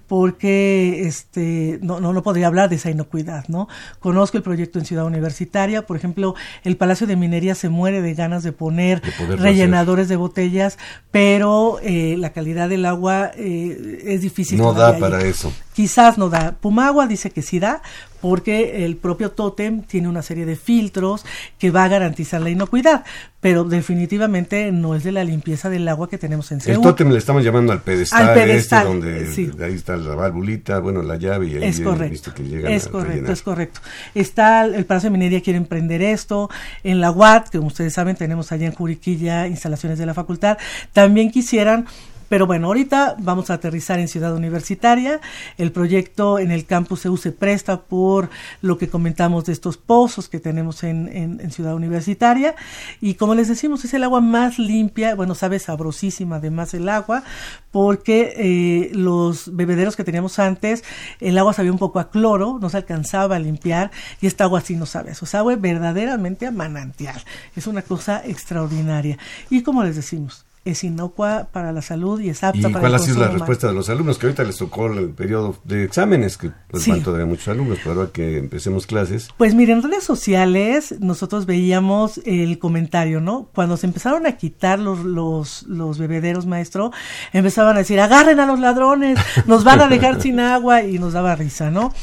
porque 0.10 1.04
este 1.06 1.78
no, 1.84 2.02
no, 2.02 2.12
no 2.14 2.24
podría 2.24 2.48
hablar 2.48 2.68
de 2.68 2.78
esa 2.78 2.90
inocuidad, 2.90 3.48
¿no? 3.48 3.70
Conozco 4.00 4.38
el 4.38 4.44
proyecto 4.44 4.80
en 4.80 4.86
Ciudad 4.86 5.06
Universitaria, 5.06 5.86
por 5.86 5.96
ejemplo, 5.96 6.34
el 6.64 6.78
Palacio 6.78 7.06
de 7.06 7.16
Minería 7.16 7.54
se 7.54 7.70
muere 7.70 8.02
de 8.02 8.16
ganas 8.16 8.42
de 8.42 8.52
poner 8.52 9.04
rellenadores 9.38 10.10
de 10.10 10.16
botellas, 10.16 10.80
pero 11.12 11.80
eh, 11.84 12.16
la 12.18 12.32
calidad 12.32 12.70
del 12.70 12.88
agua 12.88 13.32
eh, 13.36 14.02
es 14.04 14.22
difícil. 14.22 14.58
No 14.58 14.74
da 14.74 14.98
para 14.98 15.22
eso. 15.22 15.54
Quizás 15.74 16.18
no 16.18 16.30
da. 16.30 16.54
Pumagua 16.60 17.06
dice 17.06 17.30
que 17.30 17.44
sí 17.44 17.60
da, 17.60 17.84
porque 18.20 18.86
el 18.86 18.98
propio 18.98 19.32
tótem 19.32 19.84
tiene 19.84 20.08
una 20.08 20.24
serie 20.24 20.46
de 20.46 20.56
filtros 20.56 21.24
que 21.60 21.70
va 21.72 21.84
a 21.84 21.88
garantizar 21.88 22.42
la 22.42 22.50
inocuidad, 22.50 23.06
pero 23.42 23.64
definitivamente 23.64 24.72
no 24.72 24.96
es 24.96 25.04
de 25.04 25.14
la 25.14 25.24
limpieza 25.24 25.70
del 25.70 25.88
agua 25.88 26.10
que 26.10 26.18
tenemos 26.18 26.52
en 26.52 26.60
Seúl. 26.60 26.78
El 26.78 26.82
tótem 26.82 27.10
le 27.10 27.18
estamos 27.18 27.44
llamando 27.44 27.72
al 27.72 27.82
pedestal, 27.82 28.38
este, 28.50 28.84
donde 28.84 29.66
ahí 29.66 29.74
está 29.74 29.96
la 29.96 30.16
válvulita, 30.16 30.80
bueno, 30.80 31.02
la 31.02 31.16
llave 31.16 31.48
y 31.48 31.56
ahí 31.56 31.64
es 31.64 31.80
correcto, 31.80 32.34
es 32.68 32.88
correcto, 32.88 33.32
es 33.32 33.42
correcto. 33.42 33.80
Está 34.14 34.66
el 34.66 34.86
Palacio 34.86 35.10
de 35.10 35.18
Minería 35.18 35.42
quiere 35.42 35.58
emprender 35.58 36.02
esto, 36.02 36.50
en 36.84 37.00
la 37.00 37.12
UAT, 37.12 37.50
que 37.50 37.58
como 37.60 37.68
ustedes 37.68 37.94
saben 37.94 38.18
tenemos 38.18 38.52
allá 38.52 38.68
en 38.68 38.74
Juriquilla 38.74 39.48
instalaciones 39.48 39.98
de 40.00 40.06
la 40.06 40.14
facultad, 40.14 40.58
también 40.92 41.32
quisieran 41.32 41.86
pero 42.30 42.46
bueno, 42.46 42.68
ahorita 42.68 43.16
vamos 43.20 43.50
a 43.50 43.56
aterrizar 43.56 44.00
en 44.00 44.08
Ciudad 44.08 44.36
Universitaria. 44.36 45.20
El 45.58 45.72
proyecto 45.72 46.40
en 46.40 46.52
el 46.52 46.66
campus 46.66 47.06
EU 47.06 47.18
se 47.18 47.32
presta 47.32 47.82
por 47.82 48.30
lo 48.62 48.78
que 48.78 48.88
comentamos 48.88 49.46
de 49.46 49.54
estos 49.54 49.78
pozos 49.78 50.30
que 50.30 50.40
tenemos 50.40 50.84
en, 50.84 51.50
Ciudad 51.50 51.74
Universitaria. 51.74 52.56
Y 53.02 53.16
como 53.16 53.34
les 53.34 53.48
decimos, 53.48 53.84
es 53.84 53.94
el 53.96 54.04
agua 54.04 54.22
más 54.22 54.60
limpia, 54.60 55.16
bueno, 55.16 55.34
sabe 55.34 55.58
sabrosísima 55.58 56.36
además 56.36 56.74
el 56.76 56.88
agua, 56.88 57.24
porque 57.72 58.34
eh, 58.38 58.92
los 58.94 59.56
bebederos 59.56 59.96
que 59.96 60.04
teníamos 60.04 60.38
antes, 60.38 60.84
el 61.20 61.38
agua 61.38 61.54
sabía 61.54 61.72
un 61.72 61.80
poco 61.80 62.00
a 62.00 62.12
cloro, 62.12 62.60
no 62.62 62.70
se 62.70 62.78
alcanzaba 62.78 63.38
a 63.38 63.40
limpiar, 63.40 63.90
y 64.22 64.28
esta 64.28 64.44
agua 64.44 64.62
sí 64.62 64.76
no 64.76 64.86
sabe 64.86 65.12
eso. 65.12 65.26
Sabe 65.26 65.56
verdaderamente 65.56 66.46
a 66.46 66.52
manantial. 66.52 67.22
Es 67.56 67.66
una 67.66 67.82
cosa 67.82 68.22
extraordinaria. 68.24 69.18
Y 69.50 69.64
como 69.64 69.84
les 69.84 69.96
decimos, 69.96 70.46
es 70.72 70.84
inocua 70.84 71.50
para 71.52 71.72
la 71.72 71.82
salud 71.82 72.20
y 72.20 72.30
es 72.30 72.44
apta 72.44 72.60
¿Y 72.60 72.64
para 72.64 72.80
cuál 72.80 72.96
ha 72.96 73.00
sido 73.00 73.20
la 73.20 73.30
respuesta 73.30 73.68
de 73.68 73.74
los 73.74 73.90
alumnos? 73.90 74.18
Que 74.18 74.28
ahorita 74.28 74.44
les 74.44 74.58
tocó 74.58 74.88
el 74.88 75.10
periodo 75.10 75.56
de 75.64 75.84
exámenes, 75.84 76.38
que 76.38 76.52
pues 76.70 76.84
sí. 76.84 77.00
todavía 77.02 77.26
muchos 77.26 77.48
alumnos, 77.48 77.80
pero 77.84 78.02
ahora 78.02 78.12
que 78.12 78.38
empecemos 78.38 78.86
clases. 78.86 79.30
Pues 79.38 79.56
miren, 79.56 79.78
en 79.78 79.84
redes 79.84 80.04
sociales 80.04 80.96
nosotros 81.00 81.46
veíamos 81.46 82.20
el 82.26 82.60
comentario, 82.60 83.22
¿no? 83.22 83.50
Cuando 83.54 83.78
se 83.78 83.86
empezaron 83.86 84.26
a 84.26 84.34
quitar 84.34 84.80
los, 84.80 85.00
los, 85.00 85.64
los 85.64 85.98
bebederos, 85.98 86.46
maestro, 86.46 86.92
empezaban 87.34 87.76
a 87.76 87.80
decir, 87.80 88.00
agarren 88.00 88.40
a 88.40 88.46
los 88.46 88.60
ladrones, 88.60 89.20
nos 89.46 89.64
van 89.64 89.82
a 89.82 89.88
dejar 89.88 90.22
sin 90.22 90.40
agua 90.40 90.84
y 90.84 91.00
nos 91.00 91.14
daba 91.14 91.36
risa, 91.36 91.72
¿no? 91.72 91.94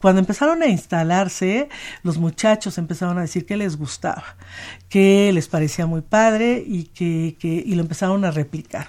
Cuando 0.00 0.20
empezaron 0.20 0.62
a 0.62 0.66
instalarse, 0.66 1.68
los 2.02 2.18
muchachos 2.18 2.78
empezaron 2.78 3.18
a 3.18 3.22
decir 3.22 3.46
que 3.46 3.56
les 3.56 3.76
gustaba, 3.76 4.36
que 4.88 5.30
les 5.32 5.48
parecía 5.48 5.86
muy 5.86 6.00
padre 6.00 6.62
y 6.64 6.84
que, 6.84 7.36
que 7.40 7.48
y 7.48 7.74
lo 7.74 7.82
empezaron 7.82 8.24
a 8.24 8.30
replicar. 8.30 8.88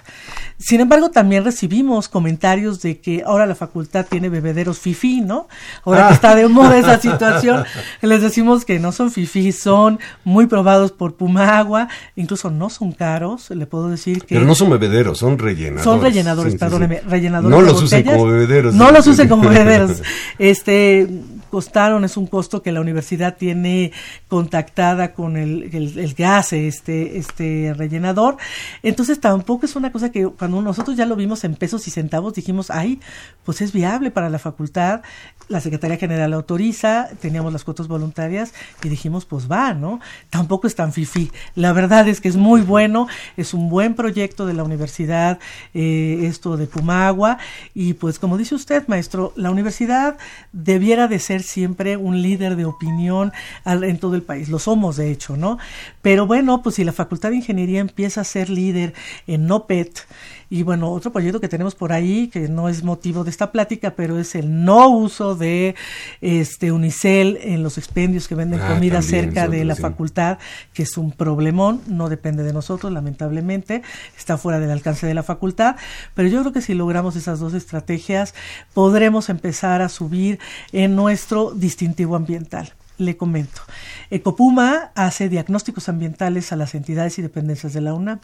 Sin 0.56 0.80
embargo, 0.80 1.10
también 1.10 1.44
recibimos 1.44 2.08
comentarios 2.08 2.80
de 2.82 3.00
que 3.00 3.22
ahora 3.26 3.46
la 3.46 3.54
facultad 3.54 4.06
tiene 4.08 4.28
bebederos 4.28 4.78
fifi, 4.78 5.20
¿no? 5.20 5.48
Ahora 5.84 6.06
que 6.06 6.12
ah. 6.12 6.14
está 6.14 6.34
de 6.36 6.48
moda 6.48 6.78
esa 6.78 7.00
situación, 7.00 7.64
les 8.00 8.22
decimos 8.22 8.64
que 8.64 8.78
no 8.78 8.92
son 8.92 9.10
fifi, 9.10 9.52
son 9.52 9.98
muy 10.24 10.46
probados 10.46 10.92
por 10.92 11.14
Pumagua, 11.14 11.88
incluso 12.16 12.50
no 12.50 12.70
son 12.70 12.92
caros, 12.92 13.50
le 13.50 13.66
puedo 13.66 13.88
decir 13.88 14.20
que... 14.24 14.34
Pero 14.36 14.46
no 14.46 14.54
son 14.54 14.70
bebederos, 14.70 15.18
son 15.18 15.38
rellenadores. 15.38 15.84
Son 15.84 16.00
rellenadores, 16.00 16.54
perdóneme, 16.56 17.00
rellenadores. 17.00 17.56
No 17.56 17.62
los 17.62 17.82
usen 17.82 18.04
como 18.04 18.26
bebederos. 18.26 18.74
No 18.74 18.90
los 18.92 19.06
usen 19.06 19.28
como 19.28 19.48
bebederos. 19.48 20.02
Este, 20.38 21.08
costaron, 21.50 22.04
es 22.04 22.16
un 22.16 22.26
costo 22.26 22.62
que 22.62 22.72
la 22.72 22.80
universidad 22.80 23.36
tiene 23.36 23.92
contactada 24.28 25.14
con 25.14 25.36
el, 25.36 25.70
el, 25.72 25.87
gas, 26.16 26.52
este, 26.52 27.18
este 27.18 27.74
rellenador. 27.76 28.36
Entonces 28.82 29.20
tampoco 29.20 29.66
es 29.66 29.76
una 29.76 29.92
cosa 29.92 30.10
que 30.10 30.26
cuando 30.26 30.60
nosotros 30.62 30.96
ya 30.96 31.06
lo 31.06 31.16
vimos 31.16 31.44
en 31.44 31.54
pesos 31.54 31.86
y 31.88 31.90
centavos 31.90 32.34
dijimos, 32.34 32.70
ay, 32.70 33.00
pues 33.44 33.60
es 33.60 33.72
viable 33.72 34.10
para 34.10 34.28
la 34.28 34.38
facultad, 34.38 35.02
la 35.48 35.60
Secretaría 35.60 35.96
General 35.96 36.32
autoriza, 36.32 37.08
teníamos 37.20 37.52
las 37.52 37.64
cuotas 37.64 37.88
voluntarias 37.88 38.52
y 38.82 38.88
dijimos, 38.88 39.24
pues 39.24 39.50
va, 39.50 39.74
¿no? 39.74 40.00
Tampoco 40.30 40.66
es 40.66 40.74
tan 40.74 40.92
fifi. 40.92 41.30
La 41.54 41.72
verdad 41.72 42.06
es 42.08 42.20
que 42.20 42.28
es 42.28 42.36
muy 42.36 42.60
bueno, 42.60 43.08
es 43.36 43.54
un 43.54 43.68
buen 43.68 43.94
proyecto 43.94 44.46
de 44.46 44.54
la 44.54 44.62
universidad, 44.62 45.38
eh, 45.74 46.20
esto 46.22 46.56
de 46.56 46.66
Pumagua, 46.66 47.38
y 47.74 47.94
pues 47.94 48.18
como 48.18 48.36
dice 48.36 48.54
usted, 48.54 48.86
maestro, 48.88 49.32
la 49.36 49.50
universidad 49.50 50.18
debiera 50.52 51.08
de 51.08 51.18
ser 51.18 51.42
siempre 51.42 51.96
un 51.96 52.22
líder 52.22 52.56
de 52.56 52.64
opinión 52.64 53.32
en 53.64 53.98
todo 53.98 54.14
el 54.14 54.22
país. 54.22 54.48
Lo 54.48 54.58
somos, 54.58 54.96
de 54.96 55.10
hecho, 55.10 55.36
¿no? 55.36 55.58
Pero 56.02 56.26
bueno, 56.26 56.62
pues 56.62 56.76
si 56.76 56.84
la 56.84 56.92
Facultad 56.92 57.30
de 57.30 57.36
Ingeniería 57.36 57.80
empieza 57.80 58.20
a 58.20 58.24
ser 58.24 58.50
líder 58.50 58.94
en 59.26 59.46
NOPET, 59.46 60.06
y 60.50 60.62
bueno, 60.62 60.90
otro 60.90 61.12
proyecto 61.12 61.40
que 61.40 61.48
tenemos 61.48 61.74
por 61.74 61.92
ahí, 61.92 62.28
que 62.28 62.48
no 62.48 62.68
es 62.68 62.82
motivo 62.82 63.22
de 63.22 63.30
esta 63.30 63.52
plática, 63.52 63.94
pero 63.94 64.18
es 64.18 64.34
el 64.34 64.64
no 64.64 64.88
uso 64.88 65.34
de 65.34 65.74
este 66.20 66.72
unicel 66.72 67.38
en 67.42 67.62
los 67.62 67.76
expendios 67.76 68.28
que 68.28 68.34
venden 68.34 68.60
ah, 68.60 68.68
comida 68.74 69.02
cerca 69.02 69.46
de 69.46 69.64
la 69.64 69.76
facultad, 69.76 70.38
que 70.72 70.84
es 70.84 70.96
un 70.96 71.12
problemón, 71.12 71.82
no 71.86 72.08
depende 72.08 72.42
de 72.42 72.52
nosotros, 72.52 72.92
lamentablemente, 72.92 73.82
está 74.16 74.38
fuera 74.38 74.58
del 74.58 74.70
alcance 74.70 75.06
de 75.06 75.14
la 75.14 75.22
facultad, 75.22 75.76
pero 76.14 76.28
yo 76.28 76.40
creo 76.40 76.52
que 76.52 76.62
si 76.62 76.74
logramos 76.74 77.16
esas 77.16 77.40
dos 77.40 77.52
estrategias, 77.52 78.34
podremos 78.72 79.28
empezar 79.28 79.82
a 79.82 79.88
subir 79.88 80.38
en 80.72 80.96
nuestro 80.96 81.52
distintivo 81.52 82.16
ambiental 82.16 82.72
le 82.98 83.16
comento. 83.16 83.62
Ecopuma 84.10 84.90
hace 84.94 85.28
diagnósticos 85.28 85.88
ambientales 85.88 86.52
a 86.52 86.56
las 86.56 86.74
entidades 86.74 87.18
y 87.18 87.22
dependencias 87.22 87.72
de 87.72 87.80
la 87.80 87.94
UNAM. 87.94 88.20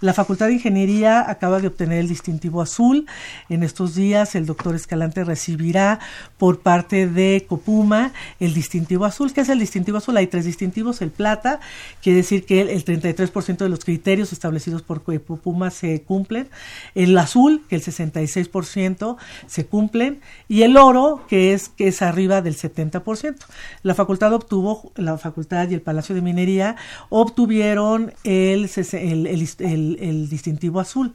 La 0.00 0.12
Facultad 0.12 0.48
de 0.48 0.54
Ingeniería 0.54 1.28
acaba 1.30 1.60
de 1.60 1.68
obtener 1.68 1.98
el 1.98 2.08
distintivo 2.08 2.60
azul. 2.60 3.06
En 3.48 3.62
estos 3.62 3.94
días 3.94 4.34
el 4.34 4.46
doctor 4.46 4.74
Escalante 4.74 5.24
recibirá 5.24 6.00
por 6.38 6.60
parte 6.60 7.06
de 7.06 7.36
Ecopuma 7.36 8.12
el 8.40 8.52
distintivo 8.52 9.04
azul. 9.04 9.32
¿Qué 9.32 9.42
es 9.42 9.48
el 9.48 9.60
distintivo 9.60 9.98
azul? 9.98 10.16
Hay 10.16 10.26
tres 10.26 10.44
distintivos. 10.44 11.00
El 11.00 11.10
plata, 11.10 11.60
quiere 12.02 12.18
decir 12.18 12.44
que 12.44 12.60
el 12.62 12.84
33% 12.84 13.58
de 13.58 13.68
los 13.68 13.84
criterios 13.84 14.32
establecidos 14.32 14.82
por 14.82 15.02
Ecopuma 15.06 15.70
se 15.70 16.02
cumplen. 16.02 16.48
El 16.94 17.16
azul, 17.16 17.62
que 17.68 17.76
el 17.76 17.82
66% 17.82 19.16
se 19.46 19.66
cumplen. 19.66 20.20
Y 20.48 20.62
el 20.62 20.76
oro, 20.76 21.24
que 21.28 21.52
es, 21.52 21.68
que 21.68 21.88
es 21.88 22.02
arriba 22.02 22.42
del 22.42 22.56
70%. 22.56 23.36
La 23.82 23.94
facultad 23.94 24.15
obtuvo, 24.24 24.92
la 24.96 25.18
facultad 25.18 25.68
y 25.68 25.74
el 25.74 25.82
Palacio 25.82 26.14
de 26.14 26.22
Minería 26.22 26.76
obtuvieron 27.08 28.12
el, 28.24 28.70
el, 28.92 29.26
el, 29.26 29.98
el 30.00 30.28
distintivo 30.28 30.80
azul. 30.80 31.12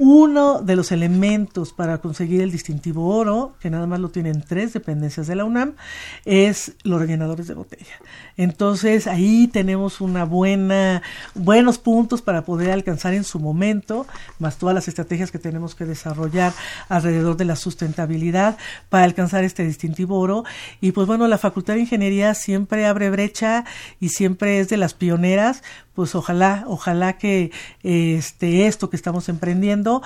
Uno 0.00 0.62
de 0.62 0.76
los 0.76 0.92
elementos 0.92 1.72
para 1.72 1.98
conseguir 1.98 2.40
el 2.40 2.52
distintivo 2.52 3.16
oro, 3.16 3.54
que 3.60 3.68
nada 3.68 3.86
más 3.86 3.98
lo 3.98 4.10
tienen 4.10 4.42
tres 4.46 4.72
dependencias 4.72 5.26
de 5.26 5.34
la 5.34 5.44
UNAM, 5.44 5.74
es 6.24 6.74
los 6.84 7.00
rellenadores 7.00 7.48
de 7.48 7.54
botella. 7.54 7.96
Entonces 8.36 9.08
ahí 9.08 9.48
tenemos 9.48 10.00
una 10.00 10.24
buena, 10.24 11.02
buenos 11.34 11.78
puntos 11.78 12.22
para 12.22 12.42
poder 12.42 12.70
alcanzar 12.70 13.12
en 13.12 13.24
su 13.24 13.40
momento, 13.40 14.06
más 14.38 14.56
todas 14.56 14.74
las 14.74 14.86
estrategias 14.86 15.32
que 15.32 15.40
tenemos 15.40 15.74
que 15.74 15.84
desarrollar 15.84 16.52
alrededor 16.88 17.36
de 17.36 17.46
la 17.46 17.56
sustentabilidad 17.56 18.56
para 18.90 19.02
alcanzar 19.04 19.42
este 19.42 19.64
distintivo 19.64 20.18
oro. 20.20 20.44
Y 20.80 20.92
pues 20.92 21.08
bueno, 21.08 21.26
la 21.26 21.38
Facultad 21.38 21.74
de 21.74 21.80
Ingeniería 21.80 22.34
siempre 22.34 22.86
abre 22.86 23.10
brecha 23.10 23.64
y 23.98 24.10
siempre 24.10 24.60
es 24.60 24.68
de 24.68 24.76
las 24.76 24.94
pioneras, 24.94 25.62
pues 25.98 26.14
ojalá, 26.14 26.62
ojalá 26.68 27.14
que 27.14 27.50
este 27.82 28.68
esto 28.68 28.88
que 28.88 28.94
estamos 28.94 29.28
emprendiendo 29.28 30.00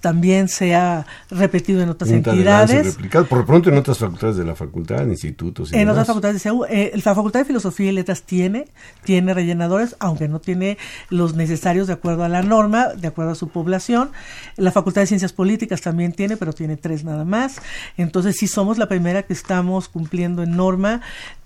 también 0.00 0.48
se 0.48 0.74
ha 0.74 1.06
repetido 1.30 1.82
en 1.82 1.88
otras 1.88 2.10
entidades. 2.10 2.96
por 3.28 3.38
lo 3.38 3.46
pronto 3.46 3.70
en 3.70 3.78
otras 3.78 3.98
facultades 3.98 4.36
de 4.36 4.44
la 4.44 4.54
facultad, 4.54 5.06
institutos. 5.06 5.72
en 5.72 5.88
otras 5.88 6.06
facultades 6.06 6.42
de 6.42 6.50
eh, 6.70 6.92
la 7.04 7.14
Facultad 7.14 7.40
de 7.40 7.44
Filosofía 7.46 7.90
y 7.90 7.92
Letras 7.92 8.22
tiene, 8.22 8.66
tiene 9.04 9.34
rellenadores, 9.34 9.96
aunque 9.98 10.28
no 10.28 10.40
tiene 10.40 10.78
los 11.10 11.34
necesarios 11.34 11.86
de 11.86 11.94
acuerdo 11.94 12.24
a 12.24 12.28
la 12.28 12.42
norma, 12.42 12.88
de 12.88 13.08
acuerdo 13.08 13.32
a 13.32 13.34
su 13.34 13.48
población. 13.48 14.10
La 14.56 14.72
Facultad 14.72 15.02
de 15.02 15.06
Ciencias 15.08 15.32
Políticas 15.32 15.80
también 15.80 16.12
tiene, 16.12 16.36
pero 16.36 16.52
tiene 16.52 16.76
tres 16.76 17.04
nada 17.04 17.24
más. 17.24 17.60
Entonces 17.96 18.36
sí 18.36 18.46
somos 18.46 18.78
la 18.78 18.88
primera 18.88 19.24
que 19.24 19.32
estamos 19.32 19.88
cumpliendo 19.88 20.42
en 20.42 20.56
norma 20.56 21.00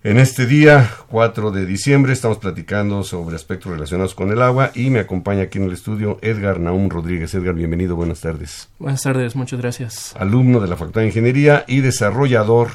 En 0.03 0.19
este 0.19 0.47
día, 0.47 0.89
4 1.09 1.51
de 1.51 1.67
diciembre, 1.67 2.13
estamos 2.13 2.39
platicando 2.39 3.03
sobre 3.03 3.35
aspectos 3.35 3.73
relacionados 3.73 4.15
con 4.15 4.31
el 4.31 4.41
agua 4.41 4.71
y 4.73 4.91
me 4.91 5.01
acompaña 5.01 5.43
aquí 5.43 5.59
en 5.59 5.65
el 5.65 5.73
estudio 5.73 6.19
Edgar 6.23 6.61
Naum 6.61 6.89
Rodríguez. 6.89 7.35
Edgar, 7.35 7.55
bienvenido, 7.55 7.97
buenas 7.97 8.21
tardes. 8.21 8.69
Buenas 8.79 9.03
tardes, 9.03 9.35
muchas 9.35 9.61
gracias. 9.61 10.15
Alumno 10.17 10.61
de 10.61 10.69
la 10.69 10.77
Facultad 10.77 11.01
de 11.01 11.09
Ingeniería 11.09 11.65
y 11.67 11.81
desarrollador 11.81 12.69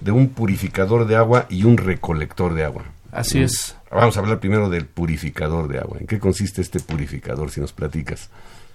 de 0.00 0.12
un 0.12 0.28
purificador 0.28 1.06
de 1.06 1.16
agua 1.16 1.46
y 1.50 1.64
un 1.64 1.78
recolector 1.78 2.54
de 2.54 2.64
agua. 2.64 2.84
Así 3.10 3.40
es. 3.40 3.74
Vamos 3.90 4.16
a 4.16 4.20
hablar 4.20 4.38
primero 4.38 4.68
del 4.68 4.86
purificador 4.86 5.66
de 5.66 5.78
agua. 5.78 5.98
¿En 5.98 6.06
qué 6.06 6.18
consiste 6.18 6.60
este 6.60 6.78
purificador, 6.78 7.50
si 7.50 7.60
nos 7.60 7.72
platicas? 7.72 8.30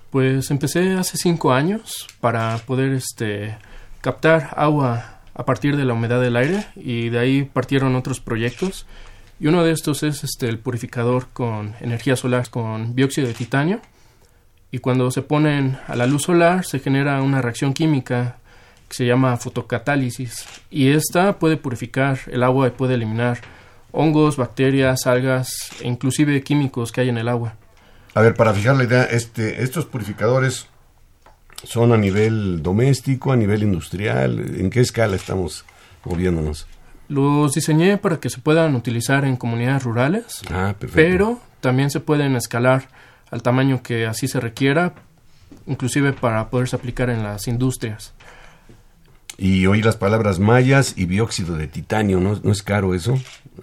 Pues 0.09 0.51
empecé 0.51 0.93
hace 0.93 1.18
cinco 1.18 1.53
años 1.53 2.07
para 2.20 2.57
poder 2.59 2.91
este, 2.91 3.55
captar 4.04 4.49
agua 4.58 5.22
a 5.34 5.45
partir 5.45 5.78
de 5.78 5.86
la 5.86 5.93
humedad 5.93 6.20
del 6.20 6.36
aire 6.36 6.68
y 6.76 7.08
de 7.10 7.20
ahí 7.20 7.43
partieron 7.43 7.95
otros 7.95 8.20
proyectos. 8.20 8.86
Y 9.39 9.47
uno 9.47 9.64
de 9.64 9.72
estos 9.72 10.04
es 10.04 10.26
este 10.26 10.49
el 10.49 10.60
purificador 10.60 11.28
con 11.32 11.74
energía 11.80 12.18
solar 12.18 12.49
con 12.49 12.95
dióxido 12.95 13.28
de 13.28 13.34
titanio. 13.34 13.80
Y 14.72 14.80
cuando 14.80 15.10
se 15.10 15.22
ponen 15.22 15.78
a 15.88 15.95
la 15.95 16.06
luz 16.06 16.24
solar 16.24 16.66
se 16.66 16.80
genera 16.80 17.22
una 17.22 17.41
reacción 17.41 17.74
química 17.74 18.38
que 18.89 18.95
se 18.95 19.06
llama 19.06 19.38
fotocatálisis. 19.38 20.45
Y 20.70 20.89
esta 20.89 21.39
puede 21.39 21.56
purificar 21.56 22.20
el 22.28 22.43
agua 22.43 22.68
y 22.68 22.72
puede 22.72 22.95
eliminar 22.95 23.39
hongos, 23.93 24.36
bacterias, 24.36 25.08
algas 25.08 25.49
e 25.82 25.88
inclusive 25.88 26.43
químicos 26.43 26.91
que 26.91 27.01
hay 27.01 27.10
en 27.10 27.18
el 27.18 27.30
agua. 27.30 27.56
A 28.16 28.22
ver, 28.22 28.36
para 28.36 28.54
fijar 28.54 28.76
la 28.76 28.84
idea, 28.84 29.06
este, 29.06 29.64
estos 29.64 29.86
purificadores 29.86 30.68
¿Son 31.64 31.93
a 31.93 31.97
nivel 31.97 32.61
doméstico, 32.61 33.32
a 33.32 33.36
nivel 33.36 33.64
industrial? 33.64 34.39
¿En 34.59 34.70
qué 34.70 34.82
escala 34.82 35.16
estamos 35.16 35.66
moviéndonos? 36.03 36.68
Los 37.07 37.53
diseñé 37.53 37.97
para 37.97 38.20
que 38.20 38.30
se 38.30 38.39
puedan 38.39 38.76
utilizar 38.76 39.26
en 39.26 39.36
comunidades 39.38 39.84
rurales, 39.84 40.41
ah, 40.51 40.74
pero 40.93 41.39
también 41.61 41.89
se 41.89 41.99
pueden 41.99 42.36
escalar 42.36 42.89
al 43.30 43.41
tamaño 43.41 43.82
que 43.82 44.05
así 44.05 44.28
se 44.28 44.39
requiera, 44.39 44.93
inclusive 45.68 46.14
para 46.14 46.49
poderse 46.49 46.76
aplicar 46.76 47.09
en 47.09 47.24
las 47.24 47.47
industrias. 47.47 48.14
Y 49.38 49.66
oír 49.66 49.84
las 49.86 49.97
palabras 49.97 50.39
mayas 50.39 50.93
y 50.95 51.05
dióxido 51.05 51.57
de 51.57 51.68
titanio, 51.68 52.20
¿no, 52.20 52.39
¿No 52.43 52.51
es 52.51 52.61
caro 52.61 52.93
eso? 52.93 53.18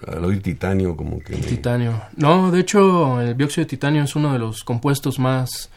Al 0.05 0.25
oír 0.25 0.41
titanio 0.41 0.97
como 0.97 1.19
que... 1.19 1.35
Titanio. 1.35 2.01
No, 2.17 2.51
de 2.51 2.59
hecho 2.59 3.21
el 3.21 3.37
dióxido 3.37 3.65
de 3.65 3.69
titanio 3.69 4.03
es 4.03 4.15
uno 4.15 4.33
de 4.33 4.39
los 4.39 4.63
compuestos 4.63 5.19
más 5.19 5.69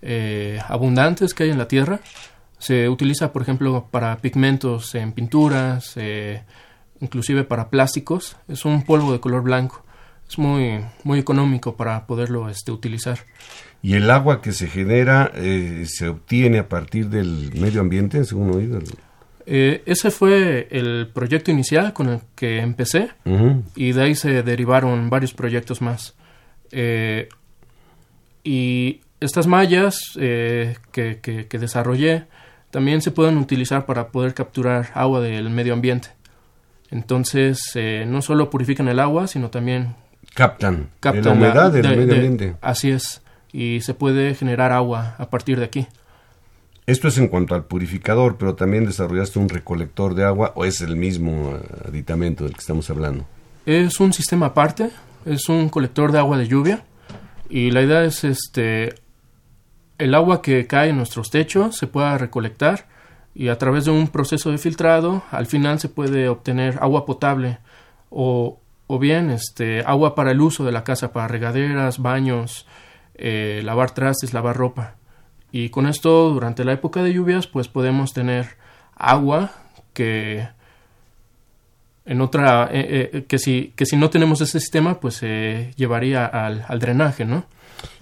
eh, 0.00 0.60
abundantes 0.68 1.34
que 1.34 1.44
hay 1.44 1.50
en 1.50 1.58
la 1.58 1.68
Tierra. 1.68 2.00
Se 2.58 2.88
utiliza, 2.88 3.32
por 3.32 3.42
ejemplo, 3.42 3.88
para 3.90 4.16
pigmentos 4.18 4.94
en 4.94 5.12
pinturas, 5.12 5.92
eh, 5.96 6.42
inclusive 7.00 7.44
para 7.44 7.70
plásticos. 7.70 8.36
Es 8.48 8.64
un 8.64 8.82
polvo 8.84 9.12
de 9.12 9.20
color 9.20 9.42
blanco. 9.42 9.84
Es 10.28 10.38
muy, 10.38 10.80
muy 11.04 11.18
económico 11.18 11.76
para 11.76 12.06
poderlo 12.06 12.48
este, 12.48 12.72
utilizar. 12.72 13.18
¿Y 13.80 13.94
el 13.94 14.10
agua 14.10 14.42
que 14.42 14.52
se 14.52 14.66
genera 14.66 15.30
eh, 15.34 15.84
se 15.86 16.08
obtiene 16.08 16.58
a 16.58 16.68
partir 16.68 17.08
del 17.08 17.52
medio 17.54 17.80
ambiente, 17.80 18.24
según 18.24 18.54
oído? 18.54 18.80
ese 19.50 20.10
fue 20.10 20.68
el 20.70 21.08
proyecto 21.14 21.50
inicial 21.50 21.94
con 21.94 22.10
el 22.10 22.20
que 22.34 22.58
empecé 22.58 23.08
y 23.74 23.92
de 23.92 24.02
ahí 24.02 24.14
se 24.14 24.42
derivaron 24.42 25.08
varios 25.08 25.32
proyectos 25.32 25.80
más. 25.80 26.14
y 28.44 29.00
estas 29.20 29.46
mallas 29.46 29.98
eh, 30.18 30.76
que, 30.92 31.20
que, 31.20 31.58
desarrollé 31.58 32.26
también 32.70 33.02
se 33.02 33.10
pueden 33.10 33.38
utilizar 33.38 33.86
para 33.86 34.08
poder 34.08 34.34
capturar 34.34 34.90
agua 34.94 35.20
del 35.20 35.50
medio 35.50 35.72
ambiente. 35.72 36.10
Entonces, 36.90 37.58
eh, 37.74 38.04
no 38.06 38.22
solo 38.22 38.50
purifican 38.50 38.88
el 38.88 39.00
agua, 39.00 39.26
sino 39.26 39.50
también 39.50 39.94
captan, 40.34 40.90
la 41.02 41.32
humedad 41.32 41.72
del 41.72 41.88
medio 41.88 42.14
ambiente. 42.14 42.54
así 42.60 42.90
es, 42.90 43.22
y 43.52 43.80
se 43.80 43.94
puede 43.94 44.34
generar 44.34 44.72
agua 44.72 45.16
a 45.18 45.28
partir 45.28 45.58
de 45.58 45.64
aquí. 45.64 45.86
Esto 46.86 47.08
es 47.08 47.18
en 47.18 47.28
cuanto 47.28 47.54
al 47.54 47.64
purificador, 47.64 48.38
pero 48.38 48.54
también 48.54 48.86
desarrollaste 48.86 49.38
un 49.38 49.50
recolector 49.50 50.14
de 50.14 50.24
agua 50.24 50.52
o 50.54 50.64
es 50.64 50.80
el 50.80 50.96
mismo 50.96 51.54
eh, 51.54 51.88
aditamento 51.88 52.44
del 52.44 52.54
que 52.54 52.60
estamos 52.60 52.88
hablando. 52.88 53.26
Es 53.66 54.00
un 54.00 54.14
sistema 54.14 54.46
aparte, 54.46 54.90
es 55.26 55.50
un 55.50 55.68
colector 55.68 56.12
de 56.12 56.18
agua 56.18 56.38
de 56.38 56.48
lluvia 56.48 56.84
y 57.50 57.70
la 57.70 57.82
idea 57.82 58.04
es 58.04 58.24
este 58.24 58.94
el 59.98 60.14
agua 60.14 60.42
que 60.42 60.66
cae 60.66 60.90
en 60.90 60.96
nuestros 60.96 61.30
techos 61.30 61.76
se 61.76 61.86
pueda 61.86 62.16
recolectar 62.18 62.86
y 63.34 63.48
a 63.48 63.58
través 63.58 63.84
de 63.84 63.90
un 63.90 64.08
proceso 64.08 64.50
de 64.50 64.58
filtrado 64.58 65.22
al 65.30 65.46
final 65.46 65.78
se 65.80 65.88
puede 65.88 66.28
obtener 66.28 66.78
agua 66.80 67.04
potable 67.04 67.58
o, 68.10 68.60
o 68.86 68.98
bien 68.98 69.30
este, 69.30 69.82
agua 69.84 70.14
para 70.14 70.32
el 70.32 70.40
uso 70.40 70.64
de 70.64 70.72
la 70.72 70.82
casa, 70.82 71.12
para 71.12 71.28
regaderas, 71.28 71.98
baños, 71.98 72.66
eh, 73.14 73.60
lavar 73.64 73.92
trastes, 73.92 74.32
lavar 74.32 74.56
ropa. 74.56 74.94
Y 75.52 75.68
con 75.70 75.86
esto, 75.86 76.30
durante 76.30 76.64
la 76.64 76.72
época 76.72 77.02
de 77.02 77.12
lluvias, 77.12 77.46
pues 77.46 77.68
podemos 77.68 78.12
tener 78.12 78.56
agua 78.96 79.52
que 79.92 80.48
en 82.04 82.20
otra, 82.22 82.70
eh, 82.72 83.10
eh, 83.12 83.24
que, 83.28 83.38
si, 83.38 83.74
que 83.76 83.84
si 83.84 83.96
no 83.96 84.08
tenemos 84.08 84.40
ese 84.40 84.58
sistema, 84.58 84.98
pues 84.98 85.16
se 85.16 85.72
llevaría 85.76 86.24
al, 86.24 86.64
al, 86.66 86.78
drenaje, 86.78 87.26
¿no? 87.26 87.44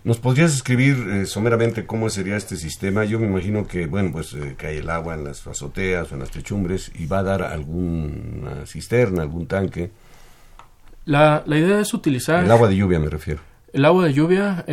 ¿Nos 0.05 0.19
podrías 0.19 0.55
escribir 0.55 0.97
eh, 1.11 1.27
someramente 1.27 1.87
cómo 1.87 2.09
sería 2.11 2.37
este 2.37 2.57
sistema? 2.57 3.05
Yo 3.05 3.19
me 3.19 3.27
imagino 3.27 3.67
que, 3.67 3.87
bueno, 3.87 4.11
pues 4.13 4.37
cae 4.57 4.79
el 4.79 4.91
agua 4.91 5.15
en 5.15 5.25
las 5.25 5.47
azoteas 5.47 6.11
o 6.11 6.15
en 6.15 6.21
las 6.21 6.31
techumbres 6.31 6.93
y 6.95 7.07
va 7.07 7.19
a 7.19 7.23
dar 7.23 7.43
alguna 7.43 8.67
cisterna, 8.67 9.23
algún 9.23 9.47
tanque. 9.47 9.91
La, 11.05 11.43
la 11.47 11.59
idea 11.59 11.81
es 11.81 11.95
utilizar... 11.95 12.45
El 12.45 12.51
agua 12.51 12.69
de 12.69 12.77
lluvia 12.77 12.99
me 12.99 13.09
refiero. 13.09 13.41
El 13.73 13.85
agua 13.85 14.05
de 14.07 14.13
lluvia, 14.13 14.65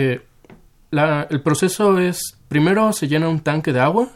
la, 0.92 1.28
el 1.30 1.42
proceso 1.42 2.00
es, 2.00 2.38
primero 2.48 2.94
se 2.94 3.08
llena 3.08 3.28
un 3.28 3.40
tanque 3.40 3.74
de 3.74 3.80
agua, 3.80 4.10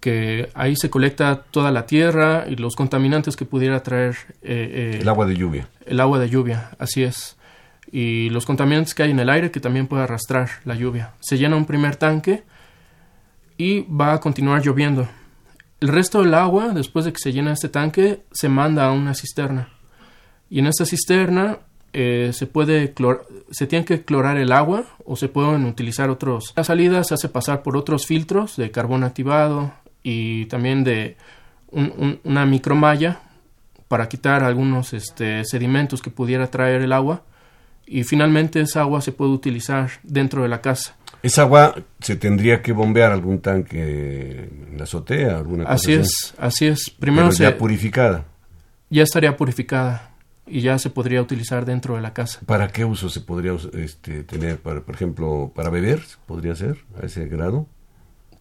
que 0.00 0.50
ahí 0.52 0.76
se 0.76 0.90
colecta 0.90 1.44
toda 1.50 1.70
la 1.70 1.86
tierra 1.86 2.44
y 2.46 2.56
los 2.56 2.76
contaminantes 2.76 3.36
que 3.36 3.46
pudiera 3.46 3.82
traer 3.82 4.16
eh, 4.42 4.92
eh, 4.94 4.98
el 5.00 5.08
agua 5.08 5.24
de 5.24 5.34
lluvia. 5.34 5.68
El 5.86 5.98
agua 5.98 6.18
de 6.18 6.28
lluvia, 6.28 6.70
así 6.78 7.02
es. 7.02 7.38
Y 7.94 8.28
los 8.30 8.44
contaminantes 8.44 8.92
que 8.92 9.04
hay 9.04 9.12
en 9.12 9.20
el 9.20 9.30
aire 9.30 9.52
que 9.52 9.60
también 9.60 9.86
puede 9.86 10.02
arrastrar 10.02 10.50
la 10.64 10.74
lluvia. 10.74 11.12
Se 11.20 11.38
llena 11.38 11.54
un 11.54 11.64
primer 11.64 11.94
tanque 11.94 12.42
y 13.56 13.82
va 13.82 14.14
a 14.14 14.18
continuar 14.18 14.62
lloviendo. 14.62 15.08
El 15.78 15.86
resto 15.86 16.20
del 16.20 16.34
agua, 16.34 16.70
después 16.70 17.04
de 17.04 17.12
que 17.12 17.20
se 17.20 17.32
llena 17.32 17.52
este 17.52 17.68
tanque, 17.68 18.24
se 18.32 18.48
manda 18.48 18.84
a 18.84 18.90
una 18.90 19.14
cisterna. 19.14 19.68
Y 20.50 20.58
en 20.58 20.66
esta 20.66 20.84
cisterna 20.84 21.58
eh, 21.92 22.32
se 22.32 22.48
puede 22.48 22.92
se 23.52 23.68
tiene 23.68 23.84
que 23.84 24.04
clorar 24.04 24.38
el 24.38 24.50
agua 24.50 24.86
o 25.04 25.14
se 25.14 25.28
pueden 25.28 25.64
utilizar 25.64 26.10
otros. 26.10 26.52
La 26.56 26.64
salida 26.64 27.04
se 27.04 27.14
hace 27.14 27.28
pasar 27.28 27.62
por 27.62 27.76
otros 27.76 28.06
filtros 28.06 28.56
de 28.56 28.72
carbón 28.72 29.04
activado, 29.04 29.72
y 30.02 30.46
también 30.46 30.82
de 30.82 31.16
una 31.70 32.44
micromalla 32.44 33.20
para 33.86 34.08
quitar 34.08 34.42
algunos 34.42 34.92
este, 34.92 35.44
sedimentos 35.44 36.02
que 36.02 36.10
pudiera 36.10 36.48
traer 36.48 36.82
el 36.82 36.92
agua 36.92 37.22
y 37.86 38.04
finalmente 38.04 38.60
esa 38.60 38.80
agua 38.80 39.00
se 39.00 39.12
puede 39.12 39.30
utilizar 39.32 39.90
dentro 40.02 40.42
de 40.42 40.48
la 40.48 40.60
casa. 40.60 40.96
¿Esa 41.22 41.42
agua 41.42 41.74
se 42.00 42.16
tendría 42.16 42.60
que 42.60 42.72
bombear 42.72 43.10
algún 43.12 43.40
tanque 43.40 44.50
en 44.70 44.76
la 44.76 44.84
azotea? 44.84 45.38
Alguna 45.38 45.64
cosa 45.64 45.74
así, 45.74 45.92
es, 45.94 46.34
así 46.36 46.66
es. 46.66 46.90
Primero 46.90 47.30
ya 47.30 47.56
purificada. 47.56 48.26
Ya 48.90 49.02
estaría 49.02 49.36
purificada 49.36 50.10
y 50.46 50.60
ya 50.60 50.78
se 50.78 50.90
podría 50.90 51.22
utilizar 51.22 51.64
dentro 51.64 51.94
de 51.94 52.02
la 52.02 52.12
casa. 52.12 52.40
¿Para 52.44 52.68
qué 52.68 52.84
uso 52.84 53.08
se 53.08 53.20
podría 53.20 53.56
este, 53.72 54.22
tener? 54.24 54.58
Para, 54.58 54.82
por 54.82 54.94
ejemplo, 54.94 55.50
para 55.54 55.70
beber, 55.70 56.02
podría 56.26 56.54
ser 56.54 56.84
a 57.00 57.06
ese 57.06 57.26
grado. 57.26 57.66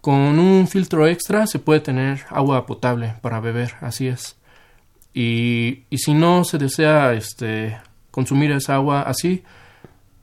Con 0.02 0.38
un 0.38 0.68
filtro 0.68 1.08
extra 1.08 1.48
se 1.48 1.60
puede 1.60 1.80
tener 1.80 2.26
agua 2.30 2.66
potable 2.66 3.14
para 3.22 3.40
beber, 3.40 3.76
así 3.80 4.08
es. 4.08 4.36
Y, 5.14 5.84
y 5.90 6.00
si 6.00 6.14
no 6.14 6.44
se 6.44 6.58
desea 6.58 7.14
este, 7.14 7.78
consumir 8.14 8.52
esa 8.52 8.76
agua 8.76 9.02
así, 9.02 9.44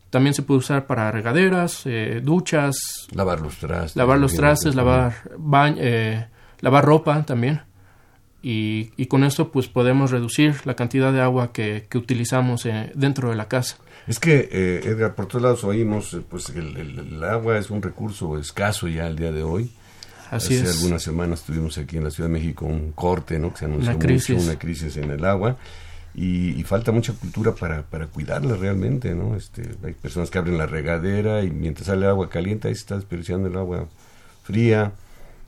también 0.08 0.32
se 0.32 0.42
puede 0.42 0.58
usar 0.58 0.86
para 0.86 1.10
regaderas, 1.10 1.82
eh, 1.84 2.20
duchas. 2.22 2.76
Lavar 3.12 3.40
los 3.40 3.58
trastes. 3.58 3.96
Lavar 3.96 4.18
los 4.18 4.34
trastes, 4.34 4.74
lavar, 4.74 5.14
eh, 5.76 6.26
lavar 6.60 6.84
ropa 6.84 7.24
también. 7.24 7.62
Y, 8.42 8.92
y, 8.96 9.06
con 9.06 9.24
esto 9.24 9.52
pues 9.52 9.68
podemos 9.68 10.10
reducir 10.10 10.62
la 10.64 10.74
cantidad 10.74 11.12
de 11.12 11.20
agua 11.20 11.52
que, 11.52 11.86
que 11.90 11.98
utilizamos 11.98 12.64
eh, 12.64 12.90
dentro 12.94 13.28
de 13.28 13.36
la 13.36 13.48
casa. 13.48 13.76
Es 14.06 14.18
que, 14.18 14.48
eh, 14.50 14.80
Edgar, 14.84 15.14
por 15.14 15.26
todos 15.26 15.42
lados 15.42 15.64
oímos, 15.64 16.14
eh, 16.14 16.22
pues 16.26 16.48
el, 16.50 16.76
el, 16.76 17.22
agua 17.24 17.58
es 17.58 17.68
un 17.68 17.82
recurso 17.82 18.38
escaso 18.38 18.88
ya 18.88 19.06
al 19.06 19.16
día 19.16 19.30
de 19.30 19.42
hoy. 19.42 19.70
Así 20.30 20.56
Hace 20.56 20.70
algunas 20.70 21.02
semanas 21.02 21.42
tuvimos 21.42 21.76
aquí 21.76 21.98
en 21.98 22.04
la 22.04 22.10
Ciudad 22.10 22.30
de 22.30 22.34
México 22.34 22.64
un 22.64 22.92
corte, 22.92 23.38
¿no? 23.38 23.52
Que 23.52 23.58
se 23.58 23.64
anunció 23.66 23.90
una 23.90 23.98
crisis, 23.98 24.36
mucho, 24.36 24.44
una 24.48 24.58
crisis 24.58 24.96
en 24.96 25.10
el 25.10 25.24
agua. 25.24 25.56
Y, 26.14 26.62
falta 26.64 26.92
mucha 26.92 27.12
cultura 27.12 27.54
para, 27.54 27.82
para 27.82 28.06
cuidarla 28.06 28.56
realmente, 28.56 29.14
¿no? 29.14 29.34
Este, 29.34 29.62
hay 29.82 29.92
personas 29.92 30.30
que 30.30 30.38
abren 30.38 30.58
la 30.58 30.66
regadera 30.66 31.42
y 31.42 31.50
mientras 31.50 31.86
sale 31.86 32.06
agua 32.06 32.28
caliente 32.28 32.68
ahí 32.68 32.74
se 32.74 32.82
está 32.82 32.96
desperdiciando 32.96 33.48
el 33.48 33.56
agua 33.56 33.88
fría, 34.42 34.92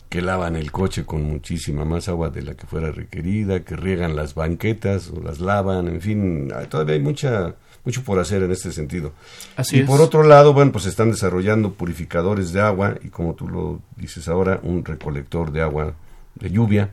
que 0.08 0.20
lavan 0.20 0.56
el 0.56 0.70
coche 0.70 1.04
con 1.04 1.22
muchísima 1.22 1.84
más 1.84 2.08
agua 2.08 2.30
de 2.30 2.42
la 2.42 2.54
que 2.54 2.66
fuera 2.66 2.90
requerida, 2.90 3.64
que 3.64 3.76
riegan 3.76 4.14
las 4.14 4.34
banquetas 4.34 5.08
o 5.10 5.20
las 5.20 5.40
lavan, 5.40 5.88
en 5.88 6.00
fin, 6.00 6.52
todavía 6.68 6.94
hay 6.94 7.00
mucha 7.00 7.54
mucho 7.84 8.04
por 8.04 8.18
hacer 8.18 8.42
en 8.42 8.52
este 8.52 8.72
sentido. 8.72 9.12
Así 9.56 9.80
y 9.80 9.82
por 9.82 10.00
otro 10.00 10.22
lado, 10.22 10.52
bueno, 10.52 10.70
pues 10.70 10.86
están 10.86 11.10
desarrollando 11.10 11.72
purificadores 11.72 12.52
de 12.52 12.60
agua 12.60 12.96
y 13.02 13.08
como 13.08 13.34
tú 13.34 13.48
lo 13.48 13.80
dices 13.96 14.28
ahora, 14.28 14.60
un 14.62 14.84
recolector 14.84 15.50
de 15.50 15.62
agua 15.62 15.94
de 16.34 16.50
lluvia 16.50 16.90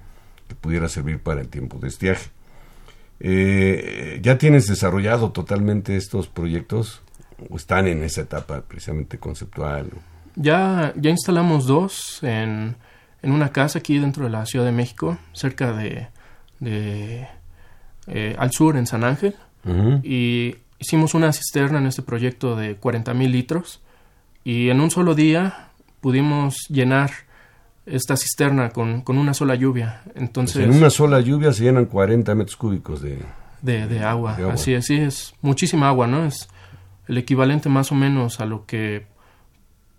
que 0.48 0.56
pudiera 0.56 0.90
servir 0.90 1.20
para 1.20 1.42
el 1.42 1.50
tiempo 1.50 1.78
de 1.78 1.90
estiaje. 1.90 2.30
Eh, 3.20 4.20
¿Ya 4.22 4.38
tienes 4.38 4.68
desarrollado 4.68 5.32
totalmente 5.32 5.98
estos 5.98 6.28
proyectos 6.28 7.02
o 7.50 7.58
están 7.58 7.88
en 7.88 8.04
esa 8.04 8.22
etapa 8.22 8.62
precisamente 8.62 9.18
conceptual? 9.18 9.90
Ya, 10.36 10.94
ya 10.96 11.10
instalamos 11.10 11.68
dos 11.68 12.24
en, 12.24 12.76
en 13.22 13.32
una 13.32 13.52
casa 13.52 13.80
aquí 13.80 13.98
dentro 14.00 14.24
de 14.24 14.30
la 14.30 14.46
Ciudad 14.46 14.66
de 14.66 14.72
México, 14.72 15.18
cerca 15.34 15.74
de, 15.74 16.08
de 16.60 17.28
eh, 18.08 18.36
al 18.38 18.52
sur 18.52 18.78
en 18.78 18.88
San 18.88 19.04
Ángel. 19.04 19.36
Y 20.04 20.56
hicimos 20.80 21.14
una 21.14 21.32
cisterna 21.34 21.78
en 21.78 21.86
este 21.86 22.02
proyecto 22.02 22.56
de 22.56 22.76
40 22.76 23.14
mil 23.14 23.32
litros 23.32 23.82
y 24.44 24.70
en 24.70 24.80
un 24.80 24.90
solo 24.90 25.14
día 25.14 25.70
pudimos 26.00 26.56
llenar 26.70 27.12
esta 27.92 28.16
cisterna 28.16 28.70
con, 28.70 29.02
con 29.02 29.18
una 29.18 29.34
sola 29.34 29.56
lluvia. 29.56 30.02
Entonces, 30.16 30.58
pues 30.58 30.70
en 30.70 30.76
una 30.76 30.90
sola 30.90 31.20
lluvia 31.20 31.54
se 31.54 31.64
llenan 31.64 31.86
40 31.86 32.36
metros 32.36 32.56
cúbicos 32.56 33.02
de, 33.02 33.20
de, 33.62 33.88
de, 33.88 34.04
agua. 34.04 34.38
Así, 34.52 34.76
así 34.76 34.98
es 34.98 35.34
muchísima 35.42 35.90
agua, 35.90 36.08
¿no? 36.08 36.26
Es 36.26 36.48
el 37.08 37.18
equivalente 37.18 37.70
más 37.70 37.92
o 37.92 37.96
menos 37.96 38.40
a 38.40 38.46
lo 38.46 38.66
que 38.66 39.08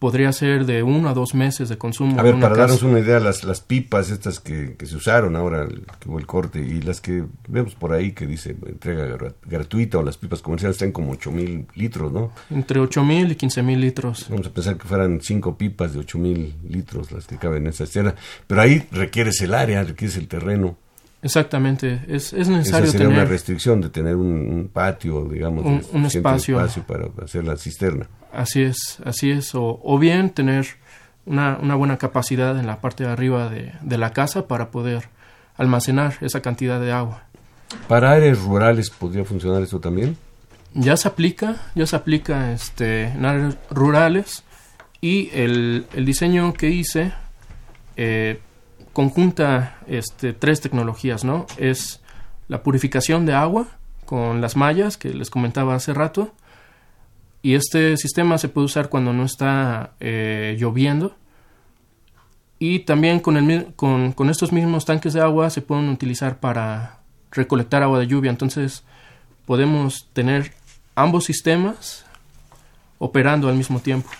podría 0.00 0.32
ser 0.32 0.64
de 0.64 0.82
uno 0.82 1.10
a 1.10 1.14
dos 1.14 1.34
meses 1.34 1.68
de 1.68 1.78
consumo. 1.78 2.18
A 2.18 2.22
ver, 2.22 2.40
para 2.40 2.56
darnos 2.56 2.82
una 2.82 2.98
idea, 2.98 3.20
las, 3.20 3.44
las 3.44 3.60
pipas 3.60 4.10
estas 4.10 4.40
que, 4.40 4.74
que 4.76 4.86
se 4.86 4.96
usaron 4.96 5.36
ahora, 5.36 5.68
que 6.00 6.08
hubo 6.08 6.18
el 6.18 6.26
corte, 6.26 6.58
y 6.58 6.80
las 6.80 7.00
que 7.00 7.24
vemos 7.46 7.74
por 7.74 7.92
ahí 7.92 8.12
que 8.12 8.26
dice 8.26 8.56
entrega 8.66 9.06
gratuita 9.46 9.98
o 9.98 10.02
las 10.02 10.16
pipas 10.16 10.40
comerciales 10.40 10.76
están 10.76 10.90
como 10.90 11.12
8 11.12 11.30
mil 11.30 11.66
litros, 11.74 12.10
¿no? 12.10 12.32
Entre 12.50 12.80
8 12.80 13.04
mil 13.04 13.30
y 13.30 13.36
15 13.36 13.62
mil 13.62 13.80
litros. 13.80 14.26
Vamos 14.30 14.46
a 14.46 14.50
pensar 14.50 14.76
que 14.78 14.88
fueran 14.88 15.20
cinco 15.20 15.56
pipas 15.56 15.92
de 15.92 16.00
8 16.00 16.18
mil 16.18 16.56
litros 16.66 17.12
las 17.12 17.26
que 17.26 17.36
caben 17.36 17.64
en 17.64 17.68
esa 17.68 17.84
escena, 17.84 18.14
pero 18.46 18.62
ahí 18.62 18.86
requieres 18.90 19.40
el 19.42 19.52
área, 19.54 19.84
requieres 19.84 20.16
el 20.16 20.28
terreno. 20.28 20.78
Exactamente, 21.22 22.00
es, 22.08 22.32
es 22.32 22.48
necesario 22.48 22.84
Esa 22.84 22.92
sería 22.92 23.08
tener 23.08 23.08
una 23.08 23.24
restricción 23.24 23.80
de 23.82 23.90
tener 23.90 24.16
un, 24.16 24.70
patio, 24.72 25.26
digamos, 25.26 25.64
un, 25.92 26.06
espacio. 26.06 26.58
espacio 26.58 26.82
para 26.84 27.08
hacer 27.22 27.44
la 27.44 27.56
cisterna. 27.56 28.06
Así 28.32 28.62
es, 28.62 28.98
así 29.04 29.30
es. 29.30 29.54
O, 29.54 29.80
o 29.82 29.98
bien 29.98 30.30
tener 30.30 30.66
una, 31.26 31.58
una, 31.60 31.74
buena 31.74 31.98
capacidad 31.98 32.58
en 32.58 32.66
la 32.66 32.80
parte 32.80 33.04
de 33.04 33.10
arriba 33.10 33.50
de, 33.50 33.72
de, 33.82 33.98
la 33.98 34.12
casa 34.12 34.48
para 34.48 34.70
poder 34.70 35.08
almacenar 35.58 36.14
esa 36.22 36.40
cantidad 36.40 36.80
de 36.80 36.92
agua. 36.92 37.24
¿Para 37.86 38.12
áreas 38.12 38.40
rurales 38.40 38.88
podría 38.88 39.24
funcionar 39.24 39.62
eso 39.62 39.78
también? 39.78 40.16
Ya 40.72 40.96
se 40.96 41.06
aplica, 41.06 41.56
ya 41.74 41.86
se 41.86 41.96
aplica 41.96 42.52
este, 42.52 43.04
en 43.04 43.24
áreas 43.26 43.58
rurales 43.70 44.42
y 45.00 45.28
el, 45.34 45.86
el 45.92 46.06
diseño 46.06 46.54
que 46.54 46.70
hice 46.70 47.12
eh, 47.96 48.40
conjunta 48.92 49.78
este, 49.86 50.32
tres 50.32 50.60
tecnologías, 50.60 51.24
¿no? 51.24 51.46
Es 51.56 52.00
la 52.48 52.62
purificación 52.62 53.26
de 53.26 53.34
agua 53.34 53.66
con 54.04 54.40
las 54.40 54.56
mallas 54.56 54.96
que 54.96 55.14
les 55.14 55.30
comentaba 55.30 55.74
hace 55.74 55.94
rato, 55.94 56.32
y 57.42 57.54
este 57.54 57.96
sistema 57.96 58.38
se 58.38 58.48
puede 58.48 58.66
usar 58.66 58.88
cuando 58.88 59.12
no 59.12 59.24
está 59.24 59.92
eh, 60.00 60.56
lloviendo. 60.58 61.16
Y 62.58 62.80
también 62.80 63.20
con, 63.20 63.36
el, 63.38 63.72
con, 63.74 64.12
con, 64.12 64.28
estos 64.28 64.52
mismos 64.52 64.84
tanques 64.84 65.14
de 65.14 65.22
agua 65.22 65.48
se 65.48 65.62
pueden 65.62 65.88
utilizar 65.88 66.38
para 66.38 67.00
recolectar 67.30 67.82
agua 67.82 67.98
de 67.98 68.06
lluvia. 68.06 68.30
Entonces 68.30 68.84
podemos 69.46 70.10
tener 70.12 70.52
ambos 70.94 71.24
sistemas 71.24 72.04
operando 72.98 73.48
al 73.48 73.54
mismo 73.54 73.80
tiempo. 73.80 74.10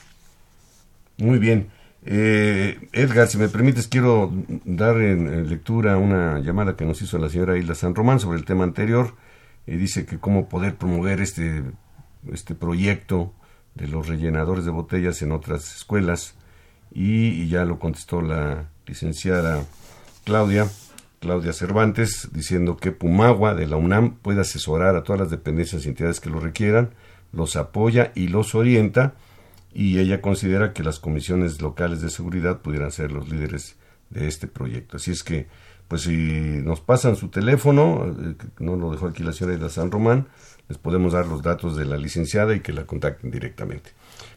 Muy 1.19 1.39
bien. 1.39 1.69
Eh, 2.07 2.89
Edgar, 2.93 3.29
si 3.29 3.39
me 3.39 3.49
permites, 3.49 3.89
quiero 3.89 4.33
dar 4.65 5.01
en, 5.01 5.49
lectura 5.49 5.99
una 5.99 6.41
llamada 6.41 6.77
que 6.77 6.85
nos 6.85 7.03
hizo 7.03 7.19
la 7.19 7.29
señora 7.29 7.59
Isla 7.59 7.75
San 7.75 7.95
Román 7.95 8.21
sobre 8.21 8.39
el 8.39 8.45
tema 8.45 8.65
anterior. 8.65 9.15
Eh, 9.67 9.77
dice 9.77 10.07
que 10.07 10.19
cómo 10.19 10.49
poder 10.49 10.77
promover 10.77 11.21
este 11.21 11.63
este 12.33 12.55
proyecto 12.55 13.33
de 13.75 13.89
los 13.89 14.09
rellenadores 14.09 14.65
de 14.65 14.71
botellas 14.71 15.23
en 15.23 15.33
otras 15.33 15.77
escuelas 15.77 16.35
y, 16.93 17.49
ya 17.49 17.65
lo 17.65 17.79
contestó 17.79 18.21
la 18.21 18.69
licenciada 18.87 19.65
Claudia, 20.25 20.69
Claudia 21.21 21.53
Cervantes, 21.53 22.29
diciendo 22.33 22.77
que 22.77 22.93
Pumagua 22.93 23.55
de 23.55 23.67
la 23.67 23.77
UNAM 23.77 24.17
puede 24.17 24.41
asesorar 24.41 24.97
a 24.97 25.05
todas 25.05 25.21
las 25.21 25.31
dependencias 25.31 25.85
y 25.85 25.89
entidades 25.89 26.21
que 26.21 26.31
lo 26.31 26.41
requieran, 26.41 26.91
los 27.33 27.57
apoya 27.57 28.11
y 28.15 28.29
los 28.29 28.55
orienta 28.55 29.15
y 29.73 29.99
ella 29.99 30.21
considera 30.21 30.73
que 30.73 30.83
las 30.83 30.99
comisiones 30.99 31.61
locales 31.61 32.01
de 32.01 32.11
seguridad 32.11 32.61
pudieran 32.61 32.91
ser 32.91 33.13
los 33.13 33.29
líderes 33.29 33.77
de 34.11 34.27
este 34.29 34.47
proyecto. 34.47 34.97
Así 34.97 35.11
es 35.11 35.23
que 35.23 35.47
pues 35.91 36.03
si 36.03 36.13
nos 36.13 36.81
pasan 36.81 37.17
su 37.17 37.31
teléfono, 37.31 38.07
eh, 38.07 38.37
no 38.61 38.77
lo 38.77 38.93
dejó 38.93 39.09
aquí 39.09 39.25
la 39.25 39.33
señora 39.33 39.57
de 39.57 39.71
San 39.71 39.91
Román, 39.91 40.29
les 40.69 40.79
podemos 40.79 41.15
dar 41.15 41.27
los 41.27 41.43
datos 41.43 41.77
de 41.77 41.85
la 41.85 41.97
licenciada 41.97 42.55
y 42.55 42.61
que 42.61 42.73
la 42.73 42.85
contacten 42.85 43.33
directamente. 43.33 43.91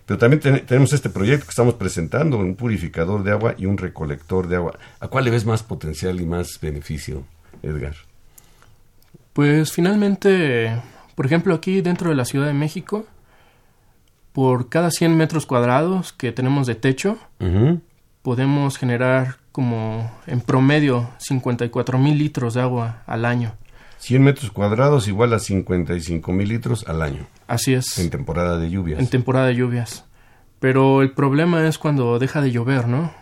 Pero 0.07 0.17
también 0.17 0.41
tenemos 0.65 0.93
este 0.93 1.11
proyecto 1.11 1.45
que 1.45 1.51
estamos 1.51 1.75
presentando, 1.75 2.37
un 2.37 2.55
purificador 2.55 3.23
de 3.23 3.31
agua 3.31 3.53
y 3.55 3.67
un 3.67 3.77
recolector 3.77 4.47
de 4.47 4.55
agua. 4.55 4.79
¿A 4.99 5.07
cuál 5.09 5.25
le 5.25 5.31
ves 5.31 5.45
más 5.45 5.61
potencial 5.61 6.19
y 6.19 6.25
más 6.25 6.59
beneficio, 6.59 7.23
Edgar? 7.61 7.95
Pues 9.33 9.71
finalmente, 9.71 10.81
por 11.13 11.27
ejemplo, 11.27 11.53
aquí 11.53 11.81
dentro 11.81 12.09
de 12.09 12.15
la 12.15 12.25
Ciudad 12.25 12.47
de 12.47 12.53
México, 12.53 13.05
por 14.33 14.67
cada 14.69 14.91
100 14.91 15.15
metros 15.15 15.45
cuadrados 15.45 16.11
que 16.11 16.31
tenemos 16.31 16.67
de 16.67 16.75
techo, 16.75 17.17
podemos 18.21 18.77
generar 18.77 19.37
como 19.51 20.11
en 20.25 20.41
promedio 20.41 21.09
54 21.19 21.97
mil 21.99 22.17
litros 22.17 22.55
de 22.55 22.61
agua 22.61 23.03
al 23.05 23.25
año. 23.25 23.53
100 23.99 24.21
metros 24.21 24.51
cuadrados 24.51 25.07
igual 25.07 25.33
a 25.33 25.39
55 25.39 26.33
mil 26.33 26.49
litros 26.49 26.85
al 26.87 27.01
año. 27.01 27.27
Así 27.47 27.73
es. 27.73 27.97
En 27.99 28.09
temporada 28.09 28.57
de 28.57 28.69
lluvias. 28.69 28.99
En 28.99 29.07
temporada 29.07 29.47
de 29.47 29.55
lluvias. 29.55 30.03
Pero 30.59 31.01
el 31.01 31.11
problema 31.11 31.65
es 31.67 31.77
cuando 31.77 32.19
deja 32.19 32.41
de 32.41 32.51
llover, 32.51 32.87
¿no? 32.87 33.13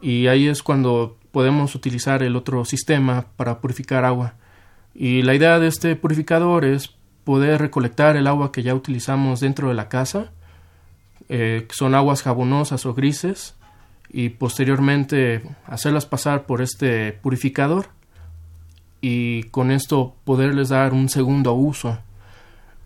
Y 0.00 0.28
ahí 0.28 0.46
es 0.46 0.62
cuando 0.62 1.18
podemos 1.32 1.74
utilizar 1.74 2.22
el 2.22 2.36
otro 2.36 2.64
sistema 2.64 3.26
para 3.36 3.60
purificar 3.60 4.04
agua. 4.04 4.34
Y 4.94 5.22
la 5.22 5.34
idea 5.34 5.58
de 5.58 5.66
este 5.66 5.96
purificador 5.96 6.64
es 6.64 6.95
poder 7.26 7.60
recolectar 7.60 8.16
el 8.16 8.28
agua 8.28 8.52
que 8.52 8.62
ya 8.62 8.72
utilizamos 8.72 9.40
dentro 9.40 9.68
de 9.68 9.74
la 9.74 9.88
casa, 9.88 10.30
eh, 11.28 11.66
son 11.72 11.96
aguas 11.96 12.22
jabonosas 12.22 12.86
o 12.86 12.94
grises, 12.94 13.56
y 14.08 14.28
posteriormente 14.28 15.42
hacerlas 15.66 16.06
pasar 16.06 16.46
por 16.46 16.62
este 16.62 17.12
purificador 17.12 17.88
y 19.00 19.42
con 19.44 19.72
esto 19.72 20.14
poderles 20.24 20.68
dar 20.68 20.92
un 20.92 21.08
segundo 21.08 21.52
uso. 21.54 21.98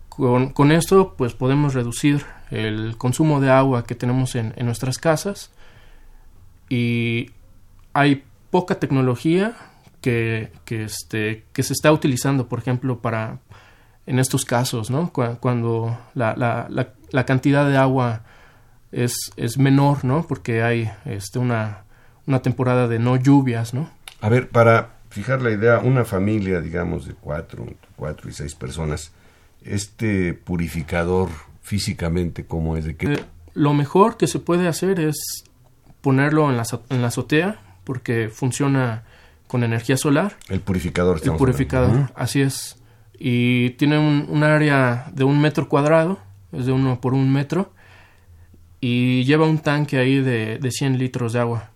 Con, 0.09 0.71
esto 0.71 1.13
pues 1.15 1.33
podemos 1.33 1.75
reducir 1.75 2.25
el 2.49 2.97
consumo 2.97 3.39
de 3.41 3.51
agua 3.51 3.85
que 3.85 3.95
tenemos 3.95 4.35
en, 4.35 4.53
nuestras 4.65 4.97
casas 4.97 5.51
y 6.67 7.29
hay 7.93 8.23
poca 8.49 8.79
tecnología 8.79 9.55
que, 10.01 10.51
que, 10.65 10.83
este, 10.83 11.45
que 11.53 11.63
se 11.63 11.73
está 11.73 11.91
utilizando, 11.91 12.47
por 12.47 12.57
ejemplo, 12.57 12.99
para 12.99 13.39
en 14.11 14.19
estos 14.19 14.43
casos, 14.43 14.91
¿no? 14.91 15.13
Cuando 15.13 15.97
la, 16.15 16.35
la, 16.35 16.67
la, 17.11 17.25
cantidad 17.25 17.65
de 17.65 17.77
agua 17.77 18.23
es, 18.91 19.31
es, 19.37 19.57
menor, 19.57 20.03
¿no? 20.03 20.27
Porque 20.27 20.63
hay 20.63 20.91
este, 21.05 21.39
una, 21.39 21.85
una 22.27 22.41
temporada 22.41 22.89
de 22.89 22.99
no 22.99 23.15
lluvias, 23.15 23.73
¿no? 23.73 23.89
A 24.19 24.27
ver, 24.27 24.49
para 24.49 24.95
fijar 25.09 25.41
la 25.41 25.51
idea, 25.51 25.79
una 25.79 26.03
familia, 26.03 26.59
digamos, 26.59 27.05
de 27.05 27.13
cuatro, 27.13 27.65
cuatro 27.95 28.29
y 28.29 28.33
seis 28.33 28.53
personas, 28.53 29.13
este 29.63 30.33
purificador 30.33 31.29
físicamente, 31.61 32.45
¿cómo 32.45 32.75
es? 32.75 32.83
de 32.83 32.97
qué? 32.97 33.13
Eh, 33.13 33.25
lo 33.53 33.73
mejor 33.73 34.17
que 34.17 34.27
se 34.27 34.39
puede 34.39 34.67
hacer 34.67 34.99
es 34.99 35.45
ponerlo 36.01 36.49
en 36.49 36.57
la, 36.57 36.65
en 36.89 37.01
la 37.01 37.07
azotea, 37.07 37.61
porque 37.85 38.27
funciona 38.27 39.03
con 39.47 39.63
energía 39.63 39.95
solar. 39.95 40.35
El 40.49 40.59
purificador. 40.59 41.21
El 41.23 41.31
purificador, 41.37 42.11
así 42.13 42.41
es. 42.41 42.75
Y 43.23 43.71
tiene 43.71 43.99
un, 43.99 44.43
área 44.43 45.05
de 45.13 45.23
un 45.23 45.39
metro 45.39 45.69
cuadrado, 45.69 46.17
es 46.51 46.65
de 46.65 46.71
uno 46.71 46.99
por 46.99 47.13
un 47.13 47.31
metro, 47.31 47.71
y 48.79 49.23
lleva 49.25 49.45
un 49.45 49.59
tanque 49.59 49.99
ahí 49.99 50.19
de, 50.21 50.57
de 50.57 50.71
100 50.71 50.97
litros 50.97 51.33
de 51.33 51.39
agua. 51.39 51.69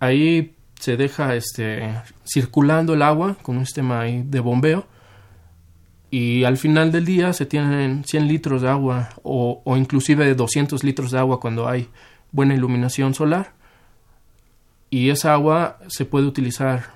Ahí 0.00 0.54
se 0.80 0.96
deja 0.96 1.34
este, 1.34 1.92
circulando 2.24 2.94
el 2.94 3.02
agua 3.02 3.36
con 3.42 3.58
un 3.58 3.66
sistema 3.66 4.04
de 4.04 4.40
bombeo 4.40 4.86
y 6.10 6.44
al 6.44 6.56
final 6.56 6.92
del 6.92 7.04
día 7.04 7.34
se 7.34 7.44
tienen 7.44 8.04
100 8.04 8.26
litros 8.26 8.62
de 8.62 8.70
agua 8.70 9.10
o, 9.22 9.60
o 9.64 9.76
inclusive 9.76 10.34
200 10.34 10.82
litros 10.82 11.10
de 11.10 11.18
agua 11.18 11.40
cuando 11.40 11.68
hay 11.68 11.88
buena 12.32 12.54
iluminación 12.54 13.12
solar 13.12 13.52
y 14.88 15.10
esa 15.10 15.34
agua 15.34 15.78
se 15.88 16.06
puede 16.06 16.26
utilizar 16.26 16.86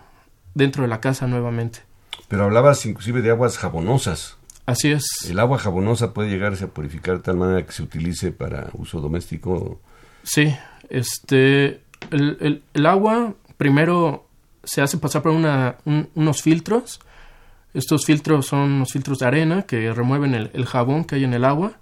dentro 0.55 0.85
de 0.85 0.89
la 0.89 1.03
casa 1.03 1.27
nuevamente. 1.27 1.90
Pero 2.31 2.45
hablabas 2.45 2.87
inclusive 2.87 3.21
de 3.21 3.31
aguas 3.31 3.59
jabonosas. 3.59 4.39
Así 4.65 4.91
es. 4.91 5.05
¿El 5.29 5.39
agua 5.39 5.59
jabonosa 5.59 6.15
puede 6.15 6.31
llegarse 6.31 6.65
a 6.65 6.69
purificar 6.69 7.17
de 7.17 7.23
tal 7.23 7.37
manera 7.37 7.67
que 7.67 7.73
se 7.73 7.83
utilice 7.83 8.33
para 8.33 8.71
uso 8.73 9.01
doméstico? 9.03 9.81
Sí, 10.23 10.55
este, 10.89 11.83
el, 12.11 12.39
el, 12.41 12.63
el 12.73 12.87
agua 12.87 13.35
primero 13.59 14.31
se 14.65 14.81
hace 14.81 14.99
pasar 14.99 15.23
por 15.23 15.33
una, 15.33 15.77
unos 16.15 16.43
filtros. 16.43 17.01
Estos 17.75 18.07
filtros 18.07 18.47
son 18.47 18.73
unos 18.73 18.93
filtros 18.93 19.19
de 19.19 19.27
arena 19.27 19.63
que 19.63 19.93
remueven 19.93 20.35
el, 20.35 20.67
jabón 20.67 21.05
que 21.05 21.17
hay 21.17 21.25
en 21.25 21.35
el 21.35 21.45
agua 21.45 21.73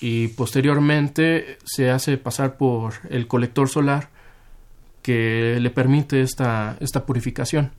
y 0.00 0.28
posteriormente 0.28 1.58
se 1.64 1.90
hace 1.90 2.18
pasar 2.18 2.56
por 2.56 2.94
el 3.08 3.26
colector 3.26 3.68
solar 3.68 4.08
que 5.02 5.58
le 5.60 5.70
permite 5.70 6.20
esta, 6.20 6.76
esta 6.80 7.06
purificación. 7.06 7.72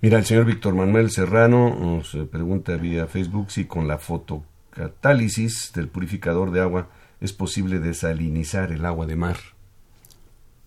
Mira, 0.00 0.18
el 0.18 0.24
señor 0.24 0.44
Víctor 0.44 0.74
Manuel 0.74 1.10
Serrano 1.10 1.74
nos 1.74 2.14
eh, 2.14 2.24
pregunta 2.24 2.76
vía 2.76 3.06
Facebook 3.06 3.50
si 3.50 3.64
con 3.64 3.88
la 3.88 3.98
fotocatálisis 3.98 5.72
del 5.74 5.88
purificador 5.88 6.50
de 6.50 6.60
agua 6.60 6.88
es 7.20 7.32
posible 7.32 7.78
desalinizar 7.78 8.70
el 8.72 8.84
agua 8.84 9.06
de 9.06 9.16
mar. 9.16 9.36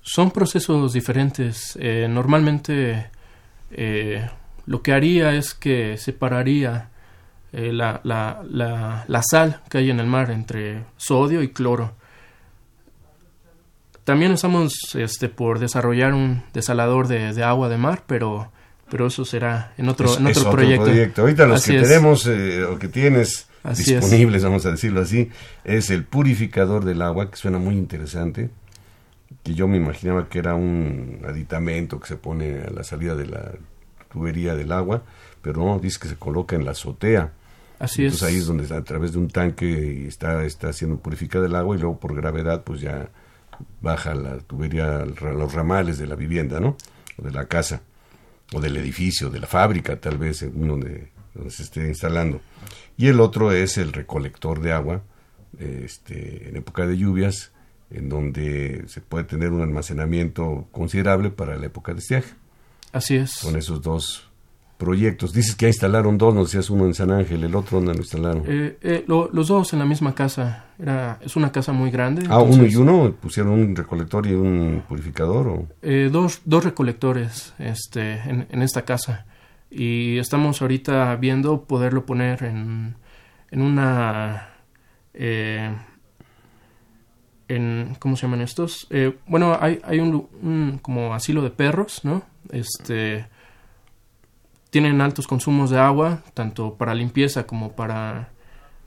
Son 0.01 0.31
procesos 0.31 0.93
diferentes. 0.93 1.77
Eh, 1.79 2.07
normalmente 2.09 3.11
eh, 3.71 4.27
lo 4.65 4.81
que 4.81 4.93
haría 4.93 5.33
es 5.33 5.53
que 5.53 5.97
separaría 5.97 6.89
eh, 7.53 7.71
la, 7.71 8.01
la, 8.03 8.43
la, 9.07 9.21
sal 9.23 9.61
que 9.69 9.79
hay 9.79 9.89
en 9.89 9.99
el 9.99 10.07
mar 10.07 10.31
entre 10.31 10.85
sodio 10.97 11.41
y 11.41 11.49
cloro. 11.49 11.93
También 14.03 14.33
estamos 14.33 14.73
este, 14.95 15.29
por 15.29 15.59
desarrollar 15.59 16.13
un 16.13 16.43
desalador 16.53 17.07
de, 17.07 17.43
agua 17.43 17.69
de 17.69 17.77
mar, 17.77 18.03
pero, 18.07 18.51
pero 18.89 19.07
eso 19.07 19.25
será 19.25 19.73
en 19.77 19.89
otro, 19.89 20.17
en 20.17 20.27
otro, 20.27 20.49
proyecto. 20.51 21.21
Ahorita 21.21 21.45
los 21.45 21.65
que 21.65 21.81
tenemos 21.81 22.25
o 22.25 22.79
que 22.79 22.87
tienes 22.87 23.47
disponibles, 23.75 24.43
vamos 24.43 24.65
a 24.65 24.71
decirlo 24.71 25.01
así, 25.01 25.29
es 25.63 25.89
el 25.89 26.03
purificador 26.03 26.85
del 26.85 27.01
agua, 27.01 27.29
que 27.29 27.37
suena 27.37 27.57
muy 27.57 27.75
interesante 27.75 28.49
que 29.43 29.53
yo 29.53 29.67
me 29.67 29.77
imaginaba 29.77 30.27
que 30.27 30.39
era 30.39 30.55
un 30.55 31.21
aditamento 31.25 31.99
que 31.99 32.07
se 32.07 32.17
pone 32.17 32.63
a 32.63 32.69
la 32.69 32.83
salida 32.83 33.15
de 33.15 33.27
la 33.27 33.53
tubería 34.11 34.55
del 34.55 34.71
agua, 34.71 35.03
pero 35.41 35.63
no, 35.63 35.79
dice 35.79 35.99
que 36.01 36.09
se 36.09 36.15
coloca 36.17 36.55
en 36.55 36.65
la 36.65 36.71
azotea. 36.71 37.31
Así 37.79 38.03
Entonces 38.03 38.27
ahí 38.27 38.37
es 38.37 38.45
donde 38.45 38.73
a 38.75 38.83
través 38.83 39.13
de 39.13 39.19
un 39.19 39.29
tanque 39.29 40.07
está, 40.07 40.43
está 40.43 40.73
siendo 40.73 40.97
purificada 40.97 41.45
el 41.45 41.55
agua 41.55 41.75
y 41.75 41.79
luego 41.79 41.99
por 41.99 42.15
gravedad 42.15 42.63
pues 42.63 42.81
ya 42.81 43.09
baja 43.81 44.15
la 44.15 44.37
tubería, 44.39 45.05
los 45.05 45.53
ramales 45.53 45.97
de 45.97 46.07
la 46.07 46.15
vivienda, 46.15 46.59
¿no? 46.59 46.75
O 47.17 47.23
de 47.23 47.31
la 47.31 47.45
casa, 47.45 47.81
o 48.53 48.61
del 48.61 48.77
edificio, 48.77 49.29
de 49.29 49.39
la 49.39 49.47
fábrica 49.47 49.99
tal 49.99 50.17
vez, 50.17 50.41
donde, 50.53 51.09
donde 51.33 51.51
se 51.51 51.63
esté 51.63 51.87
instalando. 51.87 52.41
Y 52.97 53.07
el 53.07 53.19
otro 53.19 53.51
es 53.51 53.77
el 53.77 53.93
recolector 53.93 54.61
de 54.61 54.73
agua, 54.73 55.03
este, 55.59 56.49
en 56.49 56.57
época 56.57 56.85
de 56.87 56.97
lluvias, 56.97 57.51
en 57.89 58.09
donde 58.09 58.83
se 58.87 59.01
puede 59.01 59.23
tener 59.23 59.51
un 59.51 59.61
almacenamiento 59.61 60.67
considerable 60.71 61.29
para 61.29 61.55
la 61.57 61.67
época 61.67 61.93
de 61.93 61.99
estiaje. 61.99 62.33
Así 62.91 63.15
es. 63.15 63.37
Con 63.41 63.55
esos 63.55 63.81
dos 63.81 64.26
proyectos. 64.77 65.33
Dices 65.33 65.55
que 65.55 65.65
ya 65.65 65.69
instalaron 65.69 66.17
dos, 66.17 66.33
nos 66.33 66.47
decías 66.47 66.69
uno 66.69 66.85
en 66.85 66.93
San 66.93 67.11
Ángel, 67.11 67.43
el 67.43 67.55
otro 67.55 67.77
donde 67.77 67.93
lo 67.93 67.99
instalaron. 67.99 68.43
Eh, 68.47 68.77
eh, 68.81 69.05
los 69.07 69.47
dos 69.47 69.73
en 69.73 69.79
la 69.79 69.85
misma 69.85 70.13
casa. 70.13 70.65
Era, 70.79 71.19
es 71.21 71.35
una 71.35 71.51
casa 71.51 71.73
muy 71.73 71.91
grande. 71.91 72.23
Ah, 72.29 72.41
uno 72.41 72.65
y 72.65 72.75
uno, 72.75 73.13
pusieron 73.19 73.53
un 73.53 73.75
recolector 73.75 74.27
y 74.27 74.33
un 74.33 74.83
purificador. 74.87 75.47
¿o? 75.47 75.67
Eh, 75.81 76.09
dos, 76.11 76.41
dos 76.45 76.63
recolectores 76.63 77.53
este, 77.59 78.13
en, 78.13 78.47
en, 78.49 78.61
esta 78.61 78.83
casa. 78.83 79.25
Y 79.69 80.17
estamos 80.17 80.61
ahorita 80.61 81.15
viendo 81.15 81.63
poderlo 81.63 82.05
poner 82.05 82.43
en, 82.43 82.95
en 83.51 83.61
una 83.61 84.49
en 87.47 87.95
¿cómo 87.99 88.15
se 88.15 88.23
llaman 88.23 88.41
estos? 88.41 88.87
Eh, 88.89 89.17
bueno, 89.25 89.57
hay, 89.59 89.79
hay 89.83 89.99
un, 89.99 90.79
como 90.81 91.13
asilo 91.13 91.41
de 91.41 91.49
perros, 91.49 92.03
¿no? 92.03 92.23
Este 92.49 93.27
tienen 94.77 95.01
altos 95.01 95.25
consumos 95.25 95.71
de 95.71 95.79
agua, 95.79 96.21
tanto 96.35 96.75
para 96.75 96.93
limpieza 96.93 97.47
como 97.47 97.71
para 97.71 98.29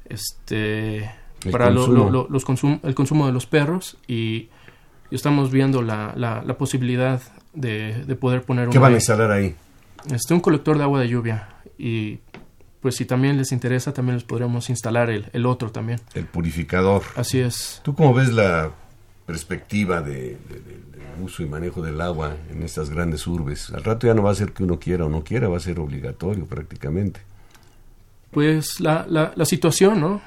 este 0.05 1.11
para 1.51 1.66
el 1.66 2.95
consumo 2.95 3.26
de 3.26 3.32
los 3.32 3.47
perros 3.47 3.97
y, 4.07 4.51
estamos 5.11 5.51
viendo 5.51 5.82
la, 5.82 6.12
la, 6.14 6.57
posibilidad 6.57 7.20
de, 7.55 8.05
de, 8.05 8.14
poder 8.14 8.45
poner 8.45 8.68
¿Qué 8.68 8.78
van 8.78 8.93
a 8.93 8.97
instalar 8.99 9.32
ahí? 9.32 9.57
Este, 10.12 10.32
un 10.32 10.38
colector 10.38 10.78
de 10.78 10.84
agua 10.84 11.01
de 11.01 11.09
lluvia 11.09 11.49
y 11.76 12.20
pues 12.80 12.95
si 12.95 13.05
también 13.05 13.36
les 13.36 13.51
interesa, 13.51 13.93
también 13.93 14.14
les 14.14 14.22
podríamos 14.22 14.70
instalar 14.70 15.11
el, 15.11 15.26
el 15.32 15.45
otro 15.45 15.72
también. 15.72 15.99
El 16.14 16.26
purificador. 16.26 17.03
Así 17.16 17.41
es. 17.41 17.80
¿Tú 17.82 17.97
cómo 17.97 18.14
ves 18.14 18.32
la 18.32 18.70
perspectiva 19.26 20.03
de, 20.03 20.38
uso 21.23 21.43
y 21.43 21.47
manejo 21.47 21.83
del 21.83 22.01
agua 22.01 22.37
en 22.51 22.62
estas 22.62 22.91
grandes 22.91 23.27
urbes. 23.27 23.71
Al 23.71 23.85
rato 23.85 24.07
ya 24.07 24.14
no 24.14 24.23
va 24.23 24.31
a 24.31 24.35
ser 24.35 24.53
que 24.53 24.62
uno 24.64 24.79
quiera 24.79 25.05
o 25.05 25.09
no 25.09 25.23
quiera, 25.23 25.49
va 25.49 25.57
a 25.57 25.61
ser 25.61 25.79
obligatorio 25.79 26.47
prácticamente. 26.47 27.21
Pues 28.31 28.81
la, 28.81 29.07
la, 29.09 29.33
la 29.35 29.45
situación, 29.45 30.01
¿no? 30.01 30.21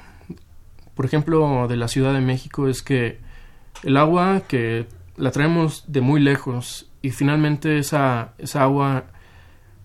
Por 0.94 1.06
ejemplo, 1.06 1.66
de 1.68 1.76
la 1.76 1.88
Ciudad 1.88 2.12
de 2.12 2.20
México 2.20 2.68
es 2.68 2.82
que 2.82 3.18
el 3.82 3.96
agua 3.96 4.42
que 4.46 4.86
la 5.16 5.30
traemos 5.30 5.84
de 5.88 6.00
muy 6.00 6.20
lejos 6.20 6.88
y 7.02 7.10
finalmente 7.10 7.78
esa, 7.78 8.32
esa 8.38 8.62
agua, 8.62 9.04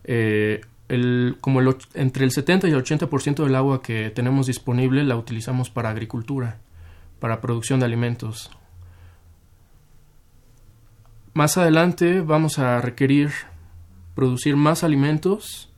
eh, 0.03 0.61
el, 0.87 1.37
como 1.41 1.59
el, 1.59 1.75
entre 1.93 2.25
el 2.25 2.31
70 2.31 2.67
y 2.67 2.71
el 2.71 2.83
80% 2.83 3.43
del 3.43 3.55
agua 3.55 3.81
que 3.81 4.09
tenemos 4.09 4.47
disponible 4.47 5.03
la 5.03 5.17
utilizamos 5.17 5.69
para 5.69 5.89
agricultura, 5.89 6.59
para 7.19 7.41
producción 7.41 7.79
de 7.79 7.85
alimentos. 7.85 8.51
Más 11.33 11.57
adelante 11.57 12.21
vamos 12.21 12.59
a 12.59 12.81
requerir 12.81 13.31
producir 14.15 14.55
más 14.55 14.83
alimentos 14.83 15.71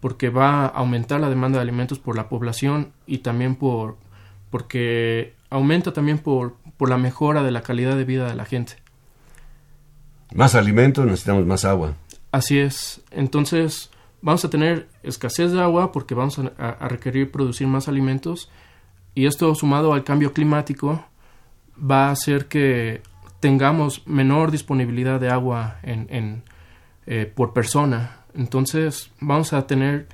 porque 0.00 0.30
va 0.30 0.64
a 0.64 0.66
aumentar 0.66 1.20
la 1.20 1.28
demanda 1.28 1.58
de 1.58 1.62
alimentos 1.62 1.98
por 1.98 2.16
la 2.16 2.28
población 2.28 2.92
y 3.06 3.18
también 3.18 3.54
por 3.56 3.98
porque 4.50 5.34
aumenta 5.48 5.92
también 5.92 6.18
por, 6.18 6.56
por 6.76 6.88
la 6.88 6.98
mejora 6.98 7.42
de 7.42 7.52
la 7.52 7.62
calidad 7.62 7.96
de 7.96 8.04
vida 8.04 8.28
de 8.28 8.34
la 8.34 8.44
gente. 8.44 8.74
Más 10.34 10.54
alimentos, 10.54 11.04
necesitamos 11.04 11.46
más 11.46 11.64
agua. 11.64 11.94
Así 12.32 12.58
es. 12.58 13.00
Entonces, 13.10 13.90
vamos 14.22 14.44
a 14.44 14.50
tener 14.50 14.88
escasez 15.02 15.52
de 15.52 15.60
agua 15.60 15.92
porque 15.92 16.14
vamos 16.14 16.38
a, 16.38 16.88
requerir 16.88 17.30
producir 17.30 17.66
más 17.66 17.88
alimentos 17.88 18.50
y 19.14 19.26
esto 19.26 19.54
sumado 19.54 19.92
al 19.92 20.04
cambio 20.04 20.32
climático 20.32 21.04
va 21.78 22.08
a 22.08 22.12
hacer 22.12 22.46
que 22.46 23.02
tengamos 23.40 24.06
menor 24.06 24.50
disponibilidad 24.50 25.18
de 25.18 25.30
agua 25.30 25.78
en, 25.82 26.06
en 26.10 26.42
eh, 27.06 27.30
por 27.34 27.52
persona. 27.52 28.18
Entonces, 28.34 29.10
vamos 29.20 29.52
a 29.52 29.66
tener 29.66 30.06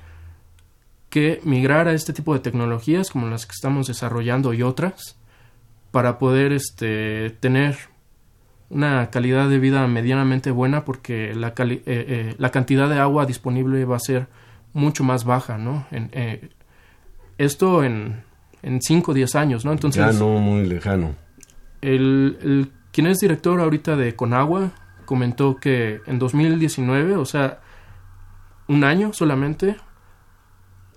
que 1.09 1.39
migrar 1.43 1.87
a 1.87 1.93
este 1.93 2.13
tipo 2.13 2.33
de 2.33 2.39
tecnologías 2.39 3.11
como 3.11 3.27
las 3.27 3.45
que 3.45 3.53
estamos 3.53 3.87
desarrollando 3.87 4.53
y 4.53 4.63
otras 4.63 5.17
para 5.91 6.17
poder 6.17 6.51
este, 6.51 7.29
tener 7.39 7.77
una 8.69 9.09
calidad 9.09 9.49
de 9.49 9.59
vida 9.59 9.87
medianamente 9.87 10.51
buena 10.51 10.83
porque 10.83 11.33
la, 11.33 11.53
eh, 11.57 11.81
eh, 11.85 12.35
la 12.37 12.51
cantidad 12.51 12.89
de 12.89 12.99
agua 12.99 13.25
disponible 13.25 13.85
va 13.85 13.95
a 13.95 13.99
ser 13.99 14.27
mucho 14.73 15.03
más 15.03 15.23
baja, 15.23 15.57
¿no? 15.57 15.85
En, 15.91 16.09
eh, 16.11 16.49
esto 17.37 17.83
en, 17.83 18.23
en 18.61 18.81
5 18.81 19.11
o 19.11 19.13
10 19.13 19.35
años, 19.35 19.65
¿no? 19.65 19.71
Entonces, 19.71 20.05
ya 20.05 20.11
no 20.11 20.39
muy 20.39 20.65
lejano. 20.67 21.15
El, 21.81 22.37
el, 22.41 22.71
quien 22.97 23.05
es 23.05 23.19
director 23.19 23.59
ahorita 23.59 23.95
de 23.95 24.15
Conagua 24.15 24.71
comentó 25.05 25.57
que 25.57 26.01
en 26.07 26.17
2019, 26.17 27.15
o 27.15 27.25
sea, 27.25 27.59
un 28.67 28.83
año 28.83 29.13
solamente, 29.13 29.77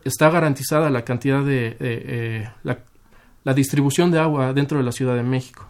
está 0.02 0.30
garantizada 0.30 0.88
la 0.88 1.04
cantidad 1.04 1.44
de 1.44 1.76
eh, 1.78 2.48
la, 2.62 3.52
distribución 3.52 4.10
de 4.10 4.18
agua 4.18 4.54
dentro 4.54 4.78
de 4.78 4.84
la 4.84 4.92
Ciudad 4.92 5.14
de 5.14 5.24
México. 5.24 5.68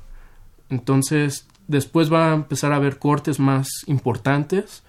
Entonces, 0.68 1.48
después 1.66 2.12
va 2.12 2.30
a 2.30 2.34
empezar 2.34 2.72
a 2.72 2.76
haber 2.76 3.00
cortes 3.00 3.40
más 3.40 3.66
importantes 3.88 4.84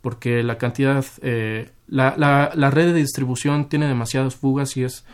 porque 0.00 0.42
la 0.42 0.56
cantidad, 0.56 1.04
eh, 1.20 1.72
la, 1.88 2.14
la, 2.16 2.70
red 2.70 2.94
de 2.94 3.00
distribución 3.00 3.68
tiene 3.68 3.86
demasiadas 3.86 4.34
fugas 4.34 4.78
y 4.78 4.84
es 4.84 5.04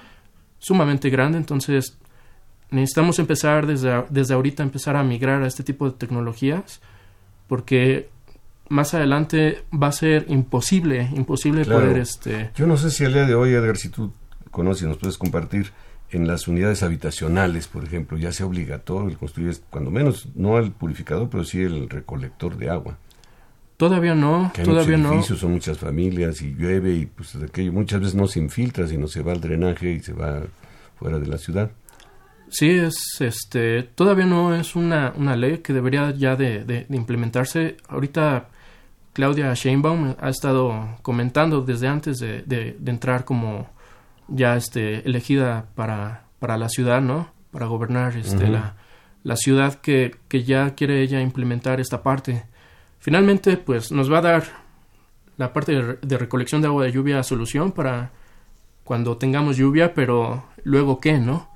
sumamente 0.61 1.11
grande. 1.11 1.39
Entonces, 1.39 1.99
necesitamos 2.73 3.19
empezar 3.19 3.67
desde, 3.67 4.05
desde 4.11 4.35
ahorita, 4.35 4.63
empezar 4.63 4.97
a 4.97 5.05
migrar 5.05 5.43
a 5.43 5.47
este 5.47 5.63
tipo 5.63 5.89
de 5.89 5.97
tecnologías 5.97 6.81
porque 7.47 8.09
más 8.69 8.95
adelante 8.95 9.63
va 9.73 9.89
a 9.89 9.93
ser 9.93 10.25
imposible, 10.29 11.09
imposible 11.15 11.65
poder 11.65 11.99
este... 11.99 12.51
Yo 12.57 12.67
no 12.67 12.77
sé 12.77 12.91
si 12.91 13.05
al 13.05 13.13
día 13.13 13.27
de 13.27 13.35
hoy, 13.35 13.53
Edgar, 13.53 13.77
si 13.77 13.91
tú 13.91 14.13
conoces 14.51 14.85
y 14.85 14.87
nos 14.87 14.97
puedes 14.97 15.19
compartir, 15.19 15.71
en 16.13 16.27
las 16.27 16.47
unidades 16.47 16.83
habitacionales, 16.83 17.69
por 17.69 17.85
ejemplo, 17.85 18.19
ya 18.19 18.33
sea 18.33 18.47
obligatorio 18.47 19.09
el 19.09 19.17
construir, 19.17 19.57
cuando 19.71 19.91
menos, 19.91 20.29
no 20.35 20.59
el 20.59 20.71
purificador, 20.71 21.29
pero 21.31 21.45
sí 21.45 21.61
el 21.61 21.89
recolector 21.89 22.57
de 22.57 22.71
agua. 22.71 22.99
Todavía 23.77 24.15
no, 24.15 24.53
todavía 24.63 24.97
no. 24.97 25.23
Son 25.23 25.53
muchas 25.53 25.79
familias 25.79 26.41
y 26.43 26.55
llueve 26.55 26.93
y 26.93 27.07
pues 27.07 27.35
aquello 27.37 27.73
muchas 27.73 28.01
veces 28.01 28.15
no 28.15 28.29
se 28.29 28.39
infiltra, 28.39 28.87
sino 28.87 29.09
se 29.09 29.23
va 29.23 29.33
al 29.33 29.41
drenaje 29.41 29.91
y 29.91 30.01
se 30.01 30.13
va 30.13 30.43
fuera 30.99 31.19
de 31.19 31.27
la 31.27 31.39
ciudad. 31.39 31.71
Sí, 32.53 32.71
es, 32.71 32.95
este, 33.21 33.83
todavía 33.83 34.27
no 34.27 34.55
es 34.55 34.77
una, 34.77 35.13
una 35.17 35.35
ley 35.35 35.59
que 35.59 35.73
debería 35.73 36.13
ya 36.13 36.37
de, 36.37 36.65
de 36.65 36.87
implementarse. 36.91 37.77
Ahorita 37.89 38.47
Claudia 39.13 39.53
Sheinbaum 39.53 40.15
ha 40.19 40.29
estado 40.31 40.97
comentando 41.03 41.61
desde 41.61 41.89
antes 41.89 42.19
de, 42.19 42.43
de, 42.43 42.77
entrar 42.87 43.25
como 43.25 43.69
ya 44.29 44.57
este, 44.57 45.07
elegida 45.07 45.67
para, 45.75 46.25
para, 46.39 46.57
la 46.57 46.69
ciudad, 46.69 47.03
¿no? 47.03 47.29
Para 47.51 47.67
gobernar 47.67 48.17
este, 48.17 48.49
la, 48.49 48.77
la, 49.23 49.37
ciudad 49.37 49.75
que, 49.75 50.17
que, 50.29 50.45
ya 50.45 50.75
quiere 50.75 51.03
ella 51.03 51.21
implementar 51.21 51.79
esta 51.79 52.03
parte. 52.03 52.45
Finalmente, 53.01 53.59
pues 53.59 53.93
nos 53.93 54.11
va 54.11 54.19
a 54.19 54.23
dar 54.23 54.45
la 55.37 55.53
parte 55.53 55.99
de, 56.01 56.19
recolección 56.19 56.63
de 56.63 56.69
agua 56.69 56.85
de 56.85 56.93
lluvia 56.93 57.23
solución 57.23 57.73
para 57.73 58.13
cuando 58.85 59.19
tengamos 59.19 59.59
lluvia, 59.59 59.93
pero 59.93 60.45
luego 60.65 61.01
qué, 61.01 61.19
¿no? 61.19 61.51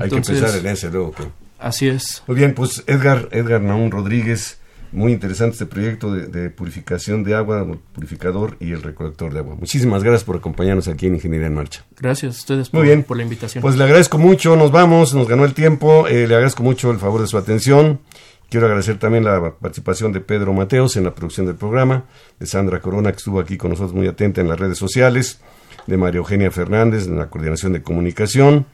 Hay 0.00 0.10
que 0.10 0.20
pensar 0.20 0.56
en 0.56 0.66
ese 0.66 0.90
luego 0.90 1.14
Así 1.58 1.88
es. 1.88 2.22
Muy 2.26 2.36
bien, 2.36 2.54
pues 2.54 2.84
Edgar, 2.86 3.28
Edgar 3.32 3.62
Naún 3.62 3.90
Rodríguez 3.90 4.58
muy 4.94 5.12
interesante 5.12 5.54
este 5.54 5.66
proyecto 5.66 6.12
de, 6.12 6.50
purificación 6.50 7.24
de 7.24 7.34
agua, 7.34 7.66
purificador 7.92 8.56
y 8.60 8.72
el 8.72 8.82
recolector 8.82 9.32
de 9.32 9.40
agua. 9.40 9.56
Muchísimas 9.58 10.02
gracias 10.02 10.24
por 10.24 10.36
acompañarnos 10.36 10.86
aquí 10.88 11.06
en 11.06 11.16
Ingeniería 11.16 11.48
en 11.48 11.54
Marcha. 11.54 11.84
Gracias 11.98 12.36
a 12.36 12.38
ustedes 12.38 12.70
por, 12.70 12.84
bien. 12.84 13.02
por 13.02 13.16
la 13.16 13.24
invitación. 13.24 13.60
Pues 13.60 13.76
le 13.76 13.84
agradezco 13.84 14.18
mucho, 14.18 14.56
nos 14.56 14.70
vamos, 14.70 15.12
nos 15.14 15.28
ganó 15.28 15.44
el 15.44 15.52
tiempo, 15.52 16.06
eh, 16.06 16.28
le 16.28 16.34
agradezco 16.34 16.62
mucho 16.62 16.90
el 16.92 16.98
favor 16.98 17.20
de 17.20 17.26
su 17.26 17.36
atención. 17.36 18.00
Quiero 18.48 18.66
agradecer 18.66 18.98
también 18.98 19.24
la 19.24 19.54
participación 19.54 20.12
de 20.12 20.20
Pedro 20.20 20.52
Mateos 20.52 20.96
en 20.96 21.04
la 21.04 21.14
producción 21.14 21.46
del 21.46 21.56
programa, 21.56 22.04
de 22.38 22.46
Sandra 22.46 22.80
Corona, 22.80 23.10
que 23.10 23.16
estuvo 23.18 23.40
aquí 23.40 23.56
con 23.56 23.70
nosotros 23.70 23.94
muy 23.94 24.06
atenta 24.06 24.40
en 24.40 24.48
las 24.48 24.60
redes 24.60 24.78
sociales, 24.78 25.40
de 25.88 25.96
María 25.96 26.18
Eugenia 26.18 26.50
Fernández 26.50 27.06
en 27.08 27.18
la 27.18 27.28
coordinación 27.28 27.72
de 27.72 27.82
comunicación, 27.82 28.66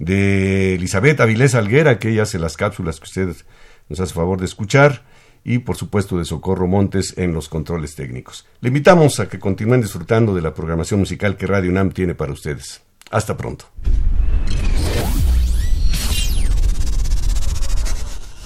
de 0.00 0.76
Elizabeth 0.76 1.20
Avilés 1.20 1.54
Alguera, 1.54 1.98
que 1.98 2.08
ella 2.08 2.22
hace 2.22 2.38
las 2.38 2.56
cápsulas 2.56 2.98
que 2.98 3.04
ustedes 3.04 3.44
nos 3.90 4.00
hace 4.00 4.14
favor 4.14 4.38
de 4.40 4.46
escuchar, 4.46 5.02
y 5.44 5.58
por 5.58 5.76
supuesto 5.76 6.18
de 6.18 6.24
Socorro 6.24 6.66
Montes 6.66 7.14
en 7.18 7.34
los 7.34 7.48
controles 7.48 7.94
técnicos. 7.94 8.46
Le 8.60 8.68
invitamos 8.68 9.20
a 9.20 9.28
que 9.28 9.38
continúen 9.38 9.82
disfrutando 9.82 10.34
de 10.34 10.40
la 10.40 10.54
programación 10.54 11.00
musical 11.00 11.36
que 11.36 11.46
Radio 11.46 11.70
UNAM 11.70 11.92
tiene 11.92 12.14
para 12.14 12.32
ustedes. 12.32 12.82
Hasta 13.10 13.36
pronto. 13.36 13.66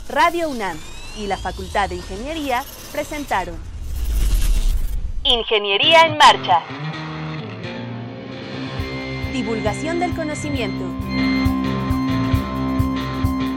Radio 0.08 0.48
UNAM 0.48 0.76
y 1.18 1.26
la 1.28 1.36
Facultad 1.36 1.88
de 1.88 1.96
Ingeniería 1.96 2.64
presentaron 2.92 3.56
Ingeniería 5.22 6.06
en 6.06 6.18
Marcha. 6.18 6.60
Divulgación 9.32 10.00
del 10.00 10.14
conocimiento. 10.14 11.33